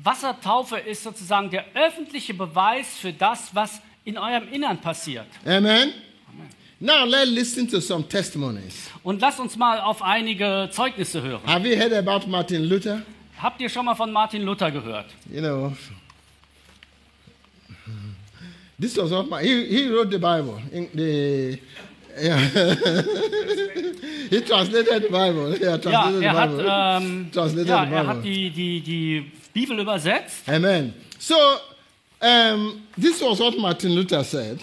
Wassertaufe 0.04 0.78
ist 0.78 1.04
sozusagen 1.04 1.50
der 1.50 1.66
öffentliche 1.74 2.34
Beweis 2.34 2.98
für 2.98 3.14
das, 3.14 3.54
was 3.56 3.82
in 4.04 4.18
eurem 4.18 4.52
Innern 4.52 4.80
passiert. 4.80 5.28
Amen. 5.46 5.94
Now 6.80 7.06
let's 7.06 7.32
listen 7.32 7.68
to 7.70 7.80
some 7.82 8.04
testimonies. 8.08 8.90
Und 9.04 9.20
lasst 9.20 9.40
uns 9.40 9.56
mal 9.56 9.80
auf 9.80 10.02
einige 10.04 10.70
Zeugnisse 10.72 11.22
hören. 11.22 11.42
Have 11.48 11.68
you 11.68 11.76
heard 11.76 11.94
about 11.94 12.28
Martin 12.28 12.64
Luther? 12.66 13.02
Habt 13.42 13.60
ihr 13.62 13.70
schon 13.70 13.86
mal 13.86 13.96
von 13.96 14.12
Martin 14.12 14.44
Luther 14.44 14.70
gehört? 14.72 15.08
You 15.32 15.42
know, 15.42 15.74
this 18.80 18.96
was 18.98 19.10
not 19.10 19.30
my. 19.30 19.42
He, 19.42 19.66
he 19.66 19.90
wrote 19.90 20.12
the 20.12 20.20
Bible. 20.20 20.60
In 20.72 20.90
the, 20.94 21.60
yeah. 22.20 22.38
he 24.30 24.42
translated 24.42 25.04
the 25.04 25.10
Bible. 25.10 25.56
Yeah, 25.58 25.78
Ja, 25.78 25.78
translated 25.78 26.24
er 26.24 26.34
the 26.34 26.38
hat, 26.40 26.50
Bible. 26.50 26.66
ähm, 26.70 27.32
Translated 27.32 27.68
ja, 27.68 27.86
the 27.86 27.92
er 27.94 28.04
Bible. 28.04 28.08
hat 28.08 28.24
die, 28.24 28.50
die, 28.52 28.82
die 28.82 29.32
Bibel 29.54 29.80
übersetzt. 29.80 30.48
Amen. 30.48 30.94
So, 31.20 31.36
um, 32.22 32.82
this 33.00 33.20
was 33.22 33.40
what 33.40 33.58
Martin 33.58 33.94
Luther 33.94 34.24
said. 34.24 34.60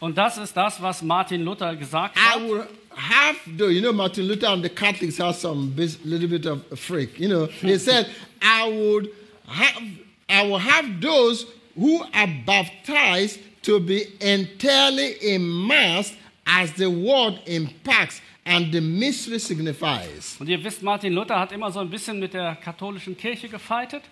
Und 0.00 0.16
das 0.18 0.36
ist 0.38 0.56
das, 0.56 0.80
was 0.82 1.02
Martin 1.02 1.42
Luther 1.44 1.74
gesagt 1.76 2.16
I 2.16 2.20
hat. 2.20 2.42
will 2.42 2.64
have 2.94 3.36
though 3.58 3.68
you 3.70 3.80
know 3.80 3.92
Martin 3.92 4.26
Luther 4.26 4.50
and 4.50 4.62
the 4.62 4.68
Catholics 4.68 5.18
have 5.18 5.34
some 5.34 5.70
bis- 5.74 5.98
little 6.04 6.28
bit 6.28 6.46
of 6.46 6.60
a 6.70 6.76
freak. 6.76 7.18
You 7.18 7.28
know, 7.28 7.46
he 7.46 7.78
said, 7.78 8.06
I 8.42 8.68
would 8.68 9.08
have 9.46 9.82
I 10.28 10.42
will 10.46 10.58
have 10.58 11.00
those 11.00 11.46
who 11.74 12.02
are 12.12 12.28
baptized 12.44 13.38
to 13.62 13.80
be 13.80 14.04
entirely 14.20 15.16
immersed 15.34 16.14
as 16.44 16.72
the 16.74 16.88
word 16.90 17.38
impacts 17.46 18.20
and 18.44 18.72
the 18.72 18.80
mystery 18.80 19.38
signifies. 19.40 20.36
Und 20.38 20.48
ihr 20.48 20.62
wisst, 20.62 20.82
Martin 20.82 21.12
Luther 21.12 21.38
hat 21.40 21.52
immer 21.52 21.70
so 21.72 21.80
ein 21.80 21.90
bisschen 21.90 22.18
mit 22.20 22.34
der 22.34 22.56
katholischen 22.56 23.16
Kirche 23.16 23.48
gefeitet. 23.48 24.02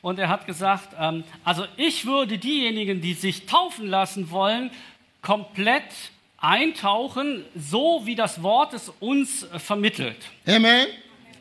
Und 0.00 0.18
er 0.18 0.28
hat 0.28 0.46
gesagt, 0.46 0.94
ähm, 1.00 1.24
also 1.44 1.64
ich 1.76 2.04
würde 2.04 2.36
diejenigen, 2.38 3.00
die 3.00 3.14
sich 3.14 3.46
taufen 3.46 3.86
lassen 3.86 4.30
wollen, 4.30 4.70
komplett 5.24 5.84
eintauchen, 6.36 7.44
so 7.56 8.02
wie 8.04 8.14
das 8.14 8.42
Wort 8.42 8.74
es 8.74 8.92
uns 9.00 9.44
äh, 9.44 9.58
vermittelt. 9.58 10.16
Amen. 10.46 10.86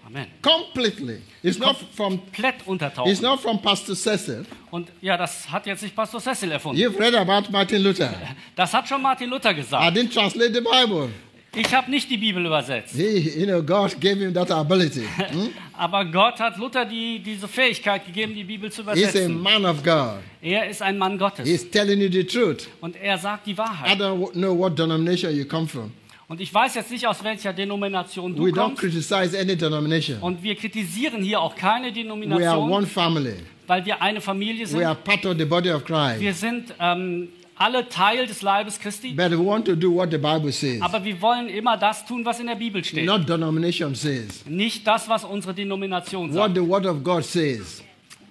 Amen. 0.05 0.27
Completely. 0.41 1.21
It's 1.43 1.57
not 1.57 1.77
from 1.95 2.17
Komplett 2.19 2.55
it's 2.55 2.67
untertauchen. 2.67 3.21
not 3.21 3.39
from 3.39 3.61
Pastor 3.61 3.95
Cecil. 3.95 4.45
Und 4.71 4.89
ja, 5.01 5.15
das 5.15 5.49
hat 5.49 5.65
jetzt 5.65 5.81
nicht 5.81 5.95
Pastor 5.95 6.19
Cecil 6.19 6.51
erfunden. 6.51 6.81
You've 6.81 6.99
read 6.99 7.15
about 7.15 7.49
Martin 7.51 7.81
Luther. 7.81 8.13
Das 8.55 8.73
hat 8.73 8.87
schon 8.87 9.01
Martin 9.01 9.29
Luther 9.29 9.51
I 9.51 9.55
gesagt. 9.55 9.95
didn't 9.97 10.13
translate 10.13 10.53
the 10.53 10.61
Bible. 10.61 11.09
Ich 11.55 11.73
habe 11.73 11.91
nicht 11.91 12.09
die 12.09 12.17
Bibel 12.17 12.45
übersetzt. 12.45 12.95
He, 12.95 13.39
you 13.39 13.45
know, 13.45 13.61
God 13.61 13.99
gave 14.01 14.15
him 14.19 14.33
that 14.33 14.49
ability. 14.51 15.03
Hmm? 15.31 15.49
Aber 15.77 16.05
Gott 16.05 16.39
hat 16.39 16.57
Luther 16.57 16.85
die, 16.85 17.19
diese 17.19 17.47
Fähigkeit 17.47 18.05
gegeben, 18.05 18.33
die 18.35 18.43
Bibel 18.43 18.71
zu 18.71 18.81
He's 18.83 18.87
a 18.89 18.93
übersetzen. 18.93 19.39
man 19.41 19.65
of 19.65 19.83
God. 19.83 20.19
Er 20.41 20.67
ist 20.69 20.81
ein 20.81 20.97
Mann 20.97 21.17
Gottes. 21.17 21.47
He's 21.47 21.69
telling 21.69 21.99
you 22.01 22.09
the 22.11 22.23
truth. 22.23 22.67
Und 22.81 22.95
er 22.95 23.17
sagt 23.17 23.47
die 23.47 23.51
I 23.51 23.57
Wahrheit. 23.57 23.99
don't 23.99 24.31
know 24.33 24.57
what 24.57 24.77
denomination 24.77 25.35
you 25.35 25.45
come 25.45 25.67
from. 25.67 25.91
Und 26.27 26.41
ich 26.41 26.51
weiß 26.53 26.75
jetzt 26.75 26.89
nicht, 26.91 27.05
aus 27.05 27.23
welcher 27.23 27.53
Denomination 27.53 28.35
du 28.35 28.45
We 28.45 28.49
don't 28.49 28.53
kommst. 28.75 28.81
criticize 28.81 29.37
any 29.39 29.55
denomination. 29.55 30.19
Und 30.21 30.41
wir 30.41 30.55
kritisieren 30.55 31.21
hier 31.23 31.39
auch 31.39 31.55
keine 31.55 31.85
We 31.87 31.89
are 31.89 31.93
Denomination, 31.93 32.71
one 32.71 32.87
family. 32.87 33.35
weil 33.67 33.85
wir 33.85 34.01
eine 34.01 34.21
Familie 34.21 34.65
We 34.71 34.85
are 34.85 34.95
sind. 34.95 35.03
part 35.03 35.25
of 35.25 35.37
the 35.37 35.45
body 35.45 35.69
of 35.71 35.83
Christ. 35.85 36.19
Wir 36.19 36.33
sind 36.33 36.73
ähm, 36.79 37.29
alle 37.57 37.87
Teil 37.87 38.25
des 38.27 38.41
Leibes 38.41 38.79
Christi, 38.79 39.13
but 39.13 39.31
we 39.31 39.37
want 39.37 39.65
to 39.65 39.75
do 39.75 39.91
what 39.91 40.09
the 40.11 40.17
Bible 40.17 40.51
says, 40.51 40.81
aber 40.81 41.03
wir 41.03 41.21
wollen 41.21 41.47
immer 41.49 41.77
das 41.77 42.05
tun, 42.05 42.25
was 42.25 42.39
in 42.39 42.47
der 42.47 42.55
Bibel 42.55 42.83
steht. 42.83 43.05
not 43.05 43.27
denomination 43.27 43.95
says. 43.95 44.45
Nicht 44.45 44.85
das, 44.85 45.07
was 45.07 45.23
unsere 45.23 45.53
Denomination 45.53 46.33
What 46.33 46.53
sagt. 46.53 46.55
the 46.55 46.61
Word 46.67 46.85
of 46.85 47.03
God 47.03 47.23
says, 47.23 47.81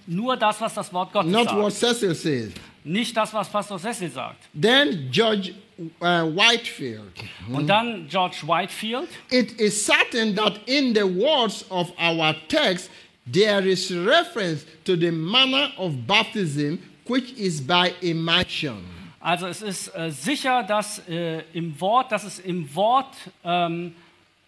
Nur 0.07 0.37
das, 0.37 0.61
was 0.61 0.75
das 0.75 0.93
Wort 0.93 1.13
Gottes 1.13 1.31
not 1.31 1.47
what 1.55 1.73
sagt. 1.73 1.97
Cecil 1.97 2.15
says. 2.15 2.53
Nicht 2.85 3.17
das, 3.17 3.33
was 3.33 3.49
Pastor 3.49 3.79
Cecil 3.79 4.11
sagt. 4.11 4.49
Then 4.53 5.09
George 5.13 5.55
uh, 6.01 6.25
Whitefield. 6.35 7.13
Und 7.53 7.69
dann 7.69 8.09
George 8.09 8.43
Whitefield. 8.45 9.09
It 9.31 9.61
is 9.61 9.87
certain 9.87 10.35
that 10.35 10.59
in 10.67 10.93
the 10.93 11.05
words 11.05 11.65
of 11.71 11.93
our 11.97 12.35
text 12.49 12.91
there 13.25 13.65
is 13.65 13.93
reference 13.93 14.67
to 14.85 14.97
the 14.97 15.13
manner 15.13 15.71
of 15.79 15.93
baptism 16.09 16.81
which 17.07 17.33
is 17.39 17.61
by 17.61 17.95
immersion. 18.01 18.83
Also 19.23 19.47
es 19.47 19.63
ist 19.63 19.95
äh, 19.95 20.11
sicher, 20.11 20.65
dass 20.65 20.99
äh, 21.09 21.45
im 21.53 21.81
Wort, 21.81 22.11
dass 22.11 22.25
es 22.25 22.41
im 22.41 22.75
Wort 22.75 23.15
ähm, 23.45 23.95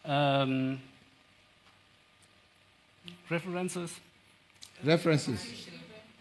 ähm, 0.05 0.81
References, 3.31 3.93
References. 4.85 5.41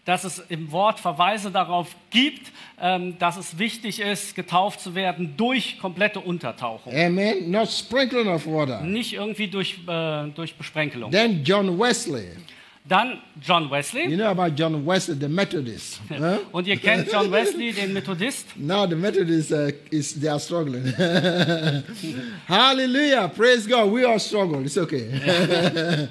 dass 0.04 0.22
es 0.22 0.38
im 0.48 0.70
Wort 0.70 1.00
Verweise 1.00 1.50
darauf 1.50 1.96
gibt, 2.10 2.52
ähm, 2.80 3.18
dass 3.18 3.36
es 3.36 3.58
wichtig 3.58 3.98
ist, 3.98 4.36
getauft 4.36 4.80
zu 4.80 4.94
werden 4.94 5.36
durch 5.36 5.78
komplette 5.80 6.20
Untertauchung, 6.20 6.94
Amen. 6.94 7.50
Not 7.50 7.68
sprinkling 7.68 8.28
of 8.28 8.46
water. 8.46 8.82
nicht 8.82 9.14
irgendwie 9.14 9.48
durch, 9.48 9.80
äh, 9.88 10.28
durch 10.28 10.54
Besprenkelung. 10.54 11.10
Then 11.10 11.42
John 11.42 11.76
Wesley. 11.76 12.28
Dann 12.86 13.18
John 13.40 13.64
You 13.64 13.70
Wesley. 13.70 14.14
know 14.14 14.26
about 14.30 14.54
John 14.56 14.84
Wesley, 14.86 15.14
the 15.18 15.28
Methodist. 15.28 16.00
huh? 16.10 16.40
Und 16.52 16.66
ihr 16.66 16.76
kennt 16.76 17.10
John 17.10 17.30
Wesley, 17.32 17.72
den 17.72 17.92
Methodist. 17.94 18.48
Now 18.56 18.86
the 18.86 18.94
Methodists 18.94 19.50
uh, 19.52 19.70
is 19.90 20.12
they 20.20 20.28
are 20.28 20.38
struggling. 20.38 20.84
Hallelujah! 22.46 23.28
Praise 23.34 23.66
God. 23.66 23.90
We 23.90 24.04
all 24.04 24.18
struggle. 24.18 24.62
It's 24.64 24.76
okay. 24.76 26.08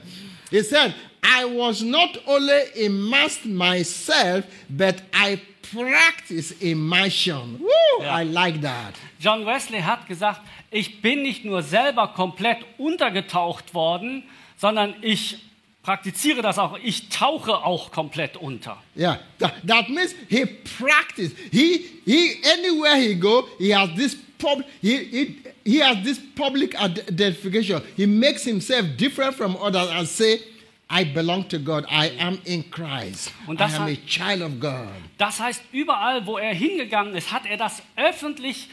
he 0.49 0.63
said, 0.63 0.95
"I 1.21 1.45
was 1.45 1.83
not 1.83 2.17
only 2.25 2.61
immersed 2.75 3.45
myself, 3.45 4.45
but 4.69 5.01
I 5.13 5.39
practice 5.71 6.51
immersion." 6.59 7.59
Woo! 7.59 7.69
Yeah. 7.99 8.15
I 8.15 8.23
like 8.23 8.61
that. 8.61 8.95
John 9.19 9.45
Wesley 9.45 9.79
hat 9.81 10.07
gesagt, 10.07 10.41
ich 10.71 11.01
bin 11.03 11.21
nicht 11.21 11.45
nur 11.45 11.61
selber 11.61 12.07
komplett 12.15 12.57
untergetaucht 12.79 13.73
worden, 13.75 14.23
sondern 14.57 14.95
ich 15.01 15.37
praktiziere 15.83 16.41
das 16.41 16.57
auch. 16.57 16.77
Ich 16.81 17.09
tauche 17.09 17.53
auch 17.53 17.91
komplett 17.91 18.37
unter. 18.37 18.81
Yeah, 18.97 19.19
that, 19.39 19.53
that 19.67 19.89
means 19.89 20.15
he 20.29 20.45
practiced. 20.45 21.35
He 21.51 21.85
he 22.05 22.37
anywhere 22.57 22.95
he 22.95 23.15
go, 23.15 23.47
he 23.59 23.75
has 23.75 23.89
this 23.95 24.15
pub. 24.39 24.63
He 24.81 24.97
he, 24.97 25.35
he 25.65 25.79
has 25.83 25.97
this 26.03 26.19
public 26.35 26.73
ide- 26.81 27.03
identification. 27.09 27.81
He 27.95 28.05
makes 28.07 28.43
himself 28.43 28.85
different 28.97 29.35
from 29.35 29.55
others 29.57 29.89
and 29.91 30.07
say, 30.07 30.39
"I 30.89 31.03
belong 31.05 31.47
to 31.49 31.59
God. 31.59 31.85
I 31.91 32.11
am 32.19 32.39
in 32.45 32.63
Christ. 32.71 33.31
Und 33.47 33.55
I 33.55 33.63
das 33.63 33.75
am 33.75 33.83
a 33.87 33.91
hat- 33.91 34.05
child 34.07 34.41
of 34.41 34.59
God." 34.59 34.87
Das 35.17 35.39
heißt, 35.39 35.61
überall, 35.73 36.25
wo 36.25 36.37
er 36.37 36.53
hingegangen 36.53 37.13
ist, 37.15 37.31
hat 37.31 37.45
er 37.45 37.57
das 37.57 37.81
öffentlich 37.97 38.69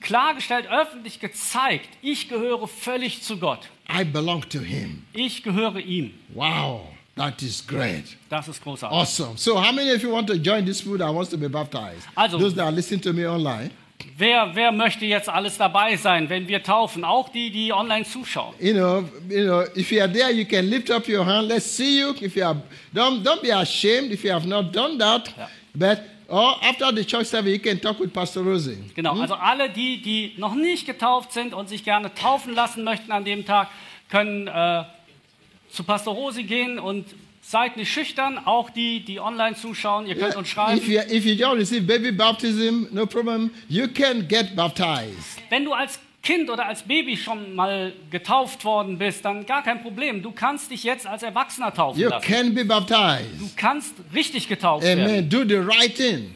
klargestellt, 0.00 0.66
öffentlich 0.70 1.20
gezeigt. 1.20 1.88
Ich 2.02 2.28
gehöre 2.28 2.66
völlig 2.68 3.22
zu 3.22 3.36
Gott. 3.38 3.60
I 3.90 4.04
belong 4.04 4.48
to 4.48 4.60
Him. 4.60 5.04
Ich 5.12 5.42
gehöre 5.42 5.78
ihm. 5.80 6.12
Wow, 6.34 6.82
that 7.16 7.42
is 7.42 7.66
great. 7.66 8.04
Das 8.28 8.48
ist 8.48 8.62
großartig. 8.62 8.96
Awesome. 8.96 9.36
So, 9.36 9.56
how 9.56 9.72
many 9.72 9.92
of 9.92 10.02
you 10.02 10.10
want 10.12 10.28
to 10.28 10.34
join 10.34 10.64
this 10.64 10.82
group 10.82 10.98
that 11.00 11.12
wants 11.14 11.30
to 11.30 11.36
be 11.36 11.48
baptized? 11.48 12.06
Also- 12.14 12.38
Those 12.38 12.54
that 12.56 12.64
are 12.66 12.72
listening 12.72 13.00
to 13.02 13.12
me 13.12 13.28
online. 13.28 13.70
Wer, 14.16 14.52
wer 14.54 14.72
möchte 14.72 15.04
jetzt 15.04 15.28
alles 15.28 15.58
dabei 15.58 15.94
sein, 15.96 16.30
wenn 16.30 16.48
wir 16.48 16.62
taufen? 16.62 17.04
Auch 17.04 17.28
die, 17.28 17.50
die 17.50 17.70
online 17.70 18.04
zuschauen. 18.06 18.54
you 18.58 18.72
know, 18.72 19.04
you 19.28 19.44
know, 19.44 19.62
if 19.76 19.92
you 19.92 20.00
are 20.00 20.10
there, 20.10 20.30
you 20.32 20.46
can 20.46 20.70
lift 20.70 20.90
up 20.90 21.06
your 21.06 21.24
hand. 21.26 21.48
Let's 21.48 21.66
see 21.76 22.00
you. 22.00 22.14
If 22.18 22.34
you 22.34 22.44
are, 22.46 22.56
don't 22.94 23.22
don't 23.22 23.42
be 23.42 23.52
ashamed 23.52 24.10
if 24.10 24.24
you 24.24 24.32
have 24.32 24.46
not 24.48 24.72
done 24.74 24.96
that. 24.98 25.28
Yeah. 25.36 25.48
But 25.74 26.00
or 26.30 26.56
after 26.62 26.92
the 26.94 27.04
church 27.04 27.26
service, 27.26 27.52
you 27.52 27.58
can 27.58 27.80
talk 27.80 27.98
with 28.00 28.12
Pastor 28.12 28.42
Rosie. 28.42 28.78
Genau, 28.94 29.20
also 29.20 29.34
alle 29.34 29.68
die, 29.68 30.00
die 30.00 30.34
noch 30.36 30.54
nicht 30.54 30.86
getauft 30.86 31.32
sind 31.32 31.52
und 31.54 31.68
sich 31.68 31.84
gerne 31.84 32.14
taufen 32.14 32.54
lassen 32.54 32.84
möchten 32.84 33.12
an 33.12 33.24
dem 33.24 33.44
Tag, 33.44 33.68
können 34.08 34.46
äh, 34.46 34.84
zu 35.70 35.84
Pastor 35.84 36.14
Rosi 36.14 36.44
gehen 36.44 36.78
und 36.78 37.06
seid 37.42 37.76
nicht 37.76 37.92
schüchtern. 37.92 38.38
Auch 38.44 38.70
die, 38.70 39.00
die 39.04 39.18
online 39.20 39.56
zuschauen, 39.56 40.06
ihr 40.06 40.14
könnt 40.16 40.36
uns 40.36 40.48
If 40.48 40.54
schreiben. 40.54 40.80
you 40.90 41.00
if 41.00 41.24
you 41.24 41.34
don't 41.34 41.56
receive 41.58 41.82
baby 41.86 42.12
baptism, 42.12 42.86
no 42.92 43.06
problem. 43.06 43.50
You 43.68 43.88
can 43.88 44.26
get 44.28 44.54
baptized. 44.54 45.38
Wenn 45.48 45.64
du 45.64 45.72
als 45.72 45.98
Kind 46.22 46.50
oder 46.50 46.66
als 46.66 46.82
Baby 46.82 47.16
schon 47.16 47.54
mal 47.54 47.94
getauft 48.10 48.62
worden 48.64 48.98
bist, 48.98 49.24
dann 49.24 49.46
gar 49.46 49.62
kein 49.62 49.80
Problem. 49.80 50.22
Du 50.22 50.32
kannst 50.32 50.70
dich 50.70 50.84
jetzt 50.84 51.06
als 51.06 51.22
Erwachsener 51.22 51.72
taufen 51.72 52.00
You 52.00 52.08
lassen. 52.10 52.26
can 52.26 52.54
be 52.54 52.60
Du 52.62 52.68
baptized. 52.68 53.56
kannst 53.56 53.94
richtig 54.14 54.46
getauft 54.46 54.84
werden. 54.84 55.04
Amen. 55.04 55.28
Do 55.30 55.44
the 55.48 55.54
right 55.56 55.94
thing. 55.94 56.32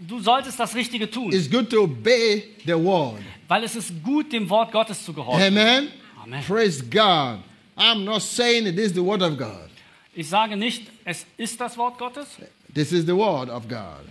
Du 0.00 0.18
solltest 0.20 0.58
das 0.58 0.74
Richtige 0.74 1.08
tun, 1.10 1.32
It's 1.32 1.48
good 1.50 1.70
to 1.70 1.82
obey 1.84 2.44
the 2.66 2.74
word. 2.74 3.20
weil 3.46 3.62
es 3.64 3.76
ist 3.76 3.92
gut, 4.02 4.32
dem 4.32 4.48
Wort 4.50 4.72
Gottes 4.72 5.04
zu 5.04 5.12
gehorchen. 5.12 5.42
Amen. 5.56 5.88
Amen. 6.22 6.42
Praise 6.44 6.82
God. 6.82 7.38
I'm 7.76 8.02
not 8.04 8.22
saying 8.22 8.66
it 8.66 8.76
is 8.78 8.92
the 8.92 9.00
word 9.04 9.22
of 9.22 9.36
God. 9.38 9.68
Ich 10.14 10.28
sage 10.28 10.56
nicht, 10.56 10.82
es 11.04 11.24
ist 11.36 11.60
das 11.60 11.76
Wort 11.78 11.96
Gottes. 11.96 12.26
This 12.74 12.90
is 12.92 13.06
the 13.06 13.14
word 13.14 13.48
of 13.48 13.68
God. 13.68 14.04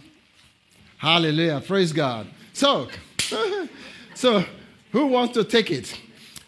Hallelujah. 0.99 1.59
Praise 1.59 1.93
God. 1.93 2.27
So, 2.53 2.87
so 4.15 4.43
who 4.93 5.07
wants 5.11 5.33
to 5.33 5.43
take 5.43 5.73
it? 5.73 5.93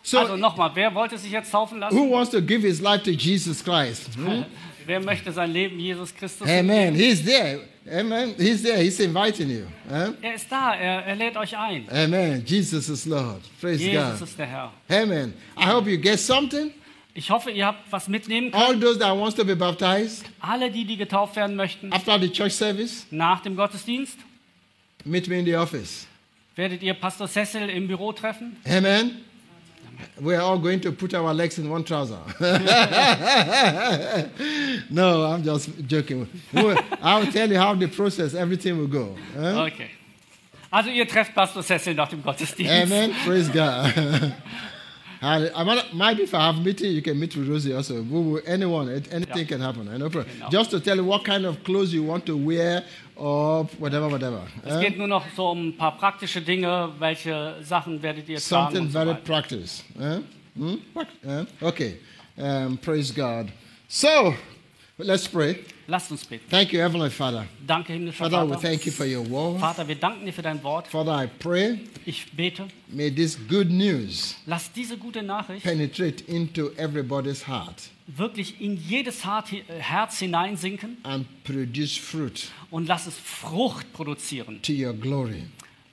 So, 0.02 0.20
Also 0.20 0.38
nochmal, 0.38 0.72
wer 0.74 0.94
wollte 0.96 1.18
sich 1.18 1.32
jetzt 1.32 1.52
taufen 1.52 1.80
lassen? 1.80 1.96
who 1.98 2.10
wants 2.12 2.32
to 2.32 2.42
give 2.42 2.62
his 2.66 2.80
life 2.82 3.04
to 3.04 3.12
Jesus 3.12 3.64
Christ? 3.64 4.10
Hmm? 4.16 4.44
Wer 4.86 5.02
möchte 5.02 5.32
sein 5.32 5.52
Leben 5.54 5.78
Jesus 5.80 6.12
Christus? 6.16 6.48
Amen. 6.50 6.96
He's 6.96 7.24
there. 7.24 7.60
Amen. 7.92 8.34
He's 8.40 8.64
there. 8.64 8.82
He's 8.82 9.00
inviting 9.00 9.48
you. 9.48 9.66
Huh? 9.88 10.14
Er 10.20 10.34
ist 10.34 10.52
da, 10.52 10.74
er, 10.74 11.06
er 11.06 11.16
lädt 11.16 11.38
euch 11.38 11.56
ein. 11.56 11.86
Amen. 11.92 12.44
Jesus 12.44 12.90
is 12.90 13.06
Lord. 13.06 13.42
Praise 13.62 13.84
Jesus 13.84 14.20
God. 14.20 14.28
ist 14.28 14.40
der 14.40 14.48
Herr. 14.48 14.72
Amen. 14.90 15.34
I 15.56 15.66
hope 15.66 15.88
you 15.88 15.96
get 15.96 16.20
something. 16.20 16.72
Ich 17.14 17.30
hoffe, 17.30 17.52
ihr 17.52 17.68
habt 17.68 17.92
was 17.92 18.08
mitnehmen 18.08 18.50
können. 18.50 18.64
All 18.64 18.80
those 18.80 18.98
that 18.98 19.16
wants 19.16 19.36
to 19.36 19.46
be 19.46 19.56
baptized 19.56 20.26
Alle 20.40 20.72
die, 20.72 20.86
die 20.86 20.98
getauft 20.98 21.36
werden 21.36 21.56
möchten, 21.56 21.94
after 21.94 22.20
the 22.20 22.30
church 22.32 22.54
service, 22.54 23.06
nach 23.12 23.42
dem 23.42 23.56
Gottesdienst, 23.56 24.18
meet 25.06 25.28
me 25.28 25.38
in 25.38 25.46
the 25.46 25.56
office. 25.56 26.08
Werdet 26.60 26.84
ihr 26.84 26.94
Pastor 26.94 27.28
Cecil 27.28 27.70
im 27.70 27.88
Büro 27.88 28.12
treffen. 28.12 28.58
Amen. 28.68 29.22
We 30.20 30.36
are 30.36 30.44
all 30.44 30.60
going 30.60 30.80
to 30.82 30.92
put 30.92 31.14
our 31.14 31.34
legs 31.34 31.58
in 31.58 31.70
one 31.70 31.84
trouser. 31.84 32.20
no, 34.90 35.26
I'm 35.26 35.44
just 35.44 35.70
joking. 35.88 36.28
I'll 37.02 37.26
tell 37.32 37.50
you 37.50 37.58
how 37.58 37.76
the 37.76 37.88
process, 37.88 38.34
everything 38.34 38.78
will 38.78 38.88
go. 38.88 39.16
huh? 39.36 39.66
Okay. 39.68 39.90
Also 40.72 40.90
ihr 40.90 41.08
trefft 41.08 41.34
Pastor 41.34 41.64
Cecil 41.64 41.96
nach 41.96 42.10
dem 42.10 42.22
Gottesdienst. 42.22 42.72
Amen. 42.72 43.12
Praise 43.26 43.50
God. 43.50 43.94
Halle- 45.22 45.52
I 45.54 45.64
might- 45.64 45.94
Maybe 45.94 46.24
if 46.24 46.34
I 46.34 46.40
have 46.52 46.64
meeting, 46.64 46.92
you 46.94 47.02
can 47.02 47.20
meet 47.20 47.36
with 47.36 47.48
Rosie 47.50 47.74
also. 47.74 48.02
Will, 48.04 48.42
anyone, 48.46 48.90
anything 48.90 49.28
Yeah. 49.36 49.44
can 49.48 49.62
happen. 49.62 49.86
No 49.86 50.10
problem. 50.10 50.26
Genau. 50.34 50.50
Just 50.50 50.72
to 50.72 50.80
tell 50.80 50.96
you 50.98 51.04
what 51.06 51.24
kind 51.26 51.46
of 51.46 51.62
clothes 51.64 51.94
you 51.94 52.04
want 52.04 52.26
to 52.26 52.38
wear 52.38 52.84
or 53.16 53.66
whatever, 53.80 54.08
whatever. 54.10 54.42
Es 54.66 54.74
huh? 54.74 54.80
geht 54.80 54.98
nur 54.98 55.08
noch 55.08 55.26
so 55.36 55.50
um 55.52 55.70
ein 55.70 55.78
paar 55.78 55.98
praktische 55.98 56.42
Dinge. 56.42 56.90
Welche 57.00 57.56
Sachen 57.62 58.02
werdet 58.02 58.30
ihr 58.30 58.38
tragen 58.40 58.74
Something 58.74 58.88
so 58.88 58.92
very 58.94 59.10
weiter. 59.10 59.22
practice. 59.26 59.84
huh? 59.98 60.20
Hmm? 60.56 60.76
Huh? 61.26 61.46
Okay. 61.62 61.98
Um, 62.38 62.78
praise 62.78 63.12
God. 63.14 63.50
So, 63.90 64.34
let's 65.08 65.28
pray. 65.28 65.58
Lasst 65.88 66.12
uns 66.12 66.26
beten. 66.26 66.46
Thank 66.50 66.72
you, 66.72 66.80
Heavenly 66.80 67.10
Father. 67.10 67.46
Danke, 67.66 67.94
himmlischer 67.94 68.18
Father, 68.30 68.46
we 68.46 68.54
Vater. 68.54 68.62
thank 68.68 68.86
you 68.86 68.92
for 68.92 69.06
your 69.06 69.28
word. 69.30 69.60
Vater, 69.60 69.88
wir 69.88 69.96
danken 69.96 70.26
dir 70.26 70.34
für 70.34 70.42
dein 70.42 70.62
Wort. 70.64 70.88
Father, 70.88 71.24
I 71.24 71.28
pray, 71.40 71.80
Ich 72.06 72.32
bete, 72.32 72.68
may 72.88 73.10
this 73.10 73.38
good 73.48 73.70
news 73.70 74.36
lass 74.46 74.72
diese 74.72 74.98
gute 74.98 75.24
Nachricht 75.24 75.64
penetrate 75.64 76.24
into 76.28 76.72
everybody's 76.78 77.48
heart 77.48 77.90
wirklich 78.08 78.60
in 78.60 78.76
jedes 78.78 79.24
Herz 79.24 80.20
hineinsinken 80.20 80.98
and 81.04 81.26
produce 81.44 81.98
fruit 81.98 82.50
und 82.72 82.88
lass 82.88 83.06
es 83.08 83.16
Frucht 83.16 83.92
produzieren, 83.94 84.62
to 84.62 84.74
your 84.74 84.94
glory. 84.94 85.44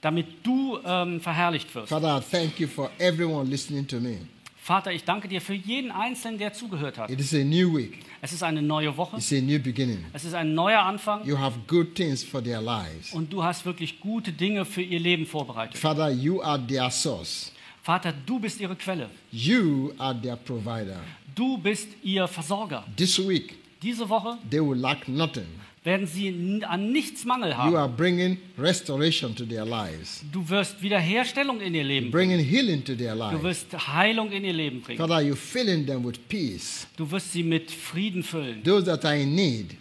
damit 0.01 0.27
du 0.45 0.79
ähm, 0.85 1.21
verherrlicht 1.21 1.73
wirst. 1.75 1.89
Father, 1.89 2.17
I 2.17 2.21
thank 2.21 2.59
you 2.59 2.67
for 2.67 2.89
everyone 2.99 3.49
listening 3.49 3.87
to 3.87 3.99
me. 3.99 4.19
Vater, 4.67 4.91
ich 4.91 5.05
danke 5.05 5.29
dir 5.29 5.39
für 5.39 5.53
jeden 5.53 5.91
Einzelnen, 5.91 6.39
der 6.39 6.51
zugehört 6.51 6.97
hat. 6.97 7.09
It 7.09 7.21
is 7.21 7.33
a 7.33 7.37
new 7.37 7.77
week, 7.77 7.99
Es 8.21 8.33
ist 8.33 8.43
eine 8.43 8.61
neue 8.61 8.97
Woche, 8.97 9.15
it's 9.15 9.31
a 9.31 9.39
new 9.39 9.57
beginning. 9.59 10.03
es 10.11 10.25
ist 10.25 10.33
ein 10.33 10.53
neuer 10.53 10.81
Anfang 10.81 11.25
You 11.25 11.37
have 11.39 11.57
good 11.67 11.95
things 11.95 12.21
for 12.21 12.43
their 12.43 12.59
lives. 12.59 13.13
und 13.13 13.31
du 13.31 13.41
hast 13.41 13.65
wirklich 13.65 14.01
gute 14.01 14.33
Dinge 14.33 14.65
für 14.65 14.81
ihr 14.81 14.99
Leben 14.99 15.25
vorbereitet. 15.25 15.77
Father, 15.77 16.09
you 16.11 16.41
are 16.41 16.59
their 16.67 16.91
source, 16.91 17.53
Vater, 17.81 18.13
du 18.25 18.41
bist 18.41 18.59
ihre 18.59 18.75
Quelle, 18.75 19.09
you 19.31 19.93
are 19.97 20.21
their 20.21 20.35
provider. 20.35 20.99
du 21.33 21.57
bist 21.57 21.87
ihr 22.03 22.27
Versorger. 22.27 22.83
This 22.97 23.25
week, 23.25 23.55
Diese 23.81 24.09
Woche 24.09 24.37
they 24.51 24.59
will 24.59 24.77
lack 24.77 25.07
nothing 25.07 25.47
werden 25.83 26.05
sie 26.07 26.61
an 26.67 26.91
nichts 26.91 27.23
Mangel 27.23 27.49
You 27.51 27.55
haben. 27.57 27.75
are 27.75 27.87
bringing 27.89 28.37
restoration 28.57 29.33
to 29.35 29.45
their 29.45 29.63
lives, 29.65 30.23
Du 30.31 30.47
wirst 30.49 30.81
Wiederherstellung 30.81 31.61
in 31.61 31.73
ihr 31.75 31.83
Leben 31.83 32.11
bringen. 32.11 32.39
healing 32.39 32.83
to 32.83 32.93
their 32.95 33.13
Du 33.13 33.19
lives. 33.19 33.43
wirst 33.43 33.87
Heilung 33.87 34.31
in 34.31 34.43
ihr 34.43 34.53
Leben 34.53 34.81
bringen. 34.81 34.97
Father, 34.97 35.19
you're 35.21 35.35
filling 35.35 35.85
them 35.85 36.03
with 36.05 36.17
peace. 36.27 36.87
Du 36.97 37.09
wirst 37.09 37.31
sie 37.31 37.43
mit 37.43 37.71
Frieden 37.71 38.23
füllen. 38.23 38.63
Those 38.63 38.85
that 38.85 39.05
are 39.05 39.17
in 39.17 39.33
need, 39.35 39.75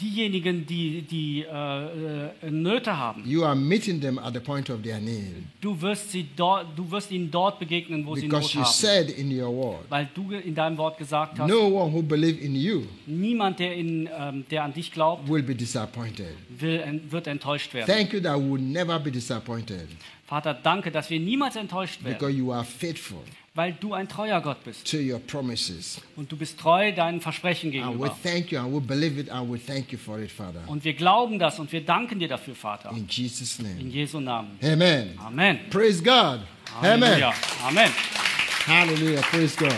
Diejenigen, 0.00 0.66
die, 0.66 1.02
die 1.02 1.42
äh, 1.42 2.26
äh, 2.46 2.50
Nöte 2.50 2.96
haben, 2.96 3.22
you 3.28 3.44
are 3.44 3.54
meeting 3.56 4.00
them 4.00 4.18
at 4.18 4.34
the 4.34 4.40
point 4.40 4.68
of 4.70 4.82
their 4.82 5.00
need. 5.00 5.44
du 5.60 5.80
wirst, 5.80 6.10
sie 6.10 6.26
dort, 6.36 6.66
du 6.76 6.90
wirst 6.90 7.10
ihnen 7.10 7.30
dort 7.30 7.58
begegnen, 7.58 8.04
wo 8.06 8.14
sie 8.14 8.22
Because 8.22 8.44
Not 8.46 8.54
you 8.54 8.60
haben. 8.62 8.72
said 8.72 9.10
in 9.10 9.30
your 9.30 9.50
word, 9.50 9.84
Weil 9.88 10.08
du 10.14 10.32
in 10.32 10.54
deinem 10.54 10.76
Wort 10.76 10.98
gesagt 10.98 11.38
hast, 11.38 11.48
no 11.48 11.66
one 11.66 11.92
who 11.92 12.02
believes 12.02 12.40
in 12.42 12.54
you 12.54 12.82
niemand, 13.06 13.58
der, 13.58 13.74
in, 13.74 14.08
ähm, 14.18 14.44
der 14.50 14.64
an 14.64 14.72
dich 14.74 14.92
glaubt, 14.92 15.28
will 15.28 15.42
be 15.42 15.54
disappointed. 15.54 16.28
will, 16.58 17.00
wird 17.08 17.26
enttäuscht 17.26 17.72
werden. 17.72 17.86
Thank 17.86 18.12
you 18.12 18.20
that 18.20 18.36
we 18.38 18.52
will 18.52 18.60
never 18.60 18.98
be 18.98 19.10
disappointed 19.10 19.88
Vater, 20.26 20.54
danke, 20.54 20.92
dass 20.92 21.10
wir 21.10 21.18
niemals 21.18 21.56
enttäuscht 21.56 22.04
werden, 22.04 22.14
because 22.18 22.32
you 22.32 22.52
are 22.52 22.64
faithful 22.64 23.18
weil 23.54 23.72
du 23.72 23.94
ein 23.94 24.08
treuer 24.08 24.40
Gott 24.40 24.62
bist. 24.64 24.88
to 24.90 24.96
your 24.98 25.18
promises. 25.18 26.00
Und 26.16 26.30
du 26.30 26.36
bist 26.36 26.58
treu 26.58 26.92
deinen 26.92 27.20
Versprechen 27.20 27.70
And 27.72 27.74
we 27.74 28.08
gegenüber. 28.08 28.16
thank 28.22 28.52
you 28.52 28.58
and 28.60 28.72
we 28.74 28.80
believe 28.80 29.18
it 29.20 29.28
and 29.30 29.50
we 29.52 29.58
thank 29.58 29.90
you 29.92 29.98
for 29.98 30.18
it, 30.20 30.30
Father. 30.30 30.62
Und 30.68 30.84
wir 30.84 30.94
glauben 30.94 31.38
das 31.38 31.58
und 31.58 31.70
wir 31.72 31.84
danken 31.84 32.18
dir 32.18 32.28
dafür, 32.28 32.54
Vater. 32.54 32.90
In 32.90 33.06
Jesus' 33.08 33.58
In 33.58 33.66
name. 33.78 33.90
Jesu 33.90 34.20
Namen. 34.20 34.58
Amen. 34.62 35.18
Amen. 35.18 35.58
Praise 35.70 36.02
God. 36.02 36.40
Amen. 36.80 37.22
Amen. 37.66 37.90
Hallelujah. 38.66 39.20
Praise 39.22 39.56
God. 39.56 39.74